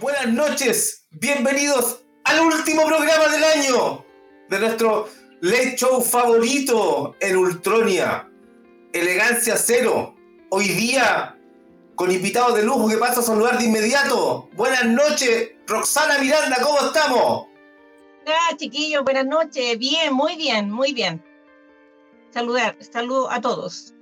[0.00, 4.04] Buenas noches, bienvenidos al último programa del año
[4.48, 5.08] de nuestro
[5.40, 8.30] late show favorito en Ultronia,
[8.92, 10.14] Elegancia Cero.
[10.50, 11.36] Hoy día
[11.96, 14.48] con invitados de lujo que paso a saludar de inmediato.
[14.52, 17.48] Buenas noches, Roxana Miranda, ¿cómo estamos?
[18.24, 19.76] Hola chiquillos, buenas noches.
[19.78, 21.20] Bien, muy bien, muy bien.
[22.30, 23.94] Saludar, saludo a todos.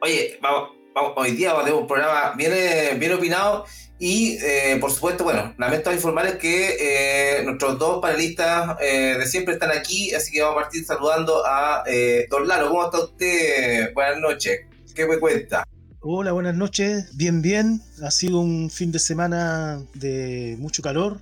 [0.00, 0.70] Oye, vamos,
[1.14, 3.66] hoy día vamos a tener un programa bien, bien opinado
[3.98, 9.54] y, eh, por supuesto, bueno, lamento informarles que eh, nuestros dos panelistas eh, de siempre
[9.54, 11.82] están aquí, así que vamos a partir saludando a
[12.30, 12.68] Don Lalo.
[12.68, 13.94] ¿Cómo está usted?
[13.94, 14.60] Buenas noches.
[14.94, 15.64] ¿Qué me cuenta?
[16.00, 17.16] Hola, buenas noches.
[17.16, 17.80] Bien, bien.
[18.02, 21.18] Ha sido un fin de semana de mucho calor.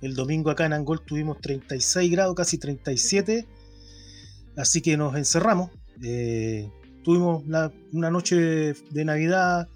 [0.00, 3.46] El domingo acá en Angol tuvimos 36 grados, casi 37.
[4.56, 5.70] Así que nos encerramos.
[7.04, 7.44] tuvimos
[7.92, 8.36] una noche
[8.72, 9.68] de Navidad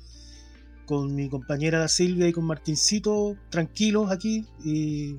[0.90, 5.14] con mi compañera Silvia y con Martincito, tranquilos aquí y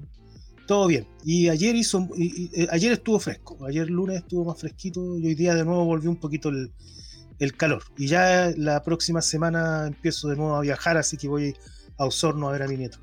[0.67, 1.07] todo bien.
[1.23, 5.55] Y ayer hizo, eh, ayer estuvo fresco, ayer lunes estuvo más fresquito y hoy día
[5.55, 7.83] de nuevo volvió un poquito el, calor.
[7.97, 11.55] Y ya la próxima semana empiezo de nuevo a viajar, así que voy
[11.97, 12.99] a Osorno a ver a mi nieto.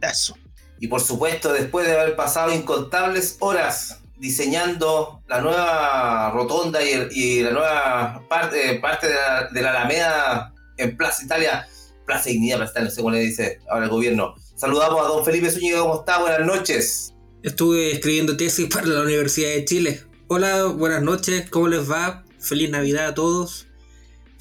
[0.00, 0.36] Eso.
[0.78, 7.50] Y por supuesto, después de haber pasado incontables horas diseñando la nueva rotonda y, la
[7.50, 11.66] nueva parte, parte de, la, de la Alameda en Plaza Italia,
[12.06, 14.34] Plaza Dignidad, Plaza no sé le dice ahora el gobierno.
[14.56, 16.20] Saludamos a don Felipe Zúñiga, ¿cómo está?
[16.20, 17.14] Buenas noches.
[17.42, 20.02] Estuve escribiendo tesis para la Universidad de Chile.
[20.28, 22.24] Hola, buenas noches, ¿cómo les va?
[22.38, 23.66] Feliz Navidad a todos.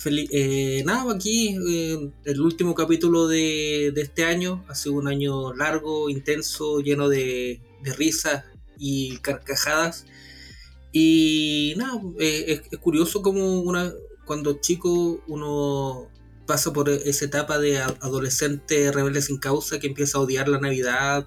[0.05, 4.63] eh, nada, aquí eh, el último capítulo de, este año.
[4.67, 7.59] Ha sido un año largo, intenso, lleno de,
[7.97, 8.45] risas
[8.77, 10.05] y carcajadas.
[10.91, 13.91] Y nada, eh, es, es, curioso como una,
[14.25, 16.10] cuando chico uno
[16.51, 21.25] pasa por esa etapa de adolescente rebelde sin causa que empieza a odiar la Navidad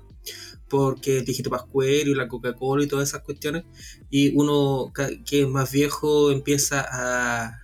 [0.68, 3.64] porque el dígito pascuero y la Coca-Cola y todas esas cuestiones.
[4.10, 4.92] Y uno
[5.24, 7.62] que es más viejo empieza a,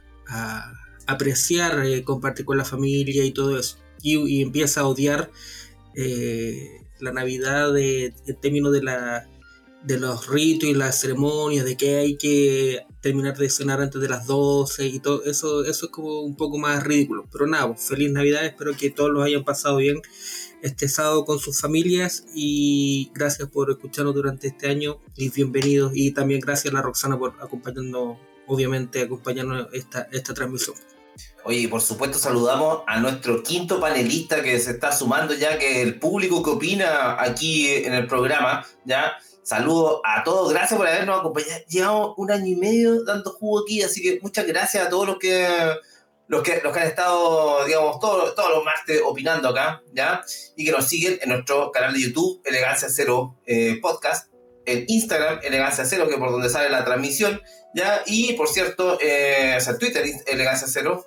[1.06, 3.76] apreciar, eh, compartir con la familia y todo eso.
[4.00, 5.30] Y, empieza a odiar
[5.94, 8.80] eh, la Navidad en términos de
[9.84, 14.08] de los ritos y las ceremonias, de que hay que terminar de cenar antes de
[14.08, 17.26] las 12 y todo eso, eso es como un poco más ridículo.
[17.32, 20.00] Pero nada, pues, feliz Navidad, espero que todos los hayan pasado bien
[20.62, 26.10] este sábado con sus familias y gracias por escucharnos durante este año y bienvenidos y
[26.12, 30.76] también gracias a la Roxana por acompañarnos, obviamente acompañarnos esta, esta transmisión.
[31.44, 35.98] Oye, por supuesto saludamos a nuestro quinto panelista que se está sumando ya, que el
[35.98, 41.60] público que opina aquí en el programa, ya, Saludos a todos, gracias por habernos acompañado.
[41.68, 45.18] Llevamos un año y medio dando jugo aquí, así que muchas gracias a todos los
[45.18, 45.46] que
[46.30, 50.22] los que, los que han estado, digamos, todos, todos los martes opinando acá, ¿ya?
[50.54, 54.32] Y que nos siguen en nuestro canal de YouTube, Elegancia Cero eh, Podcast,
[54.64, 57.42] en Instagram, Elegancia Cero, que es por donde sale la transmisión,
[57.74, 58.02] ¿ya?
[58.06, 61.04] Y por cierto, eh, o sea, Twitter, Elegancia Cero,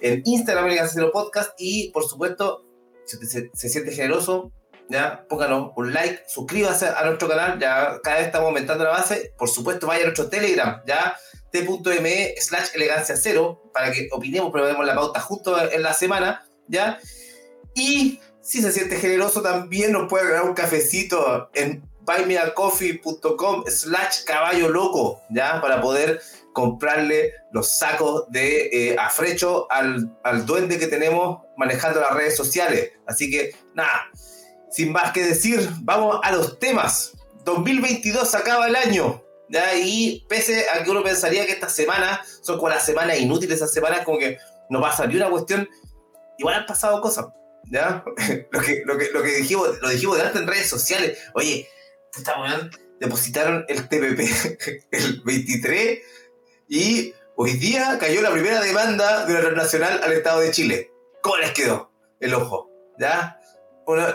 [0.00, 2.64] en Instagram, Elegancia Cero Podcast, y por supuesto,
[3.04, 4.52] usted se siente generoso,
[4.88, 9.32] ya, pónganos un like, suscríbase a nuestro canal, ya cada vez estamos aumentando la base,
[9.36, 11.16] por supuesto vaya a nuestro Telegram, ya,
[11.50, 16.46] t.me slash elegancia cero, para que opinemos, pero vemos la pauta justo en la semana,
[16.68, 16.98] ya,
[17.74, 24.68] y si se siente generoso también nos puede ganar un cafecito en buymeacoffee.com slash caballo
[24.68, 26.20] loco, ya, para poder
[26.52, 32.92] comprarle los sacos de eh, afrecho al, al duende que tenemos manejando las redes sociales.
[33.06, 34.10] Así que, nada,
[34.72, 37.12] sin más que decir, vamos a los temas.
[37.44, 39.22] 2022 acaba el año.
[39.48, 39.74] ¿ya?
[39.76, 43.72] Y pese a que uno pensaría que estas semanas son como las semanas inútiles, esas
[43.72, 44.38] semanas como que
[44.70, 45.68] no va a salir una cuestión,
[46.38, 47.26] igual han pasado cosas.
[47.70, 48.02] ¿ya?
[48.50, 51.18] lo, que, lo, que, lo que dijimos, lo dijimos delante en redes sociales.
[51.34, 51.68] Oye,
[53.00, 55.98] depositaron el TPP el 23
[56.68, 60.92] y hoy día cayó la primera demanda de la nacional al Estado de Chile.
[61.20, 61.90] ¿Cómo les quedó
[62.20, 62.70] el ojo?
[62.98, 63.38] ¿Ya?
[63.86, 64.06] Uno,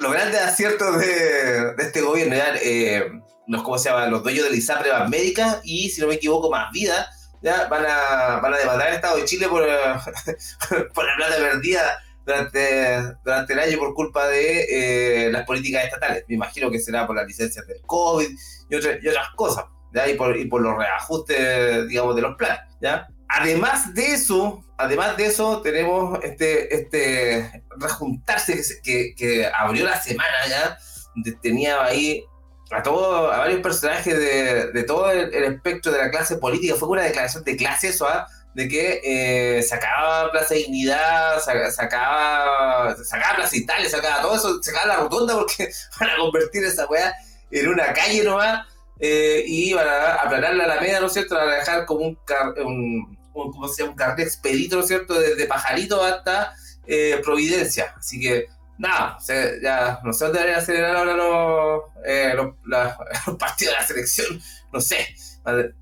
[0.00, 3.04] los, grandes aciertos de, este gobierno eran eh,
[3.46, 4.06] los, ¿cómo se llama?
[4.06, 7.10] los dueños de la ISAPRE Médica y, si no me equivoco, Más Vida,
[7.42, 7.68] ¿ya?
[7.68, 9.62] Van, a, van a demandar al Estado de Chile por,
[10.94, 16.24] por la plata perdida durante, durante el año por culpa de eh, las políticas estatales.
[16.28, 20.08] Me imagino que será por las licencias del COVID y, y otras cosas, ¿ya?
[20.08, 22.70] Y, por, y por los reajustes, digamos, de los planes.
[22.80, 23.08] ¿ya?
[23.32, 30.46] Además de eso, además de eso, tenemos este, este rejuntarse que, que, abrió la semana
[30.48, 30.78] ya,
[31.14, 32.24] donde tenía ahí
[32.70, 36.74] a, todo, a varios personajes de, de todo el, espectro de la clase política.
[36.74, 38.26] Fue una declaración de clase eso, ¿ah?
[38.54, 44.96] de que eh, sacaba Plaza Dignidad, sacaba, sacaba Plaza Italia, sacaba todo eso, sacaba la
[44.96, 47.14] rotonda porque para convertir esa weá
[47.50, 48.66] en una calle nomás
[48.98, 51.34] eh, y para aplanar la Alameda, ¿no es cierto?
[51.34, 52.18] Para dejar como un,
[52.64, 53.92] un, un, ¿cómo se llama?
[53.92, 55.18] un carnet expedito, ¿no es cierto?
[55.18, 56.52] Desde Pajarito hasta
[56.86, 57.94] eh, Providencia.
[57.96, 58.46] Así que,
[58.78, 62.34] nada, o sea, ya no sé dónde a acelerar ahora los, eh,
[62.64, 64.40] los, partidos de la selección,
[64.72, 65.06] no sé.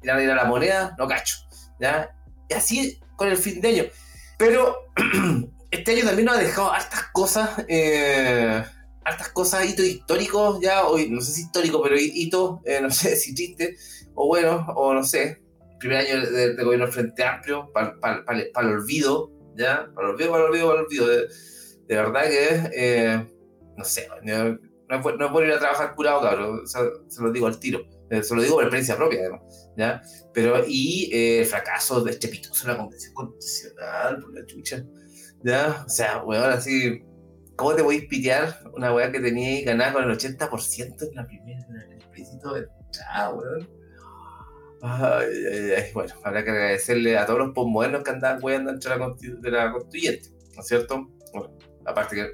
[0.03, 0.95] ¿Irán a ir la moneda?
[0.99, 1.37] No cacho.
[1.81, 2.15] ¿ya?
[2.49, 3.85] Y así con el fin de año.
[4.37, 4.77] Pero
[5.71, 8.65] este año también nos ha dejado hartas cosas, eh,
[9.05, 13.17] hartas cosas, hitos históricos ya, hoy no sé si histórico, pero hitos, eh, no sé
[13.17, 13.77] si triste,
[14.15, 15.43] o bueno, o no sé,
[15.79, 19.91] primer año de, de gobierno Frente Amplio, para pa, pa, pa, el olvido, ¿ya?
[19.95, 21.09] Para el olvido, para el olvido, para el olvido.
[21.09, 21.29] De,
[21.89, 23.27] de verdad que, eh,
[23.77, 24.59] no sé, no,
[24.89, 27.81] no, es, no bueno ir a trabajar curado, cabrón, se lo digo al tiro.
[28.11, 30.03] Eh, se lo digo por experiencia propia, además, ¿ya?
[30.33, 34.85] Pero, y eh, el fracaso de estrepitoso en la convención constitucional, por la chucha,
[35.45, 35.85] ¿ya?
[35.87, 37.05] O sea, weón, así,
[37.55, 41.27] ¿cómo te voy a pitear una weá que tenía ganada con el 80% en la
[41.27, 43.78] primera, en el plebiscito de entrada, weón?
[44.81, 48.93] Ay, ay, ay, bueno, habrá que agradecerle a todos los postmodernos que andaban weando dentro
[48.93, 51.09] de la, de la constituyente, ¿no es cierto?
[51.33, 52.29] Bueno, aparte que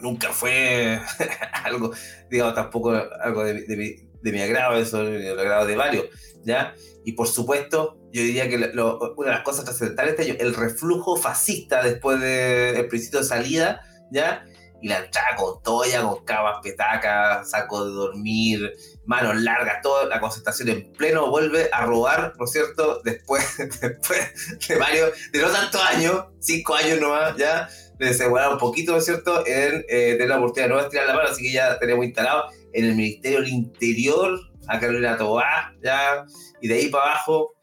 [0.00, 1.00] nunca fue
[1.64, 1.92] algo,
[2.30, 6.06] digamos, tampoco algo de, de, de mi agrado, eso el agrado de varios,
[6.44, 6.74] ¿ya?
[7.04, 10.40] Y por supuesto, yo diría que lo, una de las cosas trascendentales de este año,
[10.40, 13.80] el reflujo fascista después del de principio de salida,
[14.10, 14.44] ¿ya?
[14.80, 18.72] Y la entrada con toalla, con camas, petacas, saco de dormir,
[19.04, 23.00] manos largas, toda la concentración en pleno vuelve a robar, ¿no es cierto?
[23.04, 23.44] Después,
[23.80, 27.68] después de varios, de no tantos años, cinco años nomás, ¿ya?
[27.98, 29.46] Le un poquito, ¿no es cierto?
[29.46, 32.50] En eh, tener la oportunidad de no estirar la mano, así que ya tenemos instalado
[32.72, 36.24] en el Ministerio del Interior, a Carolina Tobá, ya,
[36.60, 37.54] y de ahí para abajo,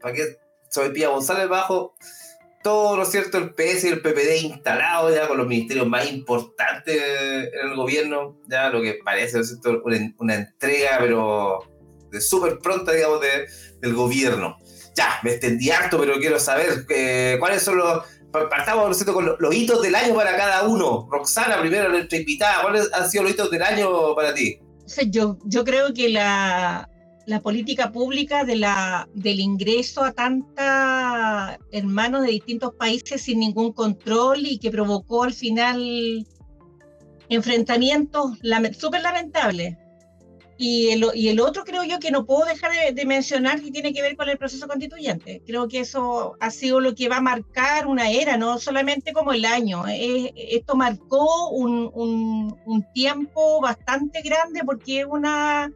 [0.00, 0.36] ¿para qué?
[0.70, 1.94] Soy Pía González abajo,
[2.62, 6.10] todo, ¿no es cierto?, el PS y el PPD instalado ya con los ministerios más
[6.10, 9.82] importantes en el gobierno, ya lo que parece, ¿no es cierto?,
[10.18, 11.60] una, entrega, pero
[12.10, 13.46] de súper pronta, digamos, de,
[13.80, 14.56] del gobierno.
[14.94, 19.14] Ya, me extendí harto, pero quiero saber eh, cuáles son los partamos ¿no es cierto?
[19.14, 21.08] con los, los, hitos del año para cada uno.
[21.10, 24.60] Roxana, primero nuestra invitada, ¿cuáles han sido los hitos del año para ti?
[25.08, 26.88] Yo, yo creo que la,
[27.28, 30.64] la política pública de la, del ingreso a tantos
[31.70, 36.26] hermanos de distintos países sin ningún control y que provocó al final
[37.28, 38.38] enfrentamientos
[38.78, 39.76] súper lamentables
[40.56, 43.70] y el, y el, otro creo yo que no puedo dejar de, de, mencionar que
[43.70, 45.40] tiene que ver con el proceso constituyente.
[45.46, 49.32] Creo que eso ha sido lo que va a marcar una era, no solamente como
[49.32, 49.86] el año.
[49.86, 55.70] Es, esto marcó un, un, un, tiempo bastante grande porque es una,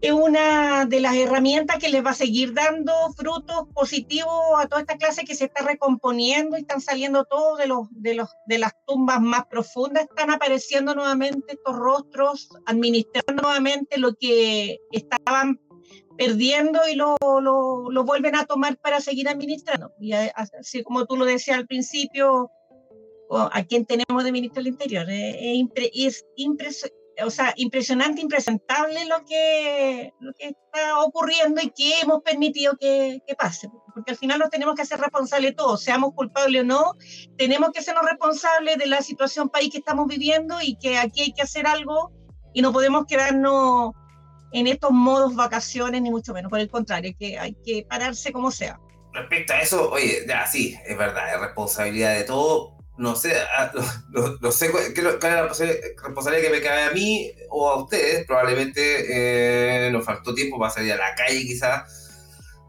[0.00, 4.82] es una de las herramientas que les va a seguir dando frutos positivos a toda
[4.82, 8.58] esta clase que se está recomponiendo y están saliendo todos de, los, de, los, de
[8.58, 15.60] las tumbas más profundas, están apareciendo nuevamente estos rostros, administrando nuevamente lo que estaban
[16.16, 19.92] perdiendo y lo, lo, lo vuelven a tomar para seguir administrando.
[20.00, 22.50] Y así como tú lo decías al principio,
[23.30, 29.24] a quien tenemos de ministro del Interior, es, es impresionante o sea, impresionante, impresentable lo
[29.24, 33.68] que, lo que está ocurriendo y que hemos permitido que, que, pase.
[33.94, 36.94] Porque al final nos tenemos que hacer responsables todos, seamos culpables o no,
[37.36, 41.32] tenemos que sernos responsables de la situación país que estamos viviendo y que aquí hay
[41.32, 42.12] que hacer algo
[42.54, 43.92] y no podemos quedarnos
[44.52, 46.50] en estos modos vacaciones, ni mucho menos.
[46.50, 48.78] Por el contrario, que hay que pararse como sea.
[49.12, 53.70] Respecto a eso, oye, ya sí, es verdad, es responsabilidad de todo, no sé, ah,
[54.10, 58.26] no, no sé cuál, es la responsabilidad que me cae a mí o a ustedes.
[58.26, 62.10] Probablemente eh, nos faltó tiempo para salir a la calle, quizás,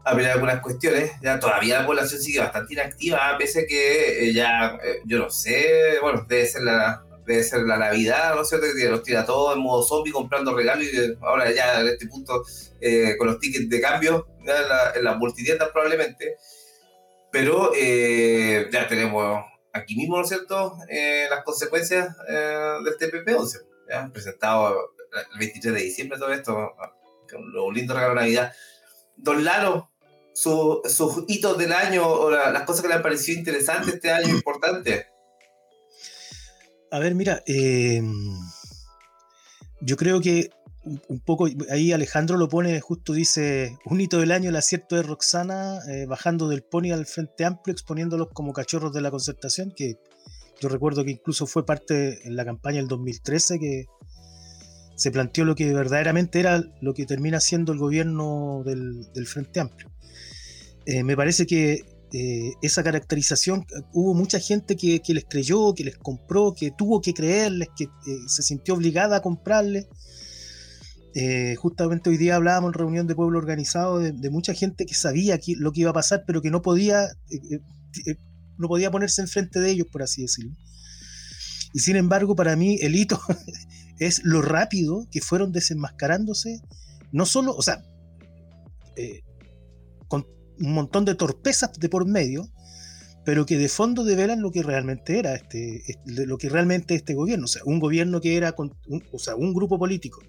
[0.04, 1.10] a ver algunas cuestiones.
[1.20, 5.30] Ya todavía la población sigue bastante inactiva, pese a que eh, ya, eh, yo no
[5.30, 7.04] sé, bueno, debe ser la.
[7.26, 8.66] Debe ser la Navidad, ¿no es cierto?
[8.74, 12.42] Que los tira todos en modo zombie comprando regalos y ahora ya en este punto
[13.18, 16.38] con los tickets de cambio en, la, en las multitiendas probablemente.
[17.30, 24.10] Pero ya tenemos aquí mismo, ¿no es cierto?, eh, las consecuencias eh, del TPP-11, ¿ya?
[24.12, 24.92] presentado
[25.32, 26.74] el 23 de diciembre todo esto,
[27.52, 28.52] lo lindo regalo de Navidad.
[29.16, 29.90] Don Lalo,
[30.32, 34.28] sus hitos del año o la, las cosas que le han parecido interesantes este año,
[34.28, 35.06] importantes.
[36.90, 38.02] A ver, mira, eh,
[39.80, 40.50] yo creo que
[41.08, 45.02] un poco, ahí Alejandro lo pone, justo dice, un hito del año, el acierto de
[45.02, 49.98] Roxana, eh, bajando del pony al Frente Amplio, exponiéndolos como cachorros de la concertación, que
[50.60, 53.86] yo recuerdo que incluso fue parte en la campaña del 2013, que
[54.96, 59.90] se planteó lo que verdaderamente era lo que termina siendo el gobierno del, Frente Amplio.
[60.86, 65.96] Eh, me parece que eh, esa caracterización, hubo mucha gente que, les creyó, que les
[65.96, 67.86] compró, que tuvo que creerles, que
[68.26, 69.86] se sintió obligada a comprarles
[71.14, 75.40] eh, justamente hoy día hablábamos en reunión de pueblo organizado de, mucha gente que sabía
[75.58, 77.60] lo que iba a pasar, pero que no podía, eh,
[78.06, 78.16] eh,
[78.58, 80.54] no podía ponerse enfrente de ellos, por así decirlo.
[81.72, 83.20] Y sin embargo, para mí el hito
[83.98, 86.60] es lo rápido que fueron desenmascarándose,
[87.12, 87.82] no solo, o sea,
[90.06, 90.26] con
[90.60, 92.48] un montón de torpezas de por medio,
[93.24, 97.14] pero que de fondo develan lo que realmente era este, este lo que realmente este
[97.14, 100.20] gobierno, o sea, un gobierno que era, o sea, un grupo político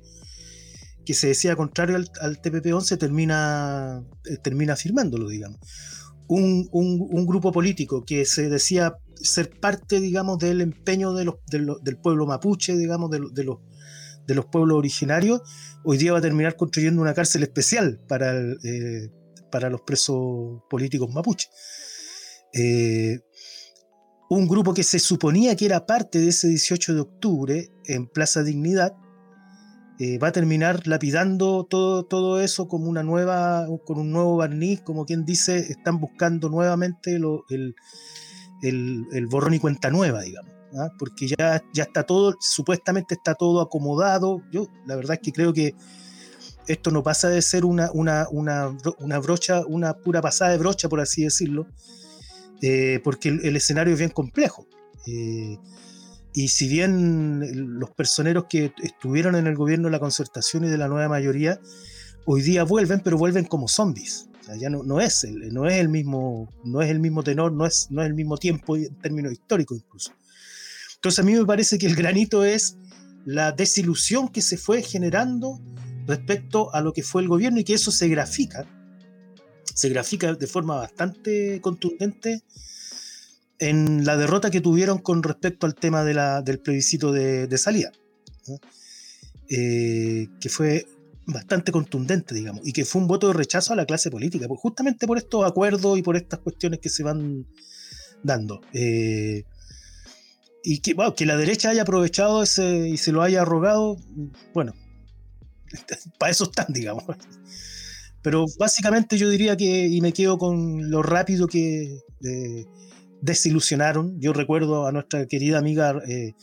[1.05, 5.59] que se decía contrario al, TPP-11 termina, eh, termina firmándolo, digamos.
[6.27, 6.69] Un,
[7.25, 12.77] grupo político que se decía ser parte, digamos, del empeño de los, del pueblo mapuche,
[12.77, 15.41] digamos, de, los, de los pueblos originarios,
[15.83, 19.09] hoy día va a terminar construyendo una cárcel especial para, eh,
[19.51, 21.49] para los presos políticos mapuche.
[22.53, 23.19] Eh,
[24.29, 28.43] un grupo que se suponía que era parte de ese 18 de octubre en Plaza
[28.43, 28.95] Dignidad,
[30.03, 34.81] eh, va a terminar lapidando todo, todo eso como una nueva, con un nuevo barniz,
[34.81, 37.75] como quien dice, están buscando nuevamente el,
[38.63, 40.51] el, borrón y cuenta nueva, digamos.
[40.75, 40.89] ¿ah?
[40.97, 44.41] Porque ya, ya está todo, supuestamente está todo acomodado.
[44.51, 45.75] Yo la verdad es que creo que
[46.65, 50.89] esto no pasa de ser una, una, una, una brocha, una pura pasada de brocha,
[50.89, 51.67] por así decirlo,
[52.63, 54.65] eh, porque el, escenario es bien complejo.
[55.05, 55.59] Eh,
[56.33, 60.77] y si bien los personeros que estuvieron en el gobierno de la concertación y de
[60.77, 61.59] la nueva mayoría,
[62.25, 64.29] hoy día vuelven, pero vuelven como zombies.
[64.39, 67.21] O sea, ya no, no, es el, no es el mismo, no es el mismo
[67.21, 70.13] tenor, no es, no es el mismo tiempo en términos históricos incluso.
[70.95, 72.77] Entonces a mí me parece que el granito es
[73.25, 75.59] la desilusión que se fue generando
[76.07, 78.65] respecto a lo que fue el gobierno y que eso se grafica,
[79.73, 82.43] se grafica de forma bastante contundente
[83.61, 87.91] en la derrota que tuvieron con respecto al tema de la, del plebiscito de, salida,
[89.49, 90.87] eh, que fue
[91.27, 94.59] bastante contundente, digamos, y que fue un voto de rechazo a la clase política, pues
[94.59, 97.45] justamente por estos acuerdos y por estas cuestiones que se van
[98.23, 98.61] dando.
[98.73, 99.43] Eh,
[100.63, 103.97] y que, que la derecha haya aprovechado ese y se lo haya arrogado,
[104.55, 104.73] bueno,
[106.17, 107.03] para eso están, digamos.
[108.23, 112.65] Pero básicamente yo diría que, y me quedo con lo rápido que, eh,
[113.21, 114.19] desilusionaron.
[114.19, 116.33] Yo recuerdo a nuestra querida amiga eh,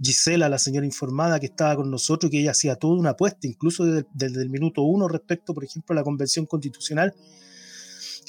[0.00, 3.84] Gisela, la señora informada que estaba con nosotros, que ella hacía toda una apuesta, incluso
[3.84, 7.14] desde, el minuto uno respecto, por ejemplo, a la convención constitucional,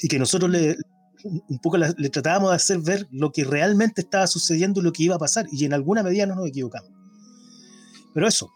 [0.00, 0.76] y que nosotros le,
[1.24, 5.02] un poco le tratábamos de hacer ver lo que realmente estaba sucediendo y lo que
[5.02, 6.90] iba a pasar, y en alguna medida no nos equivocamos.
[8.14, 8.50] Pero eso,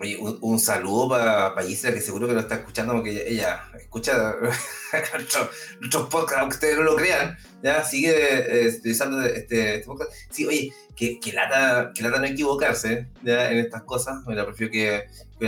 [0.00, 4.34] Oye, un, saludo para pa Gisela, que seguro que lo está escuchando porque ella, escucha
[5.80, 10.10] nuestros podcasts, aunque ustedes no lo crean, ya sigue eh, utilizando este, este, podcast.
[10.30, 14.44] Sí, oye, que, que, lata, que lata no equivocarse ya en estas cosas, me la
[14.52, 15.04] que,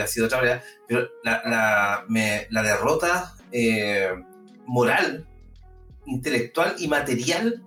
[0.07, 4.11] sido otra pero la, la, la derrota eh,
[4.67, 5.27] moral,
[6.07, 7.65] intelectual y material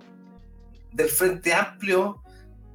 [0.93, 2.23] del Frente Amplio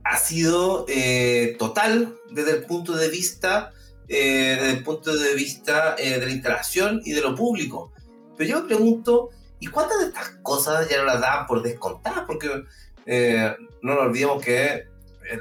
[0.05, 3.73] ha sido eh, total desde el punto de vista
[4.09, 7.93] eh, desde el punto de vista eh, de la instalación y de lo público.
[8.37, 9.31] Pero yo me pregunto,
[9.61, 12.25] ¿y cuántas de estas cosas ya no las dan por descontadas?
[12.27, 12.65] Porque
[13.07, 14.89] eh, no nos olvidemos que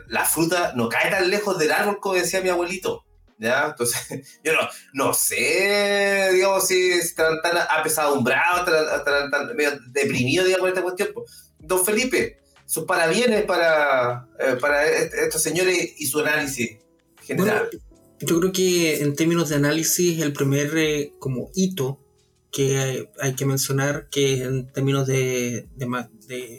[0.08, 3.04] la fruta no cae tan lejos del árbol como decía mi abuelito.
[3.38, 3.66] ¿Ya?
[3.66, 4.60] Entonces, yo no,
[4.94, 8.62] no sé, digamos, si están tan apesadumbrados,
[8.98, 11.10] están tan medio deprimidos, digamos, esta cuestión.
[11.60, 14.28] Don Felipe, sus parabienes para,
[14.62, 16.78] para estos señores y su análisis
[17.22, 17.70] general.
[18.26, 22.00] Yo creo que en términos de análisis, el primer eh, como hito
[22.52, 25.68] que hay, que mencionar, que en términos de,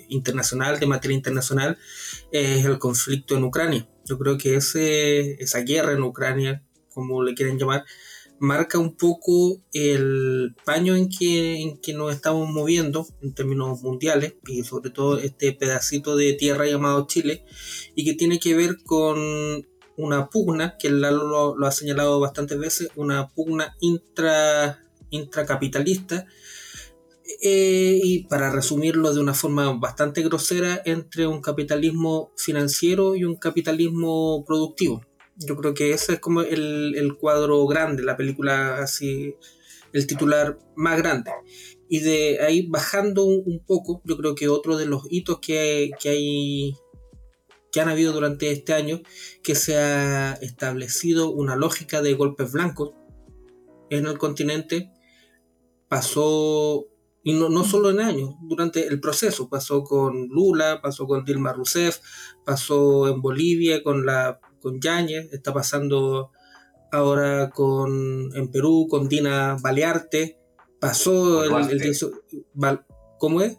[0.08, 1.78] internacional, de materia internacional,
[2.32, 3.88] es el conflicto en Ucrania.
[4.04, 7.84] Yo creo que ese, esa guerra en Ucrania, como le quieren llamar,
[8.40, 14.34] marca un poco el paño en que, en que nos estamos moviendo en términos mundiales
[14.48, 17.44] y sobre todo este pedacito de tierra llamado Chile
[17.94, 19.64] y que tiene que ver con
[19.96, 26.26] una pugna, que Lalo lo, ha señalado bastantes veces, una pugna intra, intracapitalista
[27.42, 33.36] Eh, y para resumirlo de una forma bastante grosera, entre un capitalismo financiero y un
[33.36, 35.02] capitalismo productivo.
[35.36, 39.34] Yo creo que ese es como el, el cuadro grande, la película así,
[39.92, 41.30] el titular más grande.
[41.88, 46.08] Y de ahí bajando un, poco, yo creo que otro de los hitos que que
[46.10, 46.76] hay
[47.74, 49.00] que han habido durante este año,
[49.42, 52.92] que se ha establecido una lógica de golpes blancos
[53.90, 54.92] en el continente,
[55.88, 56.86] pasó,
[57.24, 61.52] y no, no solo en años, durante el proceso, pasó con Lula, pasó con Dilma
[61.52, 61.98] Rousseff,
[62.44, 66.30] pasó en Bolivia con, la, con Yáñez, está pasando
[66.92, 70.38] ahora con, en Perú con Dina Balearte,
[70.78, 71.98] pasó el, el,
[73.18, 73.58] ¿Cómo es?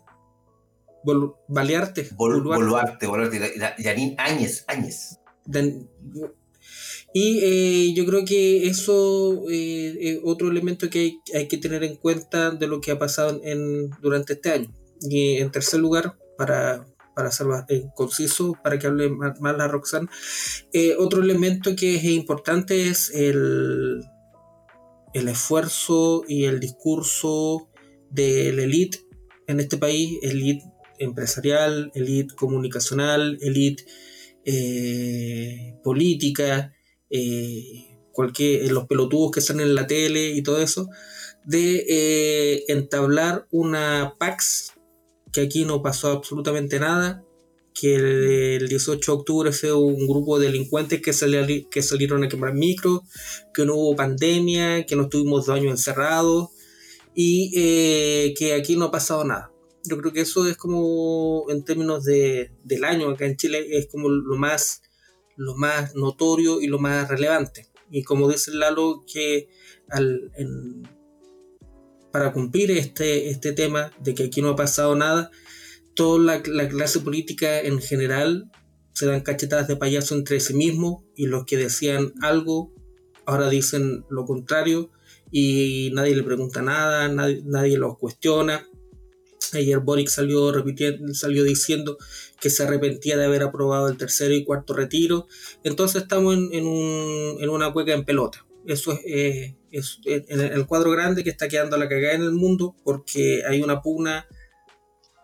[1.48, 2.10] Balearte.
[2.16, 3.40] Boluarte, Boluarte,
[3.80, 5.20] Yanín Áñez, Áñez.
[7.14, 11.96] Y eh, yo creo que eso es eh, otro elemento que hay, que tener en
[11.96, 14.74] cuenta de lo que ha pasado en, durante este año.
[15.02, 16.86] Y en tercer lugar, para,
[17.16, 20.10] para ser más eh, conciso, para que hable más, la Roxanne,
[20.98, 24.02] otro elemento que es importante es el,
[25.14, 27.70] el esfuerzo y el discurso
[28.10, 29.06] de la élite
[29.48, 30.66] en este país, élite
[31.00, 33.86] empresarial, elite comunicacional, elite
[34.48, 36.72] eh, política,
[37.10, 40.88] eh, cualquier, los pelotudos que están en la tele y todo eso,
[41.44, 44.74] de eh, entablar una PAX,
[45.34, 47.24] que aquí no pasó absolutamente nada,
[47.74, 52.54] que el, 18 de octubre fue un grupo de delincuentes que, que salieron a quemar
[52.54, 53.04] micro,
[53.52, 56.50] que no hubo pandemia, que no estuvimos dos años encerrados
[57.16, 59.55] y que aquí no ha pasado nada.
[59.88, 63.88] Yo creo que eso es como, en términos de, del año acá en Chile, es
[63.88, 64.82] como lo más,
[65.36, 67.68] lo más notorio y lo más relevante.
[67.92, 69.50] Y como dice Lalo, que
[69.90, 70.32] al,
[72.12, 75.32] para cumplir este, este tema de que aquí no ha pasado nada,
[75.96, 78.52] toda la, la clase política en general
[78.94, 82.74] se dan cachetadas de payaso entre sí mismos y los que decían algo
[83.26, 84.90] ahora dicen lo contrario
[85.32, 88.66] y nadie le pregunta nada, nadie, nadie los cuestiona.
[89.54, 91.98] Ayer Boric salió, repitiendo, salió diciendo
[92.40, 95.28] que se arrepentía de haber aprobado el tercero y cuarto retiro.
[95.64, 96.66] Entonces estamos en,
[97.50, 98.46] una cueca en pelota.
[98.66, 102.76] Eso es, eh, en el cuadro grande que está quedando la cagada en el mundo
[102.84, 104.28] porque hay una pugna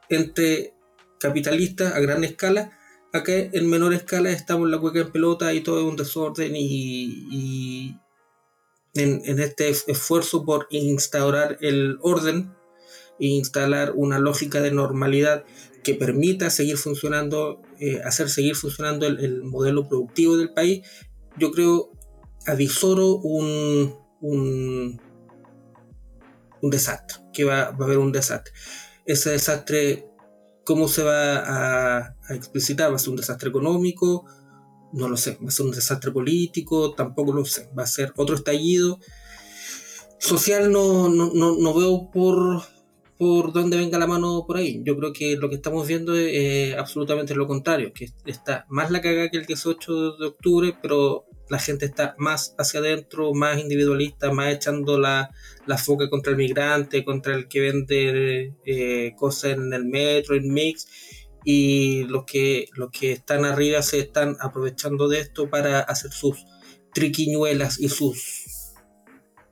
[0.09, 0.73] entre
[1.19, 2.77] capitalistas a gran escala.
[3.13, 6.53] Acá en menor escala estamos en la cueca en pelota y todo es un desorden
[6.55, 7.97] y,
[8.93, 12.53] en, en este esfuerzo por instaurar el orden
[13.21, 15.45] e instalar una lógica de normalidad
[15.83, 20.81] que permita seguir funcionando, eh, hacer seguir funcionando el, modelo productivo del país,
[21.37, 21.91] yo creo
[22.47, 24.99] avisoro un, un,
[26.61, 28.53] un desastre, que va, va, a haber un desastre.
[29.05, 30.07] Ese desastre,
[30.65, 32.91] ¿cómo se va a, explicitar?
[32.91, 34.25] ¿Va a ser un desastre económico?
[34.93, 35.37] No lo sé.
[35.43, 36.93] ¿Va a ser un desastre político?
[36.93, 37.69] Tampoco lo sé.
[37.77, 38.99] ¿Va a ser otro estallido?
[40.19, 42.61] Social no, no, no, no veo por
[43.21, 44.81] por donde venga la mano por ahí.
[44.83, 48.99] Yo creo que lo que estamos viendo es absolutamente lo contrario, que está más la
[48.99, 54.31] cagada que el 18 de octubre, pero la gente está más hacia adentro, más individualista,
[54.31, 55.29] más echando la,
[55.67, 60.51] la foca contra el migrante, contra el que vende eh, cosas en el metro, en
[60.51, 60.87] mix,
[61.45, 66.43] y los que, los que están arriba se están aprovechando de esto para hacer sus
[66.91, 68.73] triquiñuelas y sus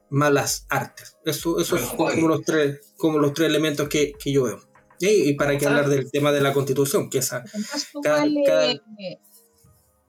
[0.10, 1.18] malas artes.
[1.24, 4.60] Eso, eso es como los tres, como los tres elementos que, que yo veo.
[5.02, 7.44] Y, para que hablar del tema de la constitución, que esa.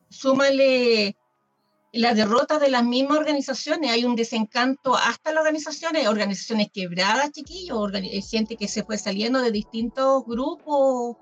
[0.08, 1.16] Súmale,
[1.92, 7.92] la derrota de las mismas organizaciones, hay un desencanto hasta las organizaciones, organizaciones quebradas, chiquillos,
[8.28, 11.16] gente que se fue saliendo de distintos grupos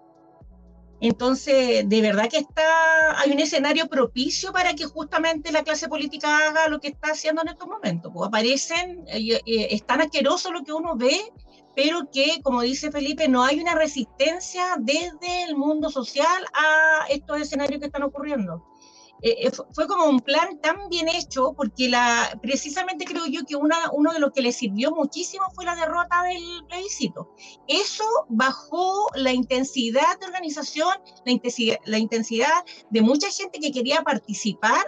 [1.01, 6.49] entonces, de verdad que está, hay un escenario propicio para que justamente la clase política
[6.49, 8.11] haga lo que está haciendo en estos momentos.
[8.13, 11.33] Pues aparecen, eh, eh, es tan asqueroso lo que uno ve,
[11.79, 17.41] pero que, como dice Felipe, no hay una resistencia desde el mundo social a estos
[17.41, 18.64] escenarios que están ocurriendo.
[19.23, 23.55] Eh, eh, fue como un plan tan bien hecho, porque la, precisamente creo yo que
[23.55, 27.33] una, uno de los que le sirvió muchísimo fue la derrota del plebiscito.
[27.69, 34.03] Eso bajó la intensidad de organización, la intensidad, la intensidad de mucha gente que quería
[34.03, 34.85] participar,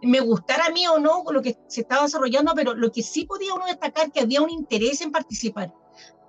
[0.00, 3.26] me gustara a mí o no lo que se estaba desarrollando, pero lo que sí
[3.26, 5.74] podía uno destacar que había un interés en participar.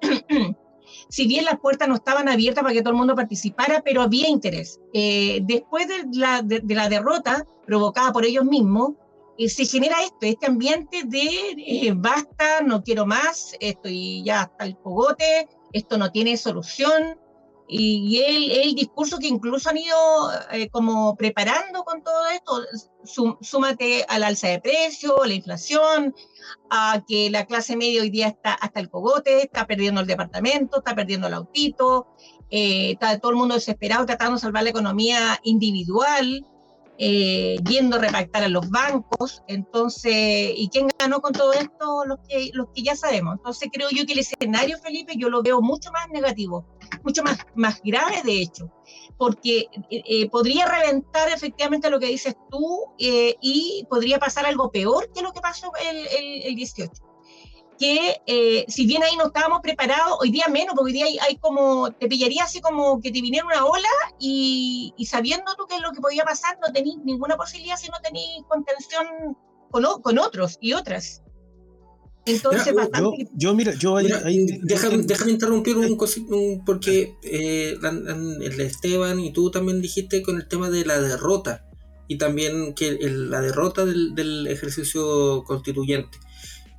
[1.09, 4.29] si bien las puertas no estaban abiertas para que todo el mundo participara, pero había
[4.29, 4.79] interés.
[4.93, 8.93] Eh, después de la, de, la, derrota provocada por ellos mismos,
[9.37, 14.65] eh, se genera esto, este ambiente de eh, basta, no quiero más, estoy ya hasta
[14.65, 17.17] el cogote, esto no tiene solución,
[17.67, 19.97] y, el, el, discurso que incluso han ido
[20.51, 22.61] eh, como preparando con todo esto,
[23.41, 26.13] súmate al alza de precios, la inflación,
[26.69, 30.77] a que la clase media hoy día está hasta el cogote, está perdiendo el departamento,
[30.77, 32.07] está perdiendo el autito,
[32.51, 36.45] eh, está todo el mundo desesperado tratando de salvar la economía individual,
[36.97, 39.43] eh, yendo a repactar a los bancos.
[39.47, 42.05] Entonces, ¿y quién ganó con todo esto?
[42.05, 43.35] Los que, los que ya sabemos.
[43.37, 46.65] Entonces, creo yo que el escenario, Felipe, yo lo veo mucho más negativo,
[47.03, 48.71] mucho más, más grave, de hecho,
[49.17, 55.11] porque eh, eh, podría reventar efectivamente lo que dices tú y podría pasar algo peor
[55.13, 57.15] que lo que pasó el, el, el 18
[57.77, 61.37] que eh, si bien ahí no estábamos preparados, hoy día menos, porque hoy día hay,
[61.37, 65.81] como, te pillaría así como que te viniera una ola y, sabiendo tú qué es
[65.81, 69.37] lo que podía pasar, no tenéis ninguna posibilidad si no tenéis contención
[69.71, 71.21] con, con otros y otras.
[72.25, 73.29] Entonces, bastante...
[73.35, 74.07] yo, mira, yo ahí,
[74.63, 75.97] déjame, déjame, interrumpir un,
[76.29, 81.65] un porque eh, el Esteban y tú también dijiste con el tema de la derrota
[82.07, 86.17] y también que la derrota del, del ejercicio constituyente.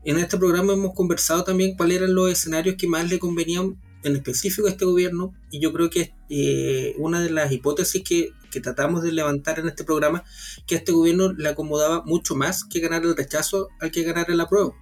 [0.04, 4.16] En este programa hemos conversado también cuáles eran los escenarios que más le convenían en
[4.16, 8.60] específico a este gobierno y yo creo que eh, una de las hipótesis que, que,
[8.60, 10.22] tratamos de levantar en este programa
[10.66, 14.30] que a este gobierno le acomodaba mucho más que ganar el rechazo al que ganar
[14.30, 14.76] el apruebo.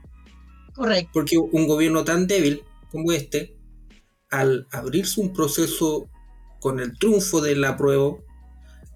[0.74, 1.10] Correcto.
[1.12, 3.56] Porque un gobierno tan débil como este,
[4.30, 6.08] al abrirse un proceso
[6.60, 8.24] con el triunfo del apruebo,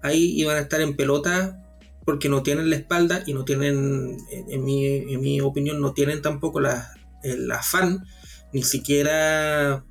[0.01, 1.63] ahí iban a estar en pelota
[2.05, 6.21] porque no tienen la espalda y no tienen, en mi, en mi opinión, no tienen
[6.21, 6.91] tampoco la,
[7.23, 8.05] el afán,
[8.51, 9.85] ni siquiera,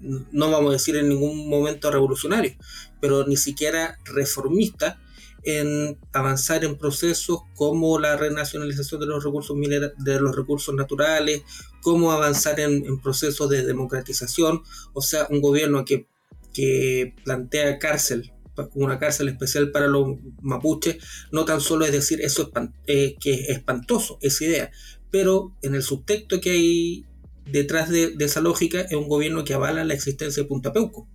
[0.00, 2.52] no vamos a decir en ningún momento revolucionario,
[3.00, 5.00] pero ni siquiera reformista
[5.44, 9.56] en avanzar en procesos como la renacionalización de los recursos
[9.98, 11.42] de los recursos naturales,
[11.82, 16.06] cómo avanzar en, procesos de democratización, o sea, un gobierno que,
[16.52, 18.30] que plantea cárcel
[18.74, 20.98] una cárcel especial para los mapuches,
[21.32, 22.52] no tan solo es decir eso
[22.86, 24.70] eh, que es espantoso, esa idea,
[25.10, 27.04] pero en el subtexto que hay
[27.46, 31.08] detrás de, esa lógica es un gobierno que avala la existencia de Punta Peuco.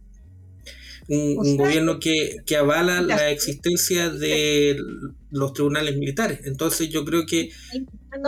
[1.09, 4.77] Un, gobierno que, que avala la existencia de
[5.31, 6.41] los tribunales militares.
[6.43, 7.49] Entonces yo creo que...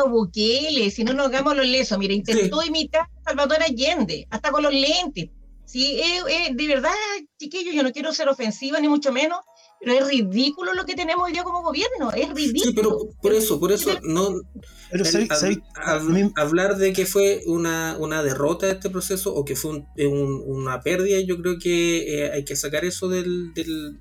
[0.10, 4.64] Bukele, si no nos hagamos los lesos, mira, intentó imitar a Salvador Allende, hasta con
[4.64, 5.30] los lentes.
[5.66, 6.02] Sí,
[6.52, 6.92] de verdad,
[7.38, 9.40] chiquillos, yo no quiero ser ofensiva ni mucho menos,
[9.84, 12.64] pero es ridículo lo que tenemos hoy día como gobierno, es ridículo.
[12.64, 14.42] Sí, pero por eso, por eso, no.
[16.36, 21.20] hablar de que fue una, una derrota de este proceso o que fue una pérdida,
[21.22, 24.00] yo creo que eh, hay que sacar eso del, del,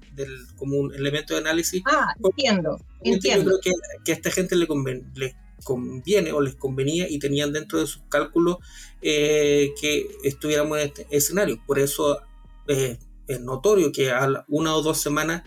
[0.56, 1.82] como un elemento de análisis.
[1.86, 3.52] Ah, entiendo, entiendo.
[3.52, 7.18] Yo creo que, que a esta gente le, conviene, le conviene o les convenía y
[7.18, 8.58] tenían dentro de sus cálculos
[9.00, 11.62] eh, que estuviéramos en este escenario.
[11.66, 12.20] Por eso
[12.68, 15.42] eh, es notorio que a una o dos semanas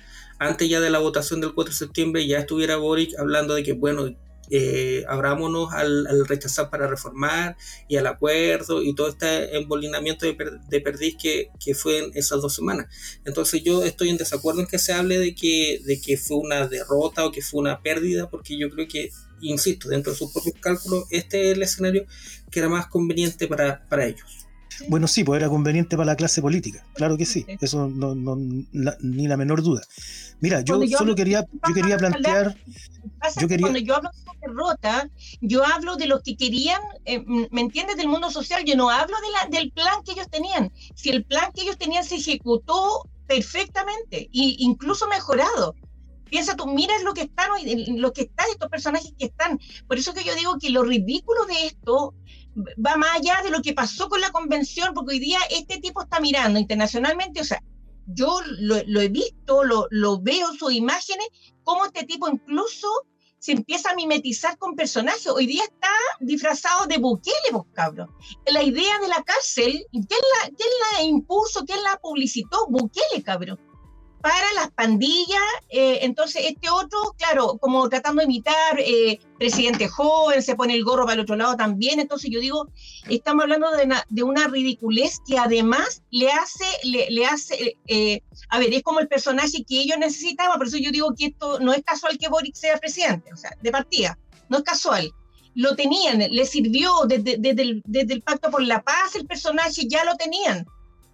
[0.48, 3.74] antes ya de la votación del 4 de septiembre ya estuviera Boric hablando de que,
[3.74, 4.16] bueno,
[4.50, 7.56] eh, abrámonos al, rechazar para reformar
[7.88, 10.36] y al acuerdo y todo este embolinamiento de,
[10.70, 12.88] de perdiz que, que, fue en esas dos semanas.
[13.26, 16.68] Entonces yo estoy en desacuerdo en que se hable de que, de que fue una
[16.68, 20.56] derrota o que fue una pérdida, porque yo creo que insisto, dentro de sus propios
[20.60, 22.06] cálculos, este es el escenario
[22.52, 24.43] que era más conveniente para, para ellos.
[24.88, 28.36] Bueno, sí, pues era conveniente para la clase política, claro que sí, eso no, no
[28.36, 29.82] ni la menor duda.
[30.40, 32.56] Mira, yo, solo quería, yo quería plantear,
[33.40, 33.66] yo quería...
[33.66, 35.10] Cuando yo hablo de derrota,
[35.42, 37.98] yo hablo de los que querían, eh, ¿me entiendes?
[37.98, 40.72] Del mundo social, yo no hablo de la, del plan que ellos tenían.
[40.96, 45.76] Si el plan que ellos tenían se ejecutó perfectamente e incluso mejorado,
[46.34, 49.60] Piensa tú, mira lo que están hoy, lo que están estos personajes que están.
[49.88, 52.16] Por eso que yo digo que lo ridículo de esto
[52.56, 56.02] va más allá de lo que pasó con la convención, porque hoy día este tipo
[56.02, 57.62] está mirando internacionalmente, o sea,
[58.06, 61.28] yo lo, he visto, lo, lo, veo, sus imágenes,
[61.64, 62.88] cómo este tipo incluso
[63.40, 65.28] se empieza a mimetizar con personajes.
[65.28, 65.90] Hoy día está
[66.20, 67.66] disfrazado de Bukele, vos.
[68.48, 72.68] La idea de la cárcel, ¿quién la, quién la impuso, quién la publicitó?
[72.70, 73.60] Bukele, cabrón
[74.24, 75.42] para las pandillas.
[75.68, 80.86] Eh, entonces, este otro, claro, como tratando de imitar eh, presidente joven, se pone el
[80.86, 82.00] gorro para el otro lado también.
[82.00, 82.70] Entonces, yo digo,
[83.10, 88.60] estamos hablando de una, de una ridiculez que además le hace, le, hace, eh, a
[88.60, 90.58] ver, es como el personaje que ellos necesitaban.
[90.58, 93.52] Por eso yo digo que esto no es casual que Boric sea presidente, o sea,
[93.62, 95.12] de partida, no es casual.
[95.54, 99.86] Lo tenían, le sirvió desde, desde, el, desde el Pacto por la Paz, el personaje
[99.86, 100.66] ya lo tenían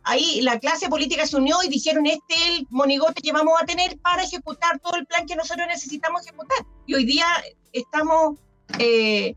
[0.09, 3.65] ahí la clase política se unió y dijeron, este es el monigote que vamos a
[3.65, 6.65] tener para ejecutar todo el plan que nosotros necesitamos ejecutar.
[6.87, 7.25] Y hoy día
[7.71, 8.39] estamos
[8.79, 9.35] eh,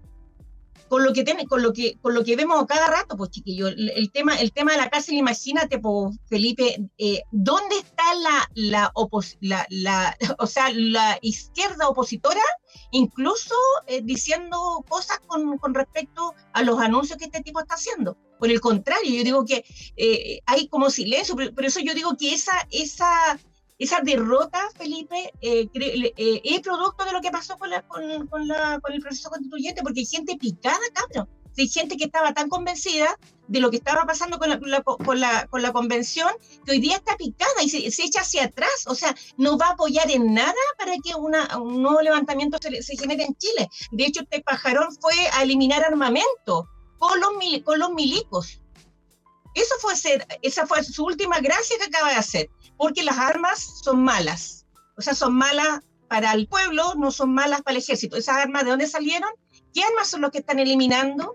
[0.93, 3.69] con lo que tiene, con lo que, con lo que vemos cada rato, pues chiquillo,
[3.69, 8.93] el, tema, el tema de la cárcel, imagínate, pues, Felipe, eh, ¿dónde está la, la,
[9.71, 12.43] la, o sea, la izquierda opositora,
[12.91, 13.55] incluso
[13.87, 18.19] eh, diciendo cosas con, con, respecto a los anuncios que este tipo está haciendo?
[18.43, 19.65] Por el contrario, yo digo que
[19.97, 23.39] eh, hay como silencio, por, eso yo digo que esa, esa
[23.79, 28.49] esa derrota, Felipe, eh, eh, es producto de lo que pasó con, la, con, con,
[28.49, 31.29] la, con, el proceso constituyente, porque hay gente picada, cabrón.
[31.57, 35.47] Hay gente que estaba tan convencida de lo que estaba pasando con la, con la,
[35.47, 36.29] con la convención
[36.67, 38.87] que hoy día está picada y se, echa hacia atrás.
[38.89, 42.83] O sea, no va a apoyar en nada para que una, un nuevo levantamiento se,
[42.83, 43.69] se genere en Chile.
[43.93, 46.69] De hecho, este pajarón fue a eliminar armamento
[47.03, 47.31] con los,
[47.65, 48.61] con los milicos.
[49.55, 53.81] Eso fue ser, esa fue su última gracia que acaba de hacer porque las armas
[53.83, 54.67] son malas.
[54.97, 58.17] O sea, son malas para el pueblo, no son malas para el ejército.
[58.17, 59.31] ¿Esas armas de dónde salieron?
[59.75, 61.35] ¿Qué armas son los que están eliminando?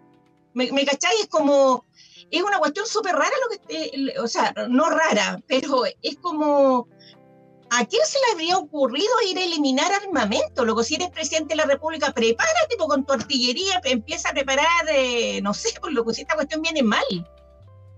[0.53, 1.23] ¿Me, me cacháis?
[1.23, 1.83] Es como,
[2.31, 6.87] es una cuestión súper rara lo que, eh, o sea, no rara, pero es como,
[7.69, 10.65] ¿a quién se le habría ocurrido ir a eliminar armamento?
[10.65, 15.41] Luego, si eres presidente de la República, prepárate con tu artillería, empieza a preparar, eh,
[15.41, 17.03] no sé, que si esta cuestión viene mal.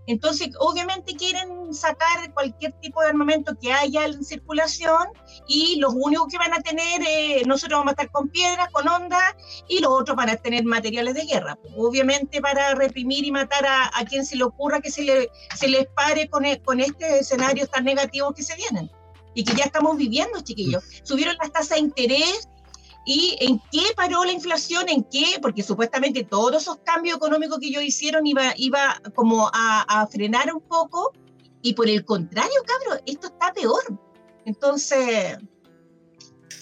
[0.08, 5.08] Entonces, obviamente quieren sacar cualquier tipo de armamento que haya en circulación
[5.48, 8.88] y los únicos que van a tener, eh, nosotros vamos a estar con piedras, con
[8.88, 9.36] ondas,
[9.68, 11.60] y los otros van a tener materiales de guerra.
[11.78, 15.86] Obviamente para reprimir y matar a, quien se le ocurra que se, le, se les
[15.90, 18.90] pare con, e, con este escenario tan negativo que se vienen
[19.40, 20.84] y que ya estamos viviendo, chiquillos.
[20.84, 21.06] Mm.
[21.06, 22.48] Subieron las tasas de interés
[23.06, 24.88] ¿Y en qué paró la inflación?
[24.88, 25.40] ¿En qué?
[25.42, 30.62] Porque supuestamente todos esos cambios económicos que ellos hicieron iba, iba como a, frenar un
[30.62, 31.14] poco.
[31.64, 33.82] Y por el contrario, cabrón, esto está peor.
[34.46, 35.38] Entonces...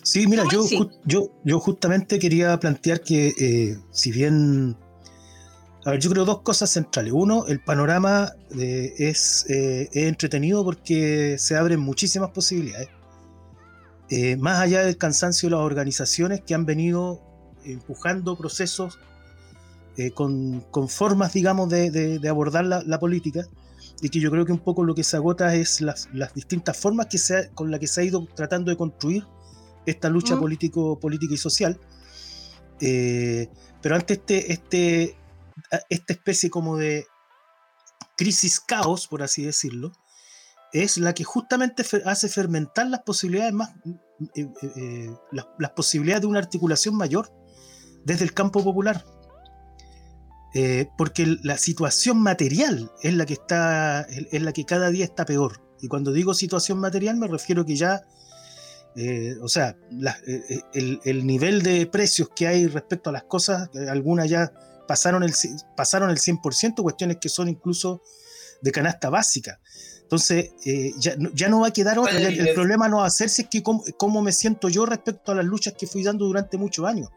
[0.04, 0.64] Sí, mira, yo,
[1.04, 4.78] yo, yo justamente quería plantear que eh, si bien...
[5.88, 7.14] A ver, yo creo dos cosas centrales.
[7.16, 12.90] Uno, el panorama eh, es, eh, es entretenido porque se abren muchísimas posibilidades.
[14.10, 17.22] Eh, más allá del cansancio de las organizaciones que han venido
[17.64, 19.00] empujando procesos
[19.96, 23.48] eh, con, formas, digamos, de, abordar la, política,
[24.02, 27.06] y que yo creo que un poco lo que se agota es las, distintas formas
[27.06, 29.24] que se con las que se ha ido tratando de construir
[29.86, 31.80] esta lucha político, política y social.
[32.82, 33.48] Eh,
[33.82, 35.16] pero ante este, este,
[35.90, 37.06] esta especie como de
[38.18, 39.92] crisis caos, por así decirlo,
[40.74, 43.70] es la que justamente hace fermentar las posibilidades más,
[44.36, 47.32] eh, eh, eh, las, posibilidades de una articulación mayor
[48.04, 49.06] desde el campo popular.
[50.98, 55.62] porque la situación material es la que está, es la que cada día está peor.
[55.82, 58.02] Y cuando digo situación material me refiero que ya,
[59.44, 59.78] o sea,
[60.74, 64.52] el, el, nivel de precios que hay respecto a las cosas, algunas ya
[64.88, 65.34] pasaron el,
[65.76, 68.02] pasaron el 100%, cuestiones que son incluso
[68.62, 69.60] de canasta básica.
[70.02, 72.18] Entonces, eh, ya, no va a quedar otro.
[72.18, 75.36] El, problema no va a ser si es que cómo, me siento yo respecto a
[75.36, 77.10] las luchas que fui dando durante muchos años.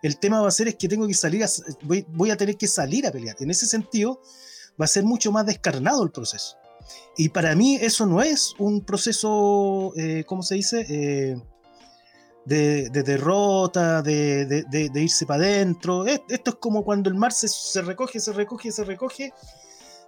[0.00, 1.48] El tema va a ser es que tengo que salir, a,
[1.82, 3.34] voy, a tener que salir a pelear.
[3.40, 4.20] En ese sentido,
[4.80, 6.56] va a ser mucho más descarnado el proceso.
[7.16, 10.86] Y para mí eso no es un proceso, eh, ¿cómo se dice?
[10.88, 11.36] Eh,
[12.46, 16.06] de, derrota, de, irse para adentro.
[16.06, 19.32] Esto es como cuando el mar se, recoge, se recoge, se recoge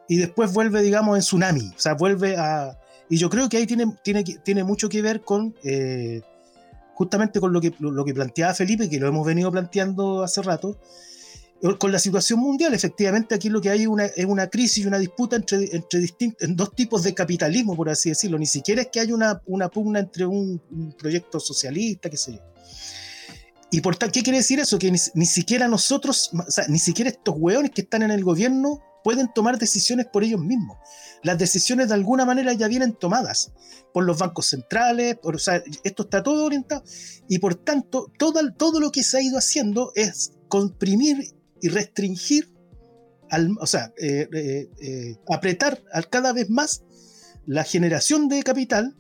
[0.09, 1.73] y después vuelve, digamos, en tsunami.
[1.77, 2.79] O sea, vuelve a.
[3.11, 5.55] Y yo creo que ahí tiene, tiene, tiene mucho que ver con.
[5.65, 6.23] Eh,
[6.95, 10.81] justamente con lo que, lo que planteaba Felipe, que lo hemos venido planteando hace rato,
[11.79, 15.37] con la situación mundial, efectivamente aquí lo que hay es una crisis y una disputa
[15.37, 18.39] entre, entre distintos, dos tipos de capitalismo, por así decirlo.
[18.39, 20.63] Ni siquiera es que haya una, una pugna entre un,
[20.97, 22.41] proyecto socialista, qué sé yo.
[23.71, 24.79] ¿Y por qué quiere decir eso?
[24.79, 28.81] Que ni, siquiera nosotros, o sea, ni siquiera estos hueones que están en el gobierno
[29.03, 30.79] pueden tomar decisiones por ellos mismos.
[31.23, 33.53] Las decisiones de alguna manera ya vienen tomadas
[33.93, 36.85] por los bancos centrales, o sea, esto está todo orientado
[37.29, 42.53] y por tanto todo, todo lo que se ha ido haciendo es comprimir y restringir,
[43.31, 46.83] al, o sea, eh, eh, eh, apretar al cada vez más
[47.47, 48.97] la generación de capital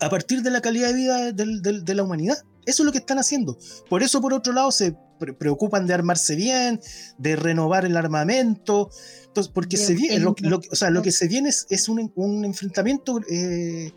[0.00, 2.38] a partir de la calidad de vida de la humanidad.
[2.64, 3.58] Eso es lo que están haciendo.
[3.90, 4.96] Por eso, por otro lado, se
[5.38, 6.80] preocupan de armarse bien,
[7.18, 8.90] de renovar el armamento.
[9.26, 10.34] Entonces, porque se viene, lo,
[10.70, 13.92] o sea, lo que se viene es, un, un, enfrentamiento eh,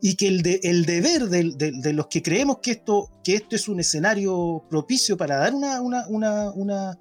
[0.00, 3.56] y que el, de, el deber de, de, los que creemos que esto, que esto
[3.56, 6.98] es un escenario propicio para dar una, una, una, una,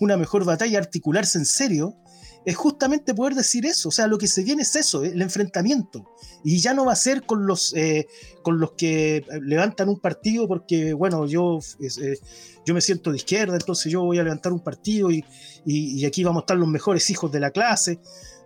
[0.00, 1.96] una mejor batalla, articularse en serio,
[2.44, 3.88] es justamente poder decir eso.
[3.88, 6.04] O sea, lo que se viene es eso, el enfrentamiento.
[6.44, 8.06] Y ya no va a ser con los, eh,
[8.42, 12.18] con los que levantan un partido porque, bueno, yo, eh,
[12.64, 15.24] yo me siento de izquierda, entonces yo voy a levantar un partido y,
[15.64, 18.00] y, aquí vamos a estar los mejores hijos de la clase.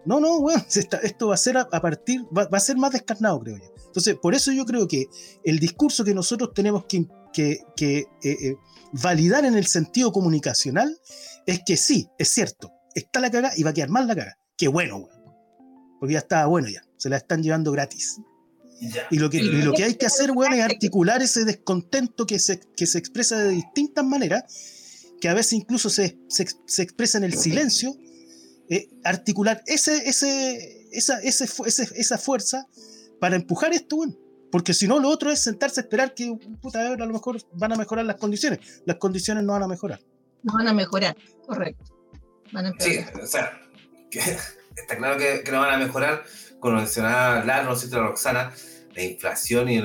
[0.04, 0.64] No, no, bueno,
[1.02, 3.72] esto va a ser a, partir, va, a ser más descarnado, creo yo.
[3.86, 5.06] Entonces, por eso yo creo que
[5.44, 8.56] el discurso que nosotros tenemos que, que, que eh,
[8.92, 10.98] validar en el sentido comunicacional
[11.46, 14.38] es que sí, es cierto, está la caga y va a quedar mal la caga.
[14.56, 15.08] Qué bueno,
[15.98, 16.82] Porque ya estaba bueno ya.
[16.96, 18.20] Se la están llevando gratis.
[19.10, 22.60] Y lo que, lo que hay que hacer, weón, es articular ese descontento que se,
[22.76, 24.44] que se expresa de distintas maneras,
[25.20, 27.96] que a veces incluso se, se, expresa en el silencio,
[28.68, 31.44] eh, articular ese, ese, esa, ese,
[31.94, 32.66] esa fuerza
[33.20, 34.18] para empujar esto, weón.
[34.50, 37.72] Porque si no, lo otro es sentarse a esperar que, puta, a lo mejor van
[37.72, 38.82] a mejorar las condiciones.
[38.84, 40.00] Las condiciones no van a mejorar.
[40.42, 41.91] No van a mejorar, correcto.
[42.78, 43.60] Sí, o sea,
[44.76, 46.24] está claro que, no van a mejorar.
[46.60, 48.52] Como mencionaba Lara, no sé Roxana,
[48.94, 49.78] la inflación y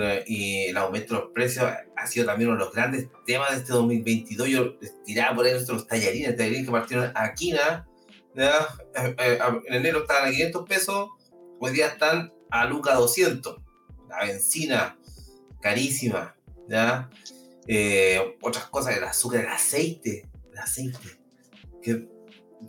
[0.67, 3.73] el, aumento de los precios ha sido también uno de los grandes temas de este
[3.73, 4.47] 2022.
[4.47, 7.85] Yo tiraba por ahí nuestros tallarines, tallarines que partieron aquí, ¿ya?
[8.35, 11.09] Eh, eh, en enero estaban a 500 pesos,
[11.59, 13.61] hoy día están a Luca 200
[14.09, 14.97] la benzina
[15.61, 16.35] carísima,
[16.67, 17.09] ¿ya?
[17.67, 21.19] Eh, otras cosas, el azúcar, el aceite, el aceite,
[21.81, 22.07] que,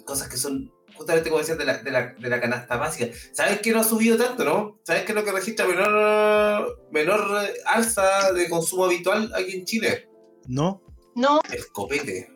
[0.05, 3.15] cosas que son justamente como decías de la, de, la, de la, canasta básica.
[3.33, 4.81] ¿Sabes qué no ha subido tanto, no?
[4.85, 10.09] ¿Sabes qué es lo que registra menor, menor alza de consumo habitual aquí en Chile?
[10.47, 10.83] No.
[11.15, 11.41] No.
[11.51, 12.31] El copete.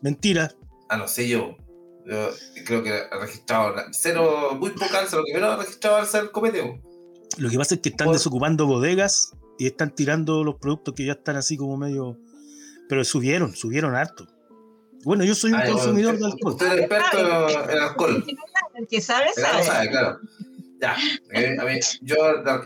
[0.00, 0.54] Mentira.
[0.88, 1.56] Ah, no sé yo.
[2.06, 2.28] Yo
[2.66, 6.30] creo que ha registrado cero, muy poca alza, lo que menos ha registrado alza el
[6.30, 6.80] copete.
[7.38, 11.12] Lo que pasa es que están desocupando bodegas y están tirando los productos que ya
[11.12, 12.18] están así como medio.
[12.88, 14.26] Pero subieron, subieron harto.
[15.04, 16.52] Bueno, yo soy un consumidor de alcohol.
[16.52, 18.24] Usted es experto en alcohol.
[18.74, 19.62] El que sabe, sabe.
[19.62, 20.18] sabe claro.
[20.80, 20.96] Ya.
[21.30, 22.16] Eh, a ver, yo,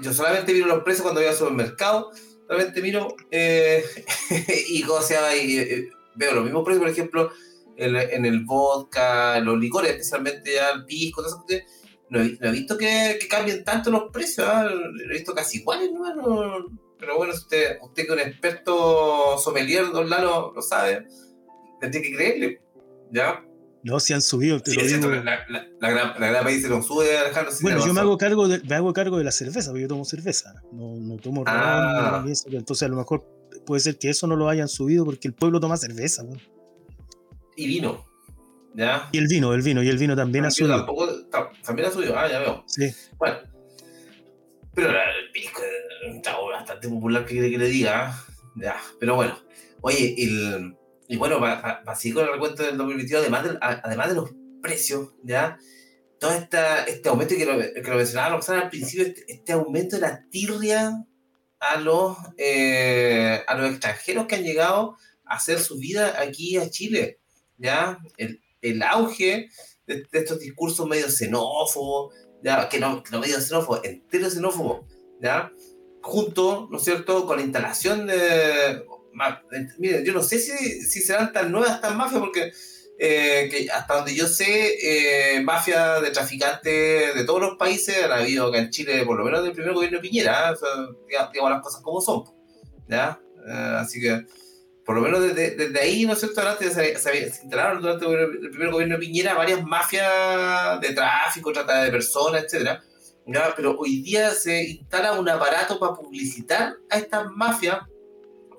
[0.01, 2.11] yo solamente miro los precios cuando voy al supermercado.
[2.47, 3.85] Solamente miro eh,
[4.69, 7.33] y, o sea, y, eh, veo los mismos precios, por ejemplo,
[7.77, 11.65] en, en el vodka, los licores, especialmente ya el pisco, todo eso
[12.11, 14.69] no he, visto que, cambien tanto los precios, ¿ah?
[14.69, 16.71] he visto casi iguales, ¿no?
[16.99, 21.07] Pero bueno, usted, usted que es un experto sommelier, don Lalo, lo sabe,
[21.81, 22.61] tiene que creerle,
[23.11, 23.45] ¿ya?
[23.85, 25.09] No, si han subido, te lo digo.
[25.09, 27.53] La, la, la, gran, la gran país se lo sube, Alejandro.
[27.63, 30.05] bueno, yo me hago, cargo de, me hago cargo de la cerveza, porque yo tomo
[30.05, 32.25] cerveza, no, no tomo ah.
[32.51, 33.25] entonces a lo mejor
[33.65, 36.25] puede ser que eso no lo hayan subido porque el pueblo toma cerveza.
[37.57, 38.09] Y vino.
[39.13, 40.87] Y el vino, el vino, y el vino también ha subido.
[41.65, 42.65] también ha subido, ah, ya veo.
[42.67, 42.93] Sí.
[43.17, 43.39] Bueno.
[44.73, 45.63] Pero el pisco
[46.15, 48.09] está bastante popular que que le diga.
[48.09, 48.25] ¿ah?
[48.55, 49.37] Ya, pero bueno.
[49.81, 50.77] Oye, el,
[51.09, 55.11] y bueno, para seguir con el recuento del 2022, además de, además de los precios,
[55.25, 55.59] ¿ya?
[56.21, 59.97] Todo esta, este aumento que lo, que lo mencionaba Roxana al principio, este, este, aumento
[59.97, 61.07] de la tirria
[61.61, 66.69] a los, eh, a los extranjeros que han llegado a hacer su vida aquí a
[66.69, 67.21] Chile,
[67.57, 67.99] ¿ya?
[68.17, 69.49] El, el auge
[69.87, 72.69] de, estos discursos medio xenófobos, ¿ya?
[72.69, 74.85] Que, no, que no medio xenófobos, entero xenófobos,
[75.23, 75.53] ¿ya?
[76.03, 78.85] junto, ¿no es cierto?, con la instalación de...
[79.79, 82.53] Miren, yo no sé si, si serán tan nuevas estas mafias, porque
[82.99, 88.13] eh, que hasta donde yo sé, eh, mafias de traficantes de todos los países han
[88.13, 90.57] habido acá en Chile, por lo menos del primer gobierno de Piñera, ¿eh?
[91.33, 92.25] digamos, las cosas como son,
[92.89, 93.21] ¿ya?
[93.79, 94.27] así que
[94.85, 96.43] por lo menos desde, desde ahí, ¿no es cierto?
[96.59, 101.91] se, se, instalaron durante el primer gobierno de Piñera varias mafias de tráfico, trata de
[101.91, 102.83] personas, etcétera.
[103.55, 107.81] Pero hoy día se instala un aparato para publicitar a estas mafias,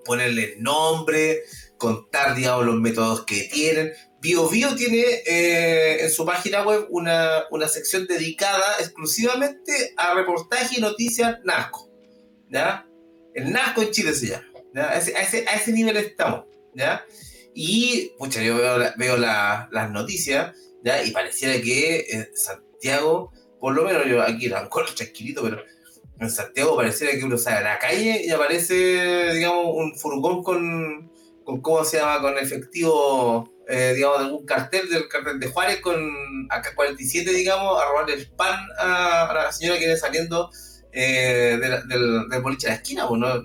[0.03, 1.43] ponerle nombre,
[1.77, 3.91] contar, digamos, los métodos que tienen.
[4.21, 10.81] BioBio tiene eh, en su página web una, una, sección dedicada exclusivamente a reportaje y
[10.81, 11.89] noticias narco.
[12.49, 12.85] ¿ya?
[13.33, 14.45] El narco en Chile se llama.
[14.75, 17.03] A, ese, a, ese, nivel estamos, ¿ya?
[17.55, 21.03] Y, pucha, yo veo, veo las noticias, ¿ya?
[21.03, 25.63] Y pareciera que en Santiago, por lo menos yo aquí en Ancora tranquilito, pero
[26.19, 31.11] en Santiago pareciera que uno sale a la calle y aparece, digamos, un furgón con,
[31.45, 32.21] con ¿cómo se llama?
[32.21, 35.95] Con efectivo, eh, digamos, de algún cartel, del cartel de Juárez con
[36.49, 40.49] AK-47, digamos, a robarle el pan a, a la señora que viene saliendo
[40.91, 43.07] eh, del, del, boliche de la esquina.
[43.07, 43.41] Pues, no,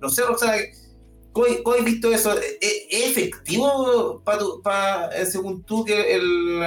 [0.00, 0.58] no, sé, Roxana,
[1.32, 2.38] ¿cómo, has visto eso?
[2.38, 6.60] ¿Es, efectivo, pa, eh, según tú, que el,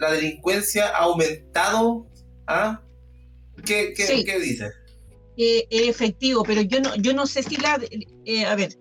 [0.00, 2.06] la delincuencia ha aumentado?
[2.46, 2.80] ¿Ah?
[3.66, 4.72] ¿Qué, qué, ¿qué dices?
[5.36, 7.74] Eh, efectivo, pero yo no, yo no sé si la...
[7.74, 8.78] a ver,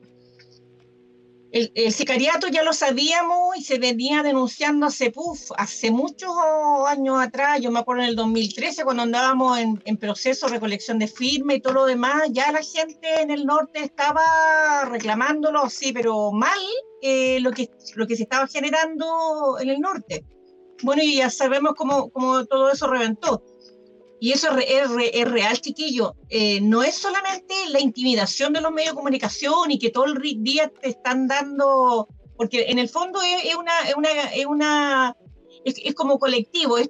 [1.53, 6.31] el, sicariato ya lo sabíamos y se venía denunciando hace, puff, hace muchos
[6.87, 11.07] años atrás, yo me acuerdo en el 2013 cuando andábamos en, proceso de recolección de
[11.07, 14.23] firme y todo lo demás, ya la gente en el norte estaba
[14.85, 16.57] reclamándolo, sí, pero mal
[17.03, 20.25] eh, lo, que, lo que se estaba generando en el norte.
[20.81, 23.43] Bueno, y ya sabemos cómo, cómo todo eso reventó.
[24.23, 24.89] Y eso es,
[25.29, 26.15] real, chiquillo.
[26.29, 30.17] Eh, no es solamente la intimidación de los medios de comunicación y que todo el
[30.41, 32.07] día te están dando,
[32.37, 35.17] porque en el fondo es, una, es una, es una
[35.65, 36.77] es, como colectivo.
[36.77, 36.89] es,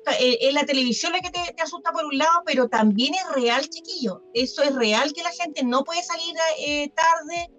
[0.52, 4.22] la televisión la que te, asusta por un lado, pero también es real, chiquillo.
[4.36, 7.50] Eso es real que la gente no puede salir eh, tarde.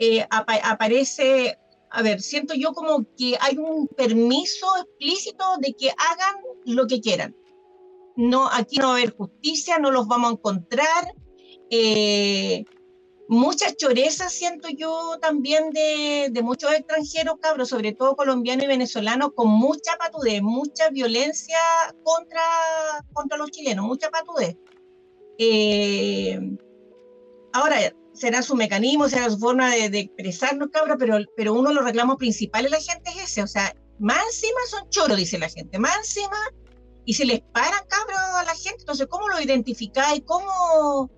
[0.00, 1.56] Eh, aparece,
[1.88, 6.34] a ver, siento yo como que hay un permiso explícito de que hagan
[6.64, 7.36] lo que quieran
[8.16, 11.14] no, aquí no va a haber justicia, no los vamos a encontrar.
[11.70, 12.64] Eh,
[13.28, 19.48] muchas chorezas siento yo también de, muchos extranjeros, cabros, sobre todo colombianos y venezolanos, con
[19.48, 21.58] mucha patudez, mucha violencia
[22.02, 22.42] contra,
[23.12, 24.56] contra los chilenos, mucha patudez.
[25.38, 26.38] Eh,
[27.52, 27.76] ahora,
[28.12, 32.16] será su mecanismo, será su forma de, expresarnos, cabros, pero, pero uno de los reclamos
[32.16, 35.78] principales de la gente es ese, o sea, más encima son choros, dice la gente,
[35.78, 36.36] más encima
[37.04, 38.80] y se les para, cabrón, a la gente.
[38.80, 40.22] Entonces, ¿cómo lo identificáis?
[40.24, 41.10] ¿Cómo,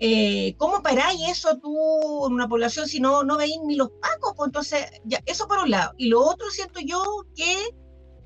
[0.00, 4.34] eh, ¿Cómo paráis eso tú en una población si no, no veis ni los pacos?
[4.36, 5.92] Pues entonces, ya, eso por un lado.
[5.96, 7.02] Y lo otro siento yo
[7.34, 7.56] que,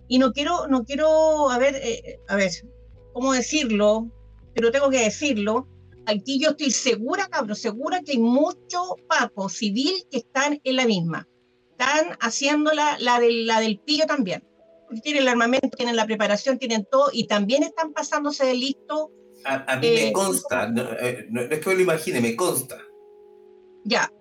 [0.09, 2.51] y no quiero, no quiero, a ver, eh, a ver,
[3.13, 4.11] ¿cómo decirlo?
[4.55, 5.69] Pero tengo que decirlo.
[6.07, 10.87] Aquí yo estoy segura, cabrón, segura que hay muchos pacos civil que están en la
[10.87, 11.29] misma.
[11.73, 14.50] Están haciendo la, del, la del pillo también
[15.03, 19.13] tienen el armamento, tienen la preparación, tienen todo y también están pasándose de listo.
[19.45, 22.79] A, mí me eh, consta, eh, no, es que me lo imagine, me consta.
[23.85, 24.13] Ya,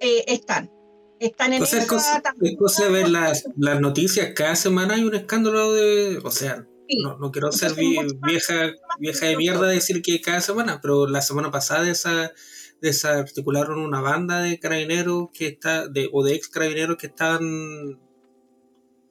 [0.00, 0.70] eh, están.
[1.18, 6.18] Están en esa, es cosa, ver las, las noticias, cada semana hay un escándalo de,
[6.24, 6.66] o sea,
[7.00, 11.52] no, no, quiero ser vieja, vieja de mierda decir que cada semana, pero la semana
[11.52, 12.32] pasada esa
[12.82, 18.00] desarticularon una banda de carabineros que está, de, o de ex carabineros que estaban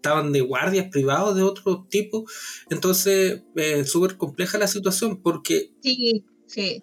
[0.01, 2.25] estaban de guardias privados de otro tipo.
[2.71, 5.71] Entonces, es súper compleja la situación porque...
[5.83, 6.81] Sí, sí.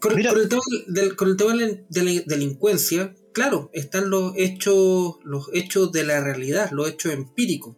[0.00, 5.50] con, el tema, del, con el tema de la delincuencia, claro, están los hechos, los
[5.52, 7.74] hechos de la realidad, los hechos empíricos.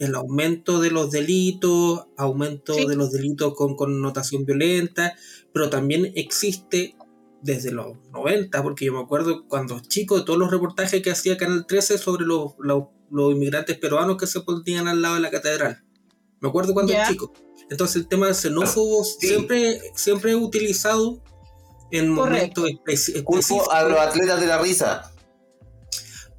[0.00, 5.16] El aumento de los delitos, aumento de los delitos con connotación violenta,
[5.52, 6.96] pero también existe
[7.44, 11.36] desde los 90, porque yo me acuerdo cuando chico de todos los reportajes que hacía
[11.36, 15.84] Canal 13 sobre los, los, inmigrantes peruanos que se ponían al lado de la catedral.
[16.40, 17.32] Me acuerdo cuando era chico.
[17.70, 21.22] Entonces el tema de xenófobos siempre, siempre he utilizado
[21.90, 23.52] en momentos específicos.
[23.70, 25.12] a los atletas de la risa.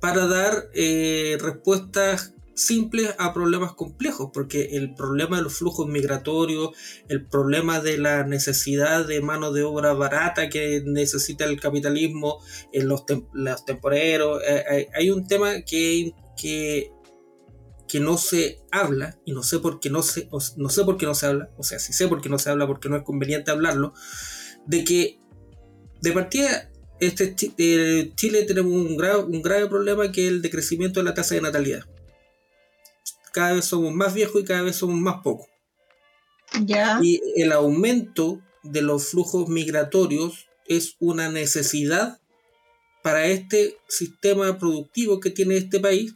[0.01, 6.70] Para dar eh, respuestas simples a problemas complejos, porque el problema de los flujos migratorios,
[7.10, 12.39] el problema de la necesidad de mano de obra barata que necesita el capitalismo,
[12.72, 13.03] en los,
[13.34, 16.91] los temporeros, eh, hay un tema que, que,
[17.88, 21.06] que, no se habla, y no sé por qué no se, no sé por qué
[21.06, 23.03] no se habla, o sea, sí sé por qué no se habla, porque no es
[23.03, 23.93] conveniente hablarlo,
[24.66, 25.20] de que
[26.01, 31.01] de partida este, eh, Chile tenemos un grave, un grave problema que es el decrecimiento
[31.01, 31.86] de la tasa de natalidad
[33.36, 35.48] cada vez somos más viejos y cada vez somos más pocos.
[37.02, 42.22] Y el aumento de los flujos migratorios es una necesidad
[43.04, 46.14] para este sistema productivo que tiene este país,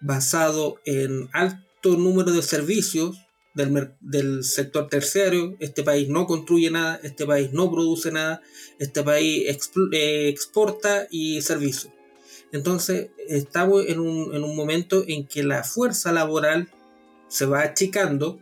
[0.00, 3.18] basado en alto número de servicios
[3.52, 5.54] del, del, sector terciario.
[5.60, 8.40] Este país no construye nada, este país no produce nada,
[8.78, 9.46] este país
[9.92, 11.91] eh, exporta y servicios.
[12.52, 16.68] Entonces, estamos en un, en un momento en que la fuerza laboral
[17.28, 18.38] se va achicando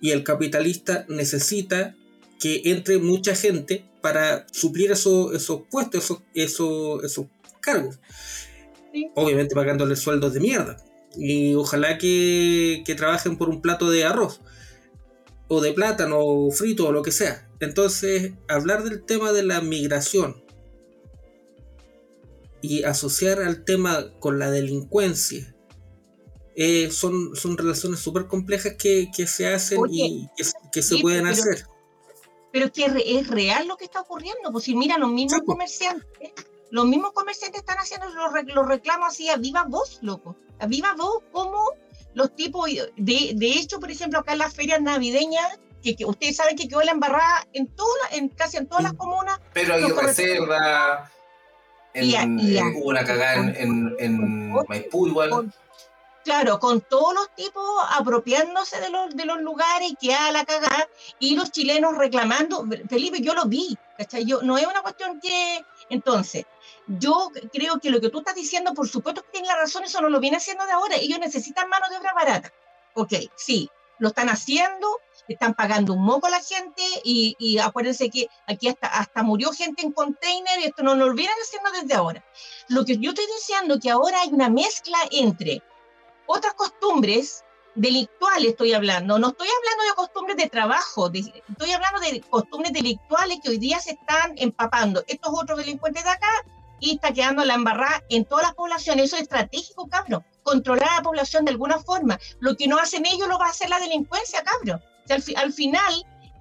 [0.00, 1.94] y el capitalista necesita
[2.40, 7.26] que entre mucha gente para suplir esos, esos puestos, esos, esos, esos
[7.60, 7.98] cargos.
[9.14, 10.76] Obviamente pagándole sueldos de mierda.
[11.16, 14.40] Y ojalá que, que, trabajen por un plato de arroz,
[15.48, 17.48] o de plátano, o frito, o lo que sea.
[17.60, 20.45] Entonces, hablar del tema de la migración
[22.60, 25.54] y asociar al tema con la delincuencia
[26.54, 30.26] eh, son, son relaciones súper complejas que, que, se hacen y
[30.72, 31.66] que, se pueden hacer.
[32.50, 36.32] Pero que es real lo que está ocurriendo, pues si mira, los mismos comerciantes,
[36.70, 40.94] los mismos comerciantes están haciendo los, los reclamos así a viva voz, loco, a viva
[40.94, 41.72] voz, como
[42.14, 46.56] los tipos, de, de hecho, por ejemplo, acá en las ferias navideñas, que, ustedes saben
[46.56, 49.38] que quedó la embarrada en, toda, en casi en todas las comunas.
[49.52, 51.12] Pero hay reserva,
[51.96, 55.52] en, hubo una cagada en, en, Maipú igual.
[56.24, 60.88] claro, con todos los tipos apropiándose de los, de los lugares que a la cagada
[61.18, 62.66] y los chilenos reclamando.
[62.88, 64.24] Felipe, yo lo vi, ¿cachai?
[64.24, 65.64] Yo, no es una cuestión que.
[65.88, 66.44] Entonces,
[66.86, 70.00] yo creo que lo que tú estás diciendo, por supuesto que tiene la razón, eso
[70.00, 70.96] no lo viene haciendo de ahora.
[70.96, 72.52] Ellos necesitan mano de obra barata.
[72.94, 75.00] Ok, sí, lo están haciendo,
[75.34, 79.82] están pagando un moco a la gente y, acuérdense que aquí hasta, hasta murió gente
[79.82, 82.24] en container y esto no lo olviden haciendo desde ahora.
[82.68, 85.62] Lo que yo estoy diciendo que ahora hay una mezcla entre
[86.26, 87.44] otras costumbres
[87.76, 93.38] delictuales estoy hablando, no estoy hablando de costumbres de trabajo, estoy hablando de costumbres delictuales
[93.42, 96.30] que hoy día se están empapando estos otros delincuentes de acá
[96.80, 99.06] y está quedando la embarrada en todas las poblaciones.
[99.06, 100.24] Eso es estratégico, cabrón.
[100.42, 102.18] Controlar a la población de alguna forma.
[102.40, 104.82] Lo que no hacen ellos lo va a hacer la delincuencia, cabrón.
[105.12, 105.94] Al, final,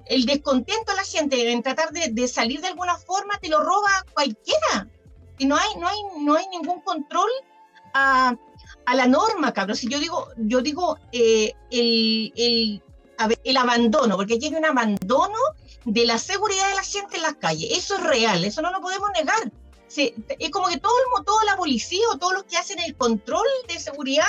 [0.06, 4.06] el descontento de la gente en tratar de, salir de alguna forma te lo roba
[4.14, 4.88] cualquiera.
[5.38, 7.30] Y no hay, no hay, no hay ningún control
[7.94, 8.36] a,
[8.94, 9.76] la norma, cabrón.
[9.76, 12.82] Si yo digo, yo digo eh, el, el,
[13.44, 15.38] el abandono, porque aquí hay un abandono
[15.86, 17.70] de la seguridad de la gente en las calles.
[17.72, 19.52] Eso es real, eso no lo podemos negar
[19.98, 23.46] es como que todo el, toda la policía o todos los que hacen el control
[23.68, 24.26] de seguridad,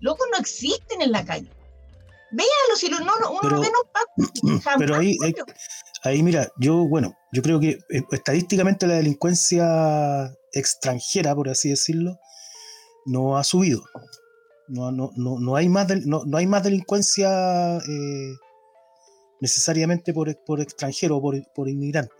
[0.00, 1.50] locos no existen en la calle.
[2.36, 3.68] Véanlo, si no, uno pero, ve
[4.78, 5.16] Pero ahí,
[6.02, 12.18] ahí, mira, yo, bueno, yo creo que eh, estadísticamente la delincuencia extranjera, por así decirlo,
[13.06, 13.82] no ha subido.
[14.68, 18.34] No, no, no, no hay, más no, no, hay más delincuencia eh,
[19.40, 22.12] necesariamente por, por extranjero o por, por inmigrante.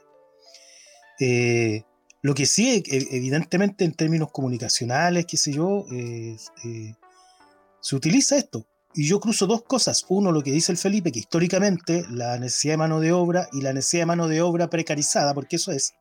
[1.21, 1.83] Eh,
[2.23, 6.37] lo que sí, e, evidentemente, en términos comunicacionales, qué sé yo, eh,
[7.81, 8.67] se utiliza esto.
[8.97, 10.07] Y yo cruzo dos cosas.
[10.09, 13.61] Uno, lo que dice el Felipe, que históricamente la necesidad de mano de obra y
[13.61, 15.95] la necesidad de mano de obra precarizada, porque eso es.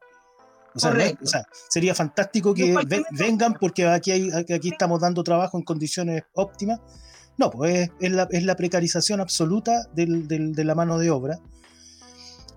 [0.74, 2.76] O sea, sería fantástico que
[3.12, 6.80] vengan porque aquí, hay, aquí estamos dando trabajo en condiciones óptimas.
[7.38, 11.40] No, pues es, la, es la, precarización absoluta de la mano de obra.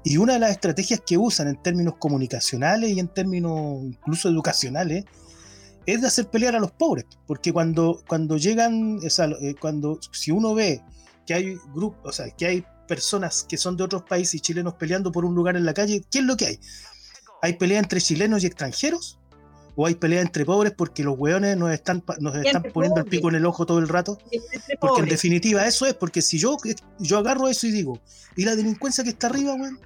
[0.04, 5.04] Y una de las estrategias que usan en términos comunicacionales y en términos incluso educacionales
[5.94, 9.98] es de hacer pelear a los pobres, porque cuando, cuando llegan, o sea, eh, cuando
[10.12, 10.82] si uno ve
[11.26, 14.74] que hay grupos, o sea, que hay personas que son de otros países y chilenos
[14.74, 16.60] peleando por un lugar en la calle, ¿qué es lo que hay?
[17.40, 19.18] ¿Hay pelea entre chilenos y extranjeros?
[19.76, 23.30] ¿O hay pelea entre pobres porque los hueones nos están, nos están poniendo el pico
[23.30, 24.18] en el ojo todo el rato?
[24.80, 26.58] Porque en definitiva eso es, porque si yo,
[26.98, 27.98] yo agarro eso y digo,
[28.36, 29.80] ¿y la delincuencia que está arriba, weón?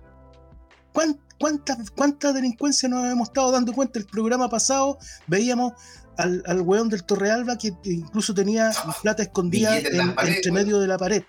[1.42, 3.98] ¿Cuánta, cuánta delincuencia nos hemos estado dando cuenta?
[3.98, 5.72] El programa pasado veíamos
[6.16, 8.70] al, al weón del Torrealba que incluso tenía
[9.02, 11.24] plata escondida en, entre medio de la pared.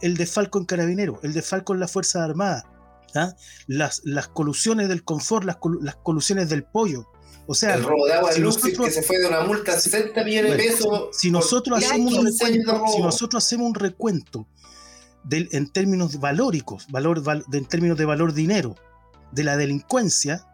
[0.00, 2.62] El desfalco en Carabinero, el desfalco en las Fuerzas Armadas,
[3.16, 3.34] ¿ah?
[3.66, 7.08] las, las colusiones del confort, las, las colusiones del pollo.
[7.48, 9.80] O sea, el robo de agua si nosotros, que se fue de una multa de
[9.80, 11.08] 60 millones de pesos.
[11.10, 14.46] Si nosotros, hacemos un recuento, si nosotros hacemos un recuento
[15.32, 18.76] en términos valóricos, valor, en términos de valor dinero,
[19.32, 20.46] de la delincuencia,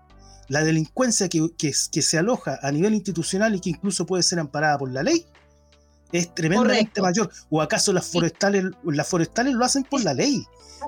[0.49, 4.79] la delincuencia que, que, se aloja a nivel institucional y que incluso puede ser amparada
[4.79, 5.27] por la ley,
[6.13, 7.31] es tremendamente mayor.
[7.51, 10.45] ¿O acaso las forestales, las forestales lo hacen por la ley?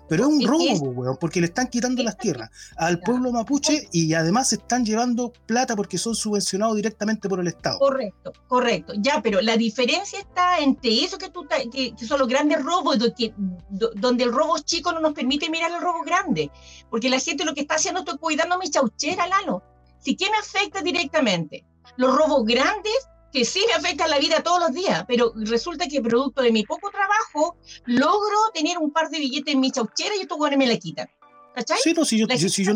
[0.09, 4.53] Pero es un robo, porque le están quitando las tierras al pueblo mapuche y además
[4.53, 7.79] están llevando plata porque son subvencionados directamente por el Estado.
[7.79, 8.93] Correcto, correcto.
[8.99, 14.25] Ya, pero la diferencia está entre eso que, tú, que, son los grandes robos, donde
[14.25, 16.51] el robo chico no nos permite mirar el robo grande.
[16.91, 19.63] Porque la gente lo que está haciendo es cuidando mi chauchera, Lalo.
[20.01, 21.65] Si ¿qué me afecta directamente?
[21.97, 26.01] Los robos grandes que sí me afecta la vida todos los días, pero resulta que
[26.01, 27.57] producto de mi poco trabajo
[27.87, 31.09] logro tener un par de billetes en mi chauchera y estos buenos me la quitan.
[31.55, 31.79] ¿Cachai?
[31.83, 32.27] Sí, no, si yo,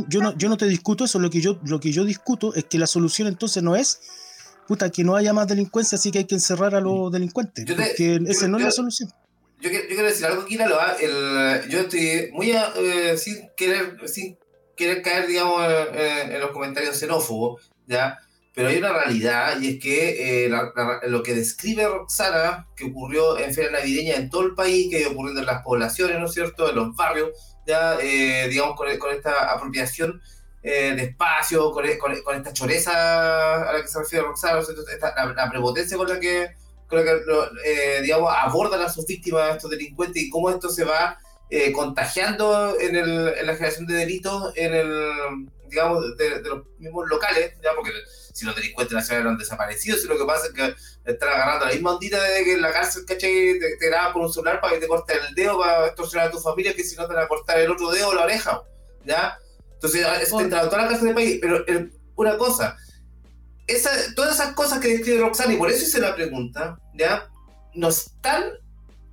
[0.08, 2.64] yo, no, yo no te discuto eso, lo que, yo, lo que yo discuto es
[2.64, 4.00] que la solución entonces no es
[4.66, 8.20] puta, que no haya más delincuencia, así que hay que encerrar a los delincuentes, porque
[8.26, 9.10] esa no es la solución.
[9.60, 14.36] Yo, quiero decir algo aquí, el, yo estoy muy eh, sin, querer, sin
[14.76, 15.62] querer caer, digamos,
[15.94, 18.18] en los comentarios xenófobos, ¿ya?
[18.54, 20.50] Pero hay una realidad y es que eh,
[21.04, 25.40] lo que describe Roxana, que ocurrió en Feria Navideña en todo el país, que ocurriendo
[25.40, 27.30] en las poblaciones, ¿no es cierto?, en los barrios,
[27.66, 30.20] ya, eh, digamos, con, esta apropiación
[30.62, 34.60] eh, de espacio, con, con, esta choreza a la que se refiere Roxana,
[35.34, 36.50] la, prepotencia con la que,
[36.88, 41.18] con la que digamos, abordan a sus víctimas, estos delincuentes, y cómo esto se va
[41.74, 47.54] contagiando en, el, en la generación de delitos en el digamos, de, los mismos locales,
[47.62, 47.90] ya porque
[48.32, 50.74] si los delincuentes nacionales han desaparecido, si lo que pasa es que
[51.04, 53.58] están agarrando la misma ondita de que en la cárcel, ¿cachai?
[53.58, 56.30] Te, te graban con un celular para que te corten el dedo para extorsionar a
[56.30, 58.62] tu familia, que si no te van a cortar el otro dedo o la oreja,
[59.04, 59.38] ¿ya?
[59.74, 61.64] Entonces, eso te toda la cárcel del país, pero
[62.14, 62.76] una cosa,
[63.66, 67.28] esa, todas esas cosas que describe Roxana, y por eso hice la pregunta, ¿ya?
[67.74, 68.44] No están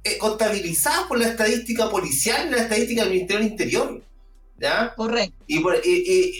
[0.03, 4.01] eh, contabilizadas por la estadística policial y la estadística del Ministerio del Interior.
[4.60, 4.93] ¿Ya?
[4.95, 5.43] Correcto.
[5.47, 5.57] Y,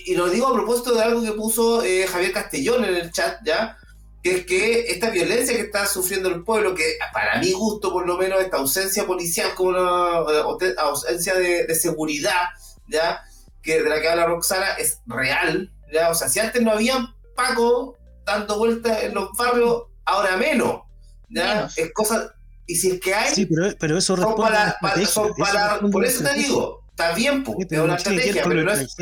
[0.06, 3.40] y, lo digo a propósito de algo que puso eh, Javier Castellón en el chat,
[3.46, 3.78] ¿ya?
[4.22, 8.06] Que es que esta violencia que está sufriendo el pueblo, que para mi gusto, por
[8.06, 10.20] lo menos, esta ausencia policial como una
[10.62, 12.50] eh, ausencia de, de seguridad,
[12.88, 13.22] ¿ya?
[13.62, 16.10] Que de la que habla Roxana es real, ¿ya?
[16.10, 20.82] O sea, si antes no había Paco dando vueltas en los barrios, ahora menos.
[21.30, 21.70] ¿ya?
[21.76, 22.34] Es cosa.
[22.68, 23.34] Y si es que hay.
[23.34, 27.80] Sí, pero, pero eso responde para, para, Por eso te digo, está bien, pues, es
[27.80, 28.96] una estrategia, pero no es.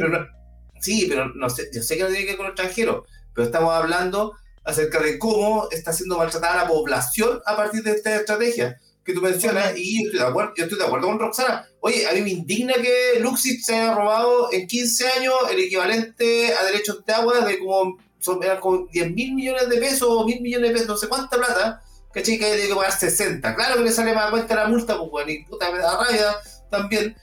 [0.79, 3.45] sí, pero no sé, yo sé que no tiene que ver con los extranjeros, pero
[3.45, 4.33] estamos hablando
[4.63, 9.21] acerca de cómo está siendo maltratada la población a partir de esta estrategia que tú
[9.21, 11.65] mencionas, y yo estoy, de acuerdo, yo estoy de acuerdo con Roxana.
[11.79, 16.53] Oye, a mí me indigna que Luxit se haya robado en 15 años el equivalente
[16.53, 20.25] a derechos de agua de como son, eran como 10 mil millones de pesos o
[20.25, 21.81] mil millones de pesos, no sé cuánta plata,
[22.13, 22.37] ¿cachai?
[22.37, 23.55] Que hay que pagar 60.
[23.55, 26.35] Claro que le sale más cuenta la multa, pues bueno, y puta, me da rabia
[26.69, 27.15] también.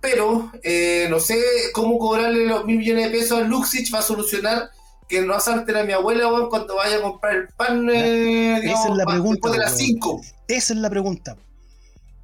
[0.00, 1.40] Pero eh, no sé
[1.72, 4.70] cómo cobrarle los mil millones de pesos a Luxich va a solucionar
[5.08, 7.88] que no asalten a mi abuela cuando vaya a comprar el pan.
[7.90, 9.50] Eh, esa es la pregunta.
[9.50, 10.20] De las 5.
[10.46, 11.36] Esa es la pregunta.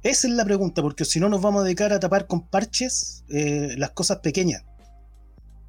[0.03, 3.23] Esa es la pregunta, porque si no nos vamos a dedicar a tapar con parches
[3.29, 4.63] eh, las cosas pequeñas.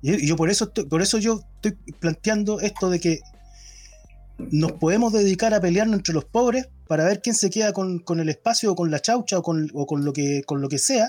[0.03, 3.21] Y yo por eso, por eso yo estoy planteando esto de que
[4.39, 8.29] nos podemos dedicar a pelearnos entre los pobres para ver quién se queda con, el
[8.29, 11.09] espacio o con la chaucha o con, lo, que, con lo que sea.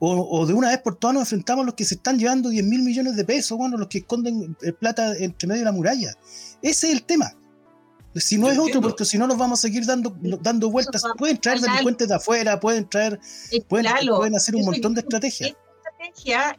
[0.00, 2.64] O, de una vez por todas nos enfrentamos a los que se están llevando 10
[2.66, 6.14] mil millones de pesos, bueno, los que esconden eh, plata entre medio de la muralla.
[6.62, 7.32] Ese es el tema.
[8.14, 11.02] Si no es otro, porque si no nos vamos a seguir dando, dando vueltas.
[11.16, 13.18] Pueden traer delincuentes de afuera, pueden traer,
[13.68, 15.52] pueden, pueden hacer un montón de estrategias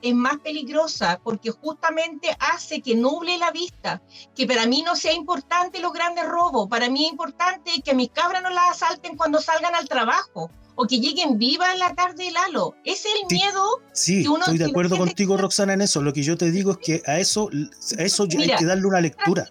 [0.01, 4.01] es más peligrosa porque justamente hace que nuble la vista,
[4.35, 8.09] que para mí no sea importante los grandes robos, para mí es importante que mis
[8.09, 10.51] cabras no las asalten cuando salgan al trabajo
[10.81, 12.73] o que lleguen vivas en la tarde del halo.
[12.85, 13.81] Ese es el miedo.
[13.91, 16.01] Sí, que uno, estoy de acuerdo contigo, Roxana, en eso.
[16.01, 17.49] Lo que yo te digo es que a eso,
[17.97, 19.49] a eso hay que darle una lectura.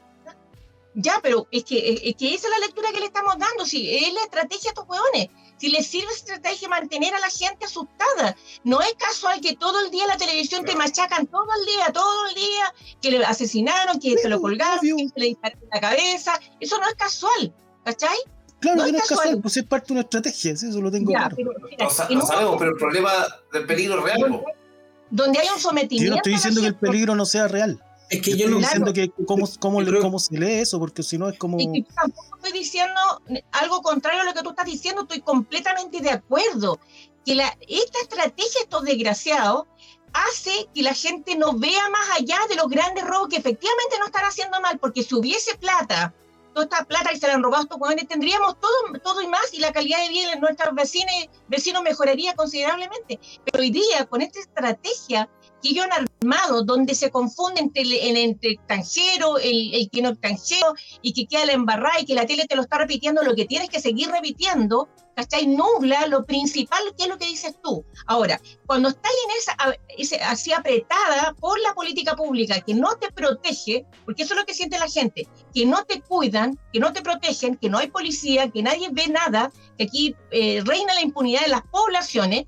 [0.95, 3.67] Ya, pero es que, es que esa es la lectura que le estamos dando.
[3.67, 7.67] Sí, es la estrategia a estos hueones si les sirve estrategia mantener a la gente
[7.67, 8.37] asustada.
[8.65, 12.29] No es casual que todo el día la televisión te machacan todo el día, todo
[12.29, 16.41] el día, que le asesinaron, que se lo colgaron, que se le dispararon la cabeza.
[16.61, 17.53] Eso no es casual,
[17.85, 18.17] ¿cachai?
[18.61, 21.37] Claro que no es casual, pues es parte de una estrategia, eso lo tengo claro.
[21.79, 21.91] no,
[22.27, 23.13] sabemos, pero el problema
[23.53, 24.43] del peligro es real.
[25.11, 26.05] Donde hay un sometimiento.
[26.05, 27.81] Yo no estoy diciendo que el peligro no sea real.
[28.11, 31.29] Es que yo no diciendo que cómo, cómo, cómo, se lee eso, porque si no
[31.29, 31.59] es como.
[31.61, 33.01] Y tampoco estoy diciendo
[33.53, 36.81] algo contrario a lo que tú estás diciendo, estoy completamente de acuerdo.
[37.25, 39.67] Que la, esta estrategia, estos desgraciados,
[40.13, 44.07] hace que la gente no vea más allá de los grandes robos que efectivamente no
[44.07, 46.15] están haciendo mal, porque si hubiese plata,
[46.63, 49.61] esta plata que se le han robado estos jóvenes, tendríamos todo, todo y más y
[49.61, 51.13] la calidad de vida de nuestros vecinos,
[51.49, 53.21] vecinos mejoraría considerablemente.
[53.45, 55.29] Pero hoy día, con esta estrategia,
[55.63, 56.08] que ellos han
[56.65, 62.01] donde se confunde entre el, extranjero, el, que no extranjero, y que queda la embarrada
[62.01, 65.47] y que la tele te lo está repitiendo, lo que tienes que seguir repitiendo, ¿cachai?
[65.47, 67.85] Nubla lo principal, que es lo que dices tú.
[68.07, 73.87] Ahora, cuando estás en esa, así apretada por la política pública, que no te protege,
[74.05, 77.03] porque eso es lo que siente la gente, que no te cuidan, que no te
[77.03, 81.43] protegen, que no hay policía, que nadie ve nada, que aquí eh, reina la impunidad
[81.43, 82.47] de las poblaciones,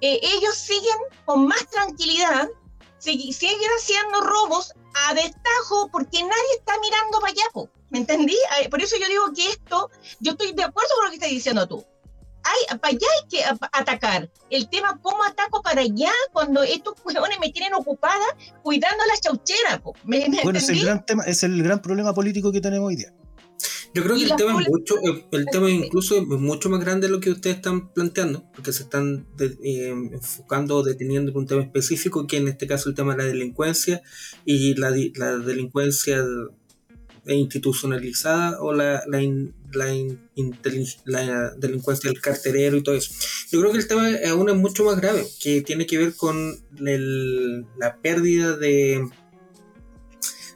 [0.00, 2.48] eh, ellos siguen con más tranquilidad,
[3.04, 4.72] siguen haciendo robos
[5.08, 8.36] a destajo porque nadie está mirando para allá, ¿me entendí?
[8.70, 9.90] Por eso yo digo que esto,
[10.20, 11.84] yo estoy de acuerdo con lo que estás diciendo tú.
[12.46, 14.30] Hay, para allá hay que atacar.
[14.50, 18.24] El tema, ¿cómo ataco para allá cuando estos huevones me tienen ocupada
[18.62, 19.82] cuidando la chauchera?
[20.04, 23.12] bueno, es el, gran tema, es el gran problema político que tenemos hoy día.
[23.94, 24.96] Yo creo que el tema, es mucho,
[25.30, 28.82] el, tema incluso es mucho más grande de lo que ustedes están planteando, porque se
[28.82, 33.12] están eh, enfocando o deteniendo en un tema específico, que en este caso el tema
[33.12, 34.02] de la delincuencia
[34.44, 36.24] y la, la delincuencia
[37.26, 39.22] institucionalizada o la, la,
[41.06, 43.14] la, delincuencia del carterero y todo eso.
[43.50, 46.58] Yo creo que el tema aún es mucho más grave, que tiene que ver con
[47.78, 49.08] la pérdida de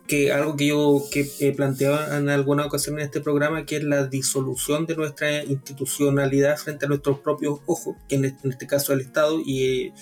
[0.08, 3.84] que algo que yo que he planteado en alguna ocasión en este programa, que es
[3.84, 8.92] la disolución de nuestra institucionalidad frente a nuestros propios ojos, que en este, este caso
[8.92, 9.92] el Estado, y,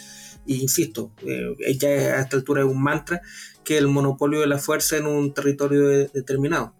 [0.46, 3.20] insisto, eh, ya a esta altura es un mantra,
[3.64, 6.72] que el monopolio de la fuerza en un territorio determinado.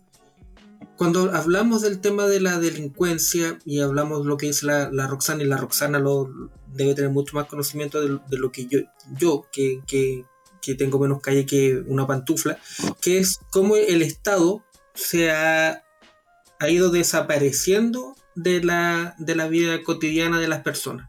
[0.96, 5.42] Cuando hablamos del tema de la delincuencia y hablamos de lo que la, la Roxana,
[5.42, 6.30] y la Roxana lo,
[6.72, 8.78] debe tener mucho más conocimiento de, lo que yo,
[9.18, 10.24] yo que, que
[10.66, 12.58] que tengo menos calle que una pantufla,
[13.00, 14.64] que es cómo el Estado
[14.94, 15.84] se ha,
[16.58, 21.08] ha ido desapareciendo de la, de la vida cotidiana de las personas.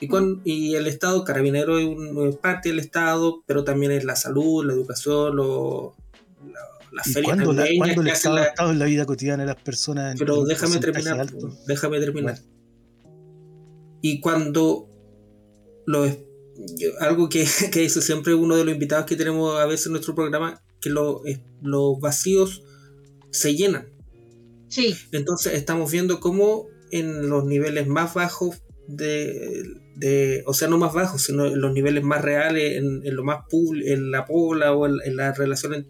[0.00, 4.64] Y, con, y el Estado, carabinero es, parte del Estado, pero también es la salud,
[4.64, 5.94] la educación, lo,
[6.42, 6.60] la,
[6.90, 7.36] las ferias
[7.76, 10.16] ¿Cuándo, el Estado ha estado en la vida cotidiana de las personas?
[10.18, 11.26] Pero déjame terminar,
[11.66, 12.38] déjame terminar.
[14.00, 14.88] Y cuando
[17.00, 20.14] algo que, que dice siempre uno de los invitados que tenemos a veces en nuestro
[20.14, 21.22] programa, que lo,
[21.62, 22.62] los vacíos
[23.30, 23.88] se llenan.
[24.68, 24.94] Sí.
[25.12, 31.22] Entonces estamos viendo cómo en los niveles más bajos de, o sea, no más bajos,
[31.22, 33.44] sino en los niveles más reales, en, lo más
[33.84, 35.86] en la pobla o en, las relaciones,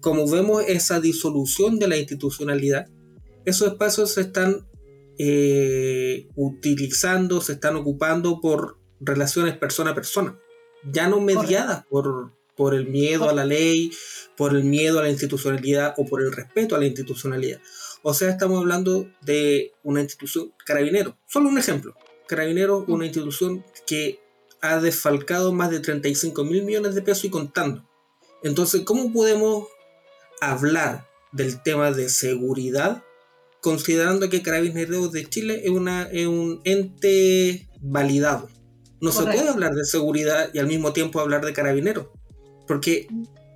[0.00, 2.86] como vemos esa disolución de la institucionalidad,
[3.44, 4.66] esos espacios se están
[5.18, 10.38] eh, utilizando, se están ocupando por relaciones persona a persona,
[10.90, 13.92] ya no mediadas por, por el miedo a la ley,
[14.36, 17.60] por el miedo a la institucionalidad o por el respeto a la institucionalidad.
[18.02, 21.16] O sea, estamos hablando de una institución carabinero.
[21.26, 21.94] Solo un ejemplo.
[22.26, 24.20] Carabineros, una institución que
[24.60, 27.88] ha desfalcado más de 35 mil millones de pesos y contando.
[28.42, 29.68] Entonces, ¿cómo podemos
[30.40, 33.04] hablar del tema de seguridad
[33.60, 38.48] considerando que Carabineros de Chile es, una, es un ente validado?
[39.02, 42.06] No se puede hablar de seguridad y al mismo tiempo hablar de carabineros,
[42.68, 43.08] porque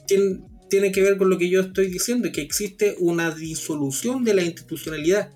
[0.07, 4.35] tiene, tiene que ver con lo que yo estoy diciendo, que existe una disolución de
[4.35, 5.33] la institucionalidad.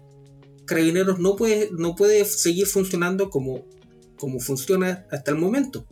[0.66, 3.66] Carabineros no puede, no puede seguir funcionando como,
[4.16, 5.86] como funciona hasta el momento.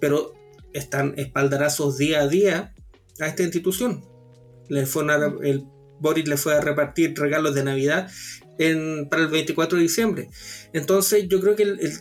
[0.00, 0.34] Pero
[0.72, 2.74] están espaldarazos día a día
[3.20, 4.04] a esta institución.
[4.68, 5.04] Le fue
[5.42, 5.64] el
[6.00, 8.10] Boris le fue a repartir regalos de Navidad
[8.58, 10.28] en, para el 24 de diciembre.
[10.72, 11.92] Entonces yo creo que el,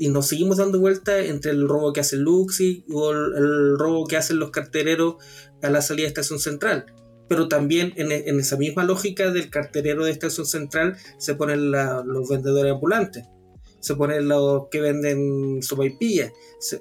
[0.00, 4.16] y nos seguimos dando vuelta entre el robo que hace Luxi o el, robo que
[4.16, 5.16] hacen los cartereros
[5.62, 6.86] a la salida de Estación Central
[7.28, 12.72] pero también en, esa misma lógica del carterero de estación central se ponen los vendedores
[12.72, 13.24] ambulantes,
[13.78, 16.32] se ponen los que venden sopaipillas.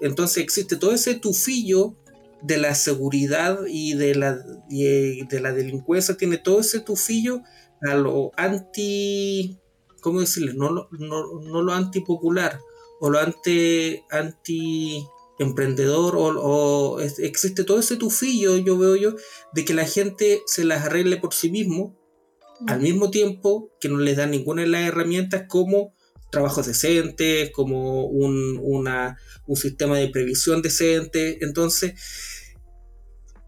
[0.01, 1.93] Entonces existe todo ese tufillo
[2.41, 4.39] de la seguridad y de la,
[4.69, 7.43] de la delincuencia, tiene todo ese tufillo
[7.83, 9.59] a lo anti,
[10.01, 10.55] ¿cómo decirle?
[10.55, 12.59] No, no, no lo antipopular
[12.99, 15.05] o lo anti, anti
[15.39, 19.15] emprendedor o, existe todo ese tufillo, yo veo yo,
[19.53, 21.97] de que la gente se las arregle por sí mismo,
[22.67, 25.93] al mismo tiempo que no les da ninguna de las herramientas como
[26.29, 31.37] trabajos decentes, como un, una, un sistema de previsión decente.
[31.41, 31.93] Entonces,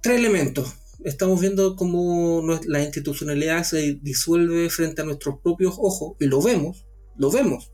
[0.02, 0.74] tres elementos.
[1.04, 6.86] Estamos viendo cómo la institucionalidad se disuelve frente a nuestros propios ojos y lo vemos,
[7.18, 7.70] lo vemos.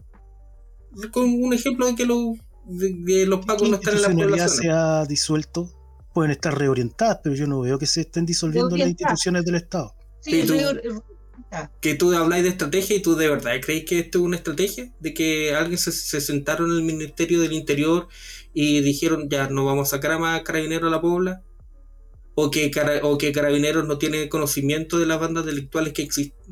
[1.11, 2.33] Con un ejemplo de que lo
[2.67, 4.49] de, los pagos no están en la población.
[4.49, 5.71] se ha disuelto,
[6.13, 9.93] pueden estar reorientadas, pero yo no veo que se estén disolviendo las instituciones del Estado.
[10.19, 10.43] Sí,
[11.79, 14.91] que tú habláis de estrategia y tú de verdad creéis que esto es una estrategia
[14.99, 18.07] de que alguien se, sentaron en el Ministerio del Interior
[18.53, 21.43] y dijeron ya no vamos a sacar a más carabineros a la pobla
[22.35, 22.71] o que,
[23.03, 26.07] o que carabineros no tiene conocimiento de las bandas delictuales que,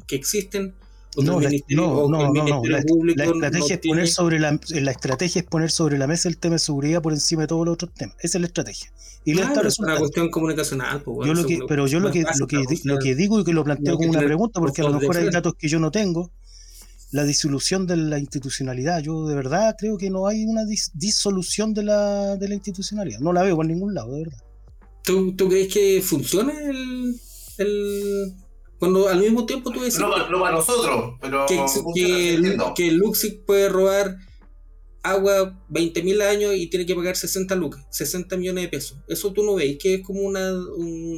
[0.07, 0.75] que existen
[1.17, 5.71] no, la, no, no, no, La, estrategia es poner sobre la, la estrategia es poner
[5.71, 8.15] sobre la mesa el tema de seguridad por encima de todos los otros temas.
[8.19, 8.91] Esa es la estrategia.
[9.23, 11.01] Y claro, es una cuestión comunicacional.
[11.01, 13.53] Pues, yo lo que, pero yo lo que, lo, que, lo que digo y que
[13.53, 16.31] lo planteo como una pregunta, porque a lo mejor hay datos que yo no tengo,
[17.11, 19.01] la disolución de la institucionalidad.
[19.01, 20.63] Yo de verdad creo que no hay una
[20.93, 23.19] disolución de la, de la institucionalidad.
[23.19, 24.37] No la veo por ningún lado, de verdad.
[25.03, 27.15] ¿Tú, tú crees que funciona el,
[27.57, 28.33] el
[28.79, 29.99] cuando al mismo tiempo tú decís.
[29.99, 31.45] No, para nosotros, pero.
[31.45, 31.63] Que,
[31.93, 34.17] que, que Luxic puede robar
[35.05, 38.97] agua 20.000 años y tiene que pagar 60 lucas, 60 millones de pesos.
[39.07, 40.51] Eso tú no veis, que es como una.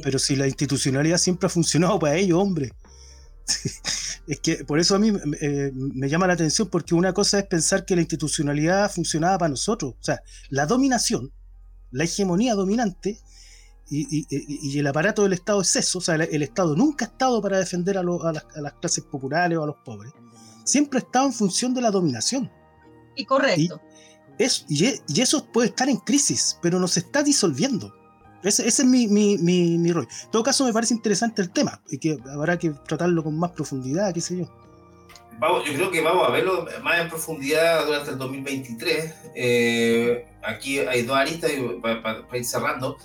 [0.02, 2.72] Pero si la institucionalidad siempre ha funcionado para ellos, hombre.
[4.26, 7.46] es que por eso a mí eh, me llama la atención, porque una cosa es
[7.46, 9.94] pensar que la institucionalidad funcionaba para nosotros.
[9.98, 11.32] O sea, la dominación,
[11.90, 13.18] la hegemonía dominante,
[13.90, 17.58] y, el aparato del Estado es eso, o sea, el, Estado nunca ha estado para
[17.58, 20.12] defender a, las, clases populares o a los pobres,
[20.64, 22.50] siempre ha estado en función de la dominación.
[23.16, 23.80] Y correcto.
[24.38, 27.94] Es, y, eso puede estar en crisis, pero no se está disolviendo.
[28.42, 30.06] Ese, es mi, mi, rol.
[30.24, 33.50] En todo caso, me parece interesante el tema y que habrá que tratarlo con más
[33.52, 34.48] profundidad, qué sé yo.
[35.40, 39.14] Vamos, yo creo que vamos a verlo más en profundidad durante el 2023.
[39.34, 42.98] Eh, aquí hay dos aristas para ir cerrando.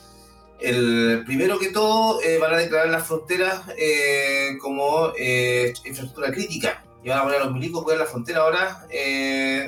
[0.59, 6.83] El, primero que todo, eh, van a declarar las fronteras eh, como eh, infraestructura crítica.
[7.03, 8.85] Y van a poner a los milicos cuidar la frontera ahora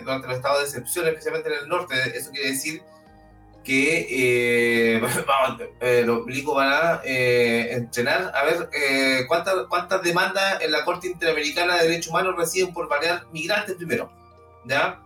[0.04, 1.96] durante los estados de excepción, especialmente en el norte.
[2.18, 2.82] Eso quiere decir
[3.62, 5.02] que
[6.06, 8.70] los milicos van a entrenar a ver
[9.28, 14.10] cuántas cuántas demandas en la Corte Interamericana de Derechos Humanos reciben por variar migrantes primero.
[14.66, 15.02] ¿Ya?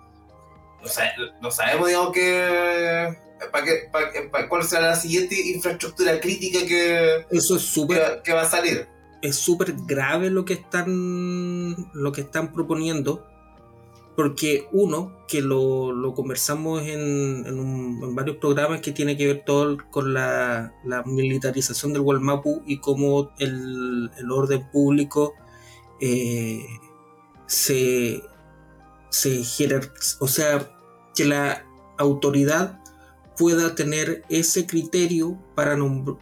[0.81, 1.11] No, sabe-
[1.41, 3.17] no sabemos, digamos, que,
[3.51, 8.23] para qué- para- para cuál será la siguiente infraestructura crítica que, Eso es súper que,
[8.23, 8.87] que va a salir.
[9.21, 13.25] es súper grave lo que están lo que están proponiendo
[14.15, 19.25] porque uno que lo, lo conversamos en, en un- en varios programas que tiene que
[19.27, 25.33] ver todo con la, la militarización del Walmapu y cómo el, el orden público
[26.01, 26.65] eh,
[27.47, 28.21] se
[29.09, 30.69] se jerar- o sea
[31.15, 31.65] que la
[31.97, 32.78] autoridad
[33.39, 35.77] pueda tener ese criterio para,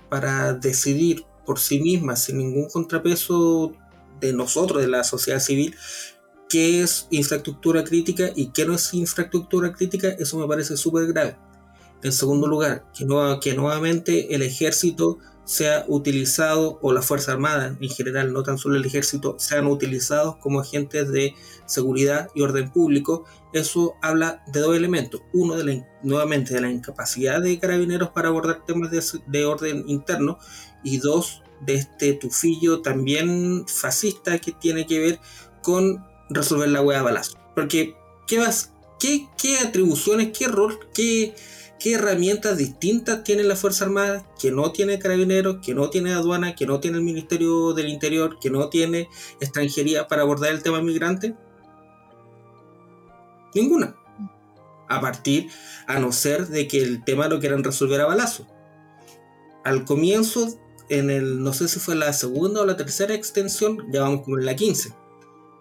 [0.09, 3.73] para decidir por sí misma, sin ningún contrapeso
[4.21, 5.75] de nosotros, de la sociedad civil,
[6.47, 11.37] qué es infraestructura crítica y qué no es infraestructura crítica, eso me parece súper grave.
[12.03, 15.17] En segundo lugar, que, no- que nuevamente el ejército
[15.47, 20.35] sea utilizado, o la Fuerza Armada en general, no tan solo el ejército, sean utilizados
[20.35, 21.33] como agentes de
[21.65, 23.23] seguridad y orden público,
[23.53, 25.21] eso habla de dos elementos.
[25.33, 29.85] Uno, de la, nuevamente, de la incapacidad de carabineros para abordar temas de, de orden
[29.87, 30.37] interno,
[30.83, 35.19] y dos, de este tufillo también fascista que tiene que ver
[35.61, 37.37] con resolver la hueá a balazo.
[37.55, 37.95] Porque,
[38.27, 41.35] ¿qué, vas, qué, qué atribuciones, qué rol, qué,
[41.79, 46.55] qué herramientas distintas tiene la Fuerza Armada que no tiene carabineros, que no tiene aduana,
[46.55, 49.09] que no tiene el Ministerio del Interior, que no tiene
[49.39, 51.35] extranjería para abordar el tema migrante?
[53.53, 53.95] Ninguna.
[54.89, 55.49] A partir,
[55.87, 58.47] a no ser de que el tema lo quieran resolver a balazo.
[59.63, 60.57] Al comienzo,
[60.89, 64.37] en el, no sé si fue la segunda o la tercera extensión, ya vamos como
[64.39, 64.93] en la 15,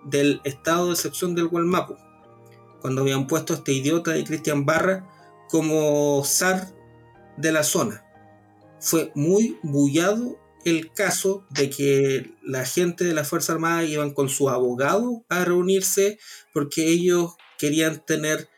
[0.04, 1.96] del estado de excepción del Gualmapu,
[2.80, 5.15] cuando habían puesto a este idiota de Cristian Barra
[5.48, 6.74] como zar
[7.36, 8.04] de la zona.
[8.80, 14.28] Fue muy bullado el caso de que la gente de la Fuerza Armada iban con
[14.28, 16.18] su abogado a reunirse
[16.52, 18.48] porque ellos querían tener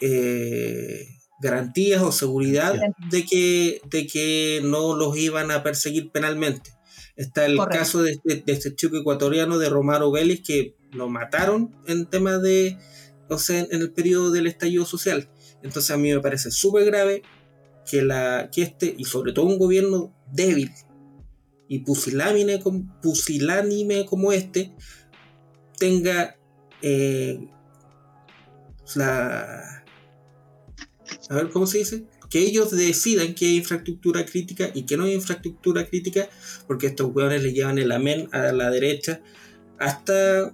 [0.00, 1.06] eh,
[1.40, 2.74] garantías o seguridad
[3.10, 6.70] de que, de que no los iban a perseguir penalmente.
[7.16, 7.78] Está el Correcto.
[7.78, 12.38] caso de este, de este chico ecuatoriano de Romaro Vélez que lo mataron en tema
[12.38, 12.76] de,
[13.30, 15.30] o sea, en el periodo del estallido social.
[15.62, 17.22] Entonces a mí me parece súper grave
[17.88, 20.70] que, la, que este, y sobre todo un gobierno débil
[21.68, 22.60] y pusilánime,
[23.02, 24.72] pusilánime como este,
[25.78, 26.36] tenga
[26.82, 27.48] eh,
[28.94, 29.84] la...
[31.28, 32.04] A ver, ¿cómo se dice?
[32.30, 36.28] Que ellos decidan qué hay infraestructura crítica y qué no hay infraestructura crítica,
[36.66, 39.20] porque estos hueones le llevan el amén a la derecha
[39.78, 40.52] hasta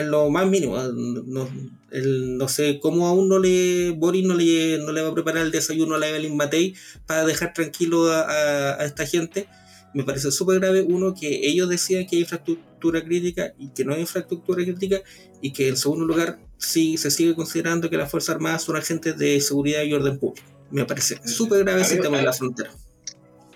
[0.00, 0.76] en lo más mínimo.
[0.76, 1.48] No, no-
[1.90, 5.42] el- no sé cómo aún no le Boris no le, no le va a preparar
[5.44, 6.74] el desayuno a la Evelyn Matei
[7.06, 9.48] para dejar tranquilo a, a- a esta gente.
[9.94, 13.94] Me parece súper grave, uno, que ellos decidan que hay infraestructura crítica y que no
[13.94, 15.00] hay infraestructura crítica,
[15.40, 19.16] y que en segundo lugar sí se sigue considerando que las Fuerzas Armadas son agentes
[19.16, 20.46] de seguridad y orden público.
[20.70, 22.70] Me parece súper grave ese tema de la frontera.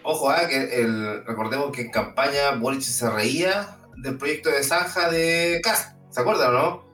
[0.05, 5.11] Ojo, ah, que el, recordemos que en campaña Boric se reía del proyecto de zanja
[5.11, 5.95] de Cas.
[6.13, 6.85] ¿Se acuerdan o no?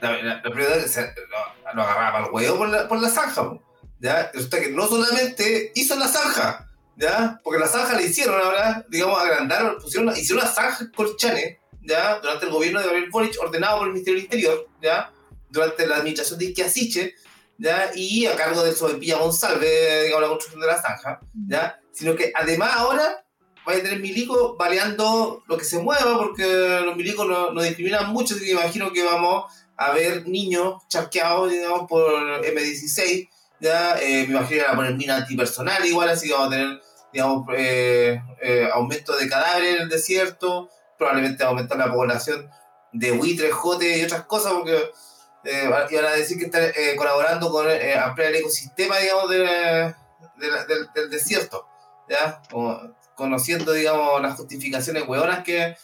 [0.00, 3.08] La, la, la primera vez se- lo, lo agarraba el huevo por la, por la
[3.10, 3.58] zanja.
[4.00, 4.30] ¿ya?
[4.32, 7.40] Resulta que no solamente hizo la zanja, ¿ya?
[7.42, 12.18] Porque la zanja la hicieron ahora, digamos, agrandaron, pusieron, hicieron una zanja en Colchane, ¿ya?
[12.20, 15.10] Durante el gobierno de Gabriel Boric, ordenado por el Ministerio del Interior, ¿ya?
[15.48, 17.14] Durante la administración de Iquiasiche,
[17.58, 17.90] ¿ya?
[17.94, 21.80] Y a cargo de Sobepilla González, digamos, la construcción de la zanja, ¿ya?
[21.92, 23.23] Sino que además ahora
[23.64, 26.44] vaya a tener milicos baleando lo que se mueva, porque
[26.84, 29.44] los milicos no, no discriminan mucho, así que imagino que vamos
[29.76, 32.12] a ver niños charqueados, digamos, por
[32.44, 33.28] M16,
[33.60, 33.98] ¿ya?
[34.00, 36.82] Eh, me imagino que van a poner mina antipersonal igual, así que vamos a tener,
[37.12, 42.48] digamos, eh, eh, aumento de cadáveres en el desierto, probablemente va a aumentar la población
[42.92, 44.90] de buitres, jotes y otras cosas, porque
[45.90, 46.62] iban a decir que están
[46.96, 49.94] colaborando con ampliar el ecosistema, digamos, de,
[50.94, 51.66] del, desierto,
[52.08, 52.40] ¿ya?
[53.14, 55.76] Conociendo, digamos, las justificaciones hueonas que,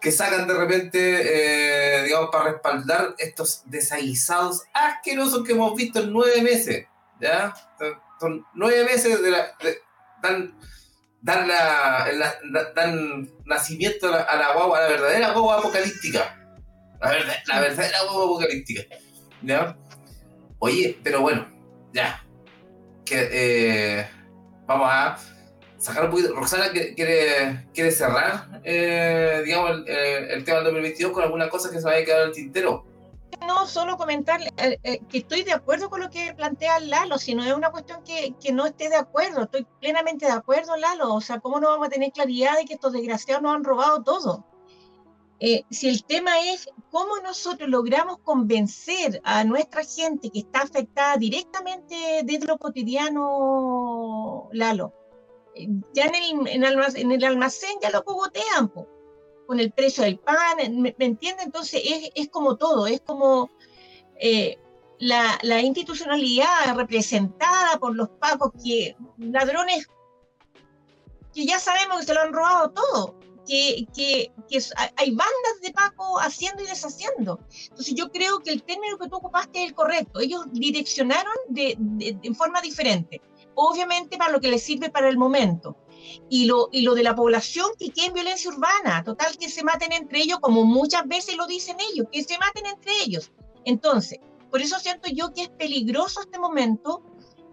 [0.00, 6.12] que sacan de repente, eh, digamos, para respaldar estos desaguisados asquerosos que hemos visto en
[6.12, 6.86] nueve meses,
[7.20, 7.54] ¿ya?
[8.20, 9.56] Son, nueve meses de la...
[10.22, 10.58] dan,
[11.20, 12.06] dan, la,
[12.74, 16.34] dan nacimiento a la, a guagua, a la verdadera guagua apocalíptica.
[17.00, 18.82] La verdadera guagua apocalíptica.
[19.42, 19.76] ¿Ya?
[20.58, 21.48] Oye, pero bueno,
[21.92, 22.24] ya.
[23.04, 24.08] Que, eh,
[24.66, 25.16] vamos a
[25.78, 26.10] sacar.
[26.10, 32.02] Roxana quiere- cerrar, eh, digamos, el, tema del 2022 con alguna cosa que se vaya
[32.02, 32.84] a quedar en el tintero.
[33.46, 37.44] no solo comentar eh, eh, que estoy de acuerdo con lo que plantea Lalo, sino
[37.44, 39.42] es una cuestión que, no esté de acuerdo.
[39.42, 41.14] Estoy plenamente de acuerdo, Lalo.
[41.14, 44.02] O sea, ¿cómo no vamos a tener claridad de que estos desgraciados nos han robado
[44.02, 44.44] todo?
[45.70, 52.22] Si el tema es cómo nosotros logramos convencer a nuestra gente que está afectada directamente
[52.24, 54.92] desde lo cotidiano, Lalo,
[55.94, 58.72] ya en el, en almacén, en el almacén ya lo cogotean,
[59.46, 61.42] con el precio del pan, ¿me, entiende?
[61.42, 63.50] Entonces es, es, como todo, es como
[64.20, 64.58] eh,
[64.98, 69.88] la, la, institucionalidad representada por los pacos, que ladrones
[71.34, 74.60] que ya sabemos que se lo han robado todo, que, que, que
[74.96, 77.40] hay bandas de Paco haciendo y deshaciendo.
[77.70, 80.20] Entonces yo creo que el término que tú ocupaste es el correcto.
[80.20, 83.22] Ellos direccionaron de, de, de forma diferente
[83.60, 85.76] obviamente para lo que les sirve para el momento.
[86.30, 89.64] Y lo, y lo de la población que quede en violencia urbana, total, que se
[89.64, 93.32] maten entre ellos, como muchas veces lo dicen ellos, que se maten entre ellos.
[93.64, 97.02] Entonces, por eso siento yo que es peligroso este momento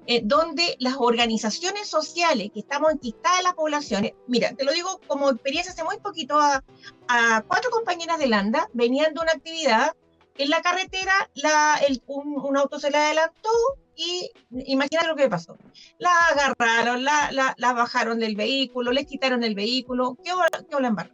[0.05, 5.01] eh, donde las organizaciones sociales que estamos enquistadas en las poblaciones, mira, te lo digo
[5.07, 6.63] como experiencia hace muy poquito, a,
[7.07, 9.95] a cuatro compañeras de Landa venían de una actividad
[10.37, 13.49] en la carretera, la, el, un, un auto se le adelantó,
[13.95, 14.29] y
[14.65, 15.57] imagínate lo que pasó.
[15.97, 20.75] La agarraron, la, la, la, bajaron del vehículo, les quitaron el vehículo, qué hola, qué
[20.75, 21.11] hola en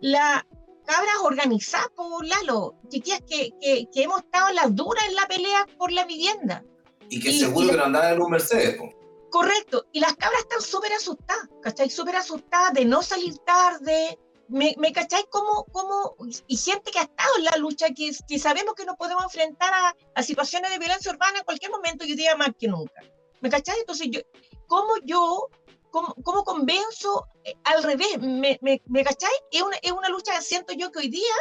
[0.00, 0.46] La
[0.84, 5.26] cabras organizadas por Lalo, chiquillas que, que, que, hemos estado en las duras en la
[5.26, 6.64] pelea por la vivienda.
[7.08, 8.76] Y que y, seguro y que no andaban en un Mercedes.
[8.76, 8.90] Po.
[9.30, 11.90] Correcto, y las cabras están súper asustadas, ¿cachai?
[11.90, 14.18] Súper asustadas de no salir tarde,
[14.48, 16.16] me, me cacháis como, como,
[16.46, 19.72] y gente que ha estado en la lucha, que, que sabemos que nos podemos enfrentar
[19.72, 23.02] a, a, situaciones de violencia urbana en cualquier momento y hoy día más que nunca.
[23.40, 23.80] ¿Me cacháis?
[23.80, 24.20] Entonces, yo,
[24.66, 25.48] ¿cómo yo,
[25.90, 28.18] cómo, cómo convenzo eh, al revés?
[28.20, 29.34] ¿Me, me, me cacháis?
[29.50, 31.34] Es una, es una lucha, siento yo que hoy día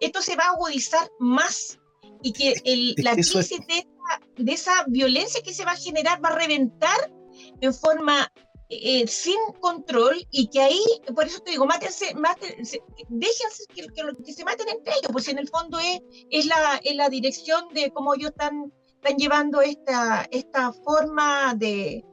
[0.00, 1.78] esto se va a agudizar más
[2.22, 6.24] y que el, la crisis de, esa, de esa violencia que se va a generar
[6.24, 7.12] va a reventar
[7.60, 8.32] en forma
[8.68, 10.82] eh, sin control y que ahí,
[11.14, 15.28] por eso te digo, mátense, mátense déjense que, que, que, se maten entre ellos, pues
[15.28, 16.00] en el fondo es,
[16.30, 22.04] es, la, es la dirección de cómo ellos están, están llevando esta, esta forma de,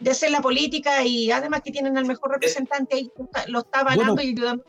[0.00, 3.12] de hacer la política y además que tienen al mejor representante ahí,
[3.46, 4.64] lo está avalando bueno, y ayudando.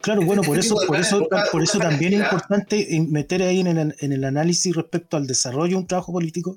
[0.00, 3.96] Claro, bueno, por eso, por eso, por eso también es importante meter ahí en el,
[3.98, 6.56] en el análisis respecto al desarrollo de un trabajo político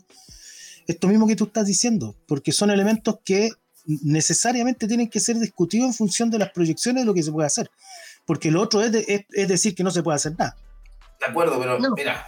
[0.88, 3.52] esto mismo que tú estás diciendo, porque son elementos que
[3.86, 7.48] necesariamente tienen que ser discutidos en función de las proyecciones de lo que se puede
[7.48, 7.70] hacer.
[8.26, 10.56] Porque lo otro es, de, es, es decir que no se puede hacer nada.
[11.20, 11.92] De acuerdo, pero no.
[11.96, 12.26] mira,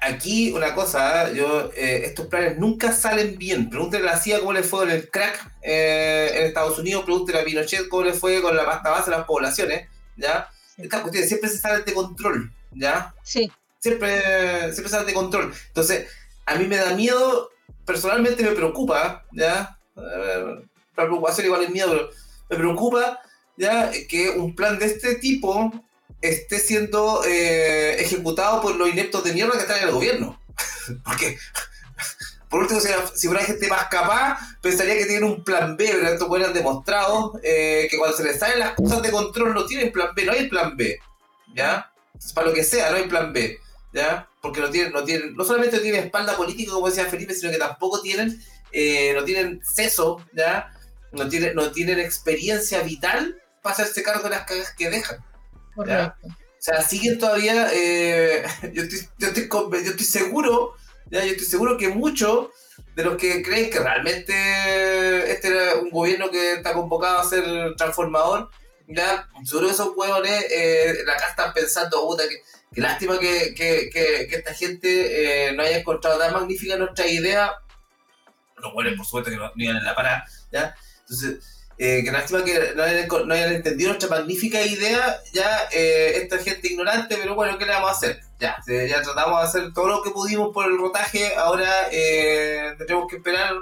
[0.00, 3.70] aquí una cosa, yo eh, estos planes nunca salen bien.
[3.70, 7.40] Pregúntele a la CIA cómo le fue con el crack eh, en Estados Unidos, pregúntele
[7.40, 10.48] a Pinochet cómo le fue con la pasta base de las poblaciones, ¿ya?
[10.74, 10.82] Sí.
[10.82, 13.14] Estas cuestiones siempre se salen de control, ¿ya?
[13.22, 13.50] Sí.
[13.78, 15.54] Siempre, siempre salen de control.
[15.68, 16.08] Entonces,
[16.44, 17.50] a mí me da miedo,
[17.84, 19.78] personalmente me preocupa, ¿ya?
[20.96, 22.10] La preocupación igual es miedo, pero
[22.48, 23.20] me preocupa
[23.56, 25.72] ya que un plan de este tipo
[26.20, 30.40] esté siendo eh, ejecutado por los ineptos de mierda que están en el gobierno.
[31.04, 31.38] Porque,
[32.48, 36.08] por último, si, si fuera gente más capaz, pensaría que tienen un plan B, pero
[36.08, 39.92] estos han demostrado eh, que cuando se les salen las cosas de control no tienen
[39.92, 40.98] plan B, no hay plan B.
[41.54, 41.90] ¿Ya?
[42.34, 43.58] Para lo que sea, no hay plan B.
[43.92, 44.28] ¿Ya?
[44.40, 47.58] Porque no tienen, no tienen, no solamente tienen espalda política, como decía Felipe, sino que
[47.58, 48.40] tampoco tienen,
[48.70, 50.71] eh, no tienen seso, ¿ya?
[51.12, 55.24] No, tiene, no tienen experiencia vital para hacerse cargo de las cagas que dejan.
[55.74, 56.28] Correcto.
[56.62, 60.74] O sea, siguen todavía, eh, yo, estoy, yo, estoy, yo, estoy, seguro,
[61.10, 61.24] ¿ya?
[61.24, 62.50] yo estoy seguro que muchos
[62.94, 64.32] de los que creen que realmente
[65.32, 68.50] este era un gobierno que está convocado a ser transformador,
[68.86, 72.42] ya, seguro que esos huevones eh, la acá están pensando, puta, que,
[72.72, 77.06] que lástima que, que, que, que, esta gente eh, no haya encontrado tan magnífica nuestra
[77.06, 77.54] idea,
[78.56, 80.76] los huevones por supuesto que no, no iban en la parada, ¿ya?
[81.02, 86.12] Entonces, eh, que lástima que no hayan, no hayan, entendido nuestra magnífica idea, ya eh,
[86.22, 88.20] esta gente ignorante, pero bueno, ¿qué le vamos a hacer?
[88.38, 93.08] Ya, ya tratamos de hacer todo lo que pudimos por el rotaje, ahora eh, tendremos
[93.08, 93.54] que esperar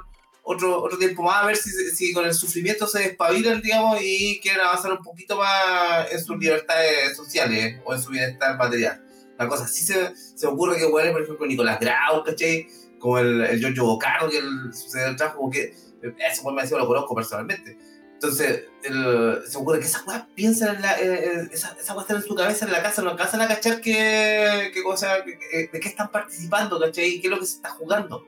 [0.42, 4.40] otro, otro tiempo más a ver si, si con el sufrimiento se despabilan, digamos, y
[4.40, 9.02] quieren avanzar un poquito más en sus libertades sociales o en su bienestar material.
[9.38, 12.66] La cosa sí se, se ocurre que, bueno, por ejemplo, Nicolás Grau, ¿cachai?
[12.98, 14.70] Como el, el Giorgio Bocardo, que el,
[15.06, 17.76] el trabajo, como que ese buen me lo conozco personalmente.
[18.22, 22.16] Entonces, el, se ocurre que esa weá piensa en la, eh, esa, esa weá está
[22.16, 25.80] en su cabeza en la casa, no alcanzan a cachar qué, qué cosa, qué, de
[25.80, 27.18] qué están participando, ¿cachai?
[27.20, 28.26] ¿Qué es lo que se está jugando?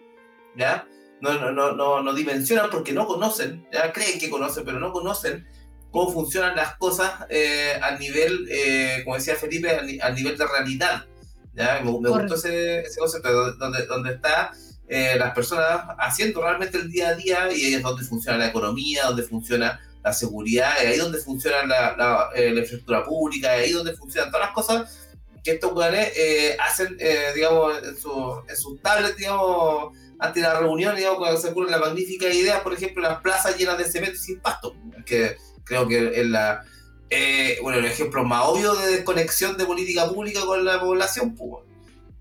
[0.57, 0.89] ¿Ya?
[1.21, 4.93] No, no, no, no, no dimensionan porque no conocen, ya creen que conocen, pero no
[4.93, 5.47] conocen
[5.91, 10.47] cómo funcionan las cosas eh, al nivel, eh, como decía Felipe, al, al, nivel de
[10.47, 11.05] realidad.
[11.53, 11.81] ¿ya?
[11.85, 14.53] Me, gustó ese, concepto, donde, donde está
[14.95, 18.49] eh, las personas haciendo realmente el día a día y ahí es donde funciona la
[18.49, 23.73] economía, donde funciona la seguridad, ahí donde funciona la, la, eh, la infraestructura pública, ahí
[23.73, 25.09] donde funcionan todas las cosas
[25.43, 30.61] que estos jugadores eh, hacen, eh, digamos, en, su, en sus tablets, digamos, ante la
[30.61, 34.17] reunión, digamos, cuando se ocurre la magnífica idea, por ejemplo, las plazas llenas de cemento
[34.17, 34.77] y sin pasto,
[35.07, 36.65] que creo que es la,
[37.11, 41.65] eh, bueno, el ejemplo más obvio de desconexión de política pública con la población, pues.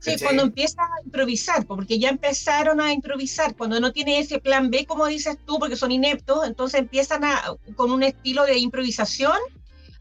[0.02, 4.72] Sí, cuando empiezan a improvisar, porque ya empezaron a improvisar, cuando no tiene ese plan
[4.72, 9.38] B, como dices tú, porque son ineptos, entonces empiezan a, con un estilo de improvisación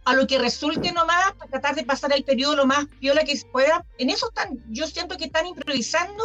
[0.07, 3.37] a lo que resulte nomás para tratar de pasar el periodo lo más viola que
[3.37, 3.85] se pueda.
[3.99, 6.25] En eso están, yo siento que están improvisando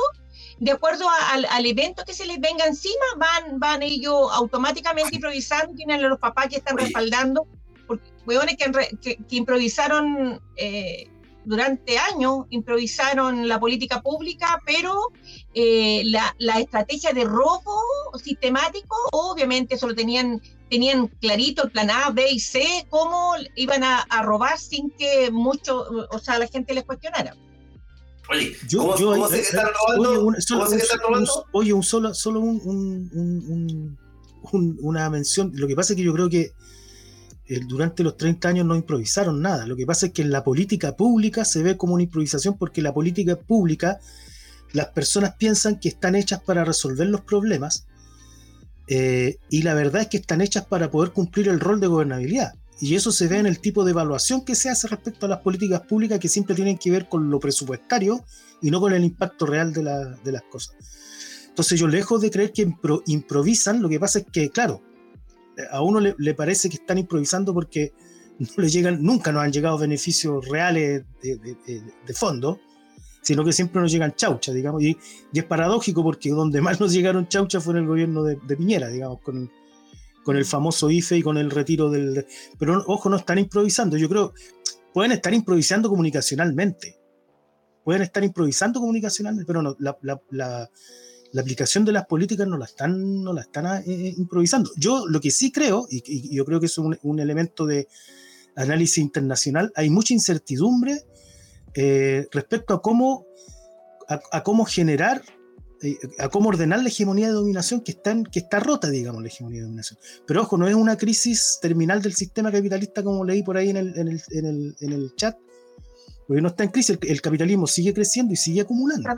[0.59, 5.73] de acuerdo al, al, evento que se les venga encima, van, van ellos automáticamente improvisando,
[5.73, 7.45] tienen a los papás que están respaldando,
[7.87, 8.71] porque hueones que,
[9.01, 11.09] que, que improvisaron eh,
[11.45, 14.93] durante años, improvisaron la política pública, pero
[15.53, 17.81] eh, la, la, estrategia de robo
[18.21, 23.99] sistemático, obviamente solo tenían tenían clarito el plan A, B y C, cómo iban a,
[23.99, 27.35] a robar sin que mucho, o sea, la gente les cuestionara.
[28.29, 30.09] Oye, ¿cómo, yo, ¿cómo se están robando?
[30.09, 31.45] Oye, un, solo, se están robando?
[31.51, 33.97] oye, un solo, solo un, un,
[34.51, 35.51] un, una mención.
[35.53, 36.53] Lo que pasa es que yo creo que eh,
[37.67, 39.67] durante los 30 años no improvisaron nada.
[39.67, 42.81] Lo que pasa es que en la política pública se ve como una improvisación porque
[42.81, 43.99] la política pública,
[44.73, 47.85] las personas piensan que están hechas para resolver los problemas
[48.87, 52.53] eh, y la verdad es que están hechas para poder cumplir el rol de gobernabilidad.
[52.81, 55.39] Y eso se ve en el tipo de evaluación que se hace respecto a las
[55.39, 58.25] políticas públicas que siempre tienen que ver con lo presupuestario
[58.61, 60.75] y no con el impacto real de, la, de las cosas.
[61.47, 64.81] Entonces yo lejos de creer que impro, improvisan, lo que pasa es que, claro,
[65.71, 67.93] a uno le, le, parece que están improvisando porque
[68.39, 72.59] no le llegan, nunca nos han llegado beneficios reales de, de, de, de fondo,
[73.25, 74.95] sino que siempre nos llegan chauchas, digamos, y,
[75.33, 78.87] y, es paradójico porque donde más nos llegaron chauchas fue en el gobierno de, Piñera,
[78.89, 79.49] digamos, con,
[80.23, 82.27] con, el famoso IFE y con el retiro del...
[82.59, 84.33] Pero ojo, no están improvisando, yo creo,
[84.93, 86.99] pueden estar improvisando comunicacionalmente,
[87.83, 90.69] pueden estar improvisando comunicacionalmente, pero no, la, la, la,
[91.35, 94.71] la aplicación de las políticas no la están, no la están eh, improvisando.
[94.77, 97.89] Yo lo que sí creo, y, yo creo que es un, un elemento de
[98.55, 101.03] análisis internacional, hay mucha incertidumbre
[101.73, 103.25] eh, respecto a cómo,
[104.07, 105.23] a, cómo generar,
[105.81, 109.27] eh, a cómo ordenar la hegemonía de dominación que está, que está rota, digamos, la
[109.27, 109.99] hegemonía de dominación.
[110.25, 113.75] Pero ojo, no es una crisis terminal del sistema capitalista como leí por ahí en
[113.75, 115.35] el, en el, en el, chat,
[116.25, 119.09] porque no está en crisis, el, capitalismo sigue creciendo y sigue acumulando.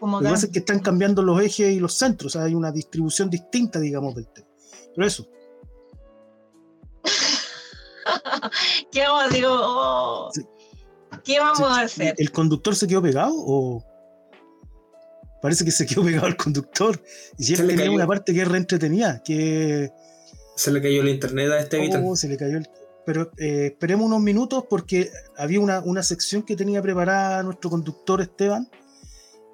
[0.00, 2.54] Lo que pasa es que están cambiando los ejes y los centros, o sea, hay
[2.54, 4.48] una distribución distinta, digamos, del tema.
[4.94, 5.28] Pero eso.
[8.92, 9.28] ¿Qué hago?
[9.30, 10.30] Digo, oh.
[10.32, 10.42] sí.
[11.24, 12.14] ¿Qué vamos a hacer?
[12.18, 13.84] ¿El conductor se quedó pegado o...?
[15.42, 17.02] Parece que se quedó pegado el conductor.
[17.38, 17.92] Y si él tenía cayó.
[17.92, 19.90] una parte que es reentretenida, que...
[20.56, 22.68] Se le cayó el internet a este oh, se le cayó el...
[23.06, 28.20] Pero eh, esperemos unos minutos porque había una, una, sección que tenía preparada nuestro conductor
[28.20, 28.68] Esteban,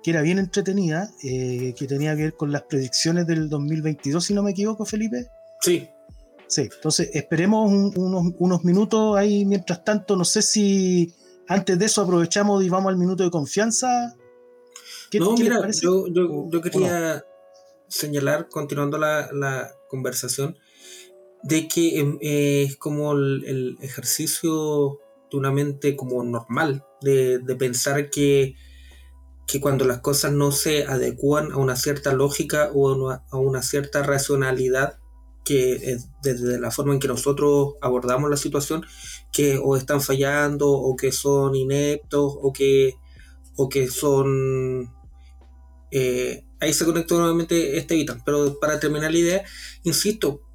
[0.06, 4.34] que era bien entretenida, eh, que tenía que ver con las predicciones del 2022, si
[4.34, 5.26] no me equivoco, Felipe.
[5.60, 5.88] Sí.
[6.46, 11.12] Sí, entonces esperemos un, unos, unos minutos ahí mientras tanto, no sé si
[11.48, 14.14] antes de eso aprovechamos y vamos al minuto de confianza.
[15.14, 17.24] no, mira, yo, yo, yo, quería
[17.88, 20.56] señalar, continuando la, la, conversación,
[21.42, 25.00] de que eh, es como el, el, ejercicio
[25.32, 28.54] de una mente como normal, de, de pensar que,
[29.46, 34.02] que, cuando las cosas no se adecuan a una cierta lógica o a una, cierta
[34.02, 34.98] racionalidad,
[35.44, 38.84] que desde la forma en que nosotros abordamos la situación,
[39.32, 42.94] que o están fallando, o que son ineptos, o que,
[43.56, 44.92] o que son...
[45.92, 49.44] Eh, ahí se conectó nuevamente este Vitan, pero para terminar la idea,
[49.84, 50.45] insisto,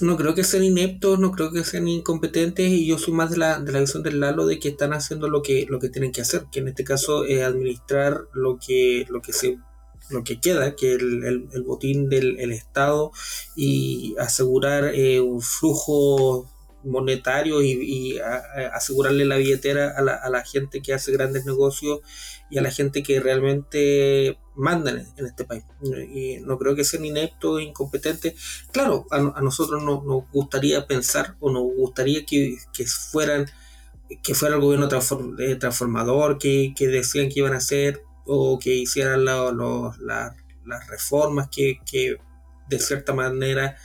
[0.00, 3.36] no creo que sean ineptos, no creo que sean incompetentes y yo soy más de
[3.36, 6.12] la, de la visión del Lalo de que están haciendo lo que, lo que tienen
[6.12, 9.58] que hacer, que en este caso es administrar lo que, lo que se
[10.10, 13.10] lo que queda, que el, el, el botín del el Estado
[13.56, 16.50] y asegurar eh, un flujo
[16.84, 18.18] monetario y,
[18.72, 22.00] asegurarle la billetera a la, a la, gente que hace grandes negocios
[22.50, 25.64] y a la gente que realmente mandan en, este país.
[26.12, 28.34] Y no creo que sean ineptos, incompetentes.
[28.72, 33.46] Claro, a, nosotros nos, nos, gustaría pensar o nos gustaría que, que fueran
[34.22, 34.86] que fuera el gobierno
[35.38, 40.86] eh, transformador, que, decían que iban a hacer o que hicieran la, la, la, las
[40.88, 41.78] reformas que,
[42.68, 43.76] de cierta manera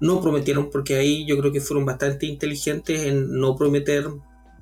[0.00, 4.08] no prometieron, porque ahí yo creo que fueron bastante inteligentes en no prometer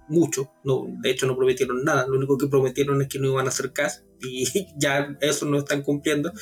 [0.09, 3.47] mucho, no, de hecho no prometieron nada, lo único que prometieron es que no iban
[3.47, 4.45] a hacer caso y
[4.79, 6.33] ya eso no están cumpliendo,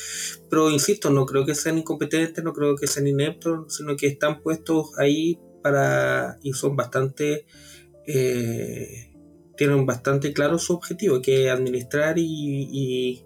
[0.49, 4.43] pero insisto, no creo que sean incompetentes, no creo que sean ineptos, sino que están
[4.43, 7.47] puestos ahí para y son bastante
[8.07, 9.11] eh,
[9.61, 13.25] tienen bastante claro su objetivo, que es administrar y, y,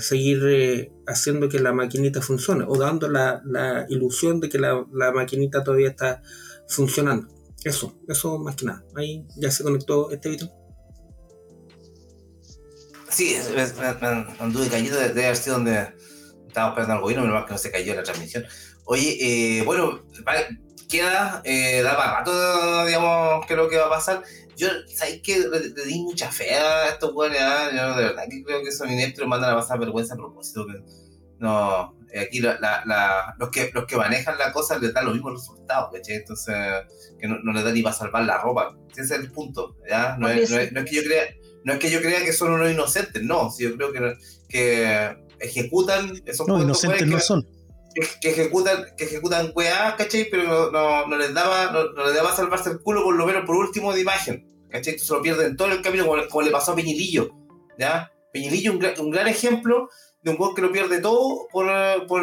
[0.00, 4.84] seguir eh, haciendo que la maquinita funcione, o dando la, ilusión de que la,
[5.14, 6.22] maquinita todavía está
[6.68, 7.28] funcionando.
[7.64, 8.84] Eso, eso más que nada.
[8.94, 10.52] Ahí ya se conectó este video.
[13.08, 13.36] Sí,
[14.38, 15.94] anduve cayendo, debe haber sido donde
[16.46, 18.44] estaba esperando al gobierno, menos mal que no se cayó la transmisión.
[18.84, 20.02] Oye, eh, bueno,
[20.88, 24.22] queda, eh, da para rato, digamos, creo que va a pasar.
[24.56, 27.40] Yo, ¿sabes que le, di mucha fe a estos güeyes?
[27.40, 27.70] ¿ah?
[27.72, 30.66] Yo de verdad que creo que son ineptos mandan a pasar vergüenza a propósito.
[30.66, 30.82] Que
[31.38, 35.14] no, eh, aquí la, la, los, que, los que manejan la cosa les dan los
[35.14, 36.16] mismos resultados, ¿cachai?
[36.16, 36.56] Entonces,
[37.20, 38.74] que no, no les da ni para salvar la ropa.
[38.92, 40.16] Ese es el punto, ¿ya?
[40.18, 41.24] No es, no es, que yo crea,
[41.64, 43.50] no es que yo crea que son unos inocentes, no.
[43.50, 44.16] Si yo creo que,
[44.48, 47.46] que ejecutan esos No, inocentes no son
[48.20, 50.28] que, ejecutan, que ejecutan weá, ¿cachai?
[50.30, 53.56] Pero no, no, les daba, no, les daba salvarse el culo por lo menos por
[53.56, 54.98] último de imagen, ¿cachai?
[54.98, 57.30] Se lo pierden todo el camino, como, le pasó a Peñilillo,
[57.78, 58.12] ¿ya?
[58.32, 59.88] Peñilillo, un, un gran ejemplo
[60.22, 61.66] de un gol que lo pierde todo por,
[62.06, 62.22] por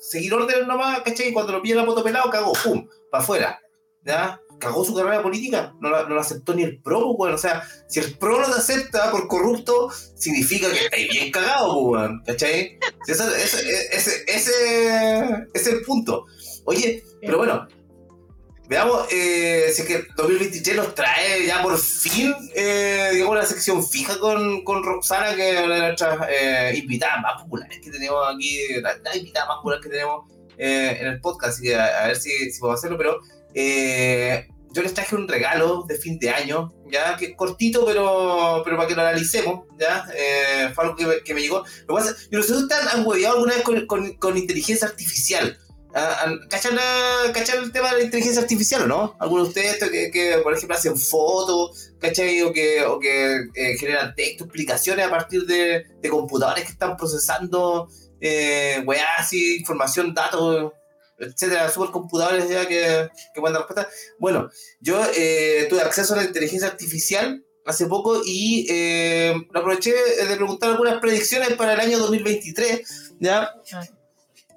[0.00, 1.28] seguir órdenes nomás, ¿cachai?
[1.28, 2.86] Y cuando lo pilla la moto pelado, cagó, ¡pum!
[3.10, 3.60] para afuera,
[4.04, 4.40] ¿ya?
[4.58, 7.34] cagó su carrera política, no la, no aceptó ni el pro, weón.
[7.34, 11.78] O sea, si el pro no te acepta por corrupto, significa que estáis bien cagado,
[11.78, 12.22] weón.
[12.24, 12.78] ¿Cachai?
[13.06, 13.24] Ese,
[13.92, 16.24] ese, ese, es el punto.
[16.64, 17.66] Oye, pero bueno,
[18.68, 23.86] veamos eh, si es que 2023 nos trae ya por fin, eh, digamos, una sección
[23.86, 28.22] fija con, con Roxana, que es una de nuestras eh, invitadas más populares que tenemos
[28.34, 31.54] aquí, la, invitada más popular que tenemos eh, en el podcast.
[31.54, 33.20] Así que a, ver si, si podemos hacerlo, pero
[33.54, 38.60] eh, yo les traje un regalo de fin de año, ya que es cortito, pero,
[38.62, 41.64] pero para que lo analicemos, ya eh, fue algo que, me llegó.
[41.88, 42.40] Lo que pasa, yo
[43.04, 45.58] hueveado alguna vez con, con, inteligencia artificial.
[45.98, 49.16] Ah, ¿Cachan, el tema de la inteligencia artificial o no?
[49.18, 52.42] Algunos de ustedes que, por ejemplo, hacen fotos, ¿cachai?
[52.42, 56.98] O que, o que eh, generan texto, explicaciones a partir de, de computadores que están
[56.98, 57.88] procesando
[58.20, 59.06] eh, weá,
[59.58, 60.72] información, datos
[61.18, 63.88] etcétera, supercomputadores ya que, que pueden dar respuesta.
[64.18, 64.50] Bueno,
[64.80, 70.72] yo eh, tuve acceso a la inteligencia artificial hace poco y eh, aproveché de preguntar
[70.72, 73.50] algunas predicciones para el año 2023, ¿ya?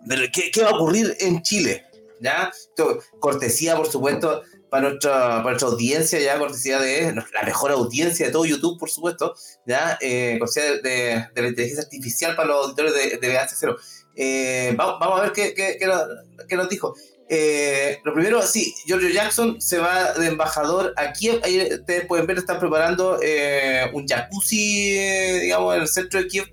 [0.05, 1.85] De qué, qué va a ocurrir en Chile,
[2.21, 2.51] ¿ya?
[3.19, 8.31] cortesía, por supuesto, para nuestra, para nuestra audiencia, ya, cortesía de la mejor audiencia de
[8.31, 9.35] todo YouTube, por supuesto,
[9.65, 13.75] ya, eh, cortesía de, de, la inteligencia artificial para los auditores de, de BH0.
[14.15, 16.93] Eh, vamos, a ver qué, qué, qué, nos, dijo.
[17.29, 21.39] Eh, lo primero, sí, Giorgio Jackson se va de embajador a Kiev.
[21.43, 24.97] Ahí ustedes pueden ver, están preparando eh, un jacuzzi,
[25.41, 26.45] digamos, en el centro de Kiev,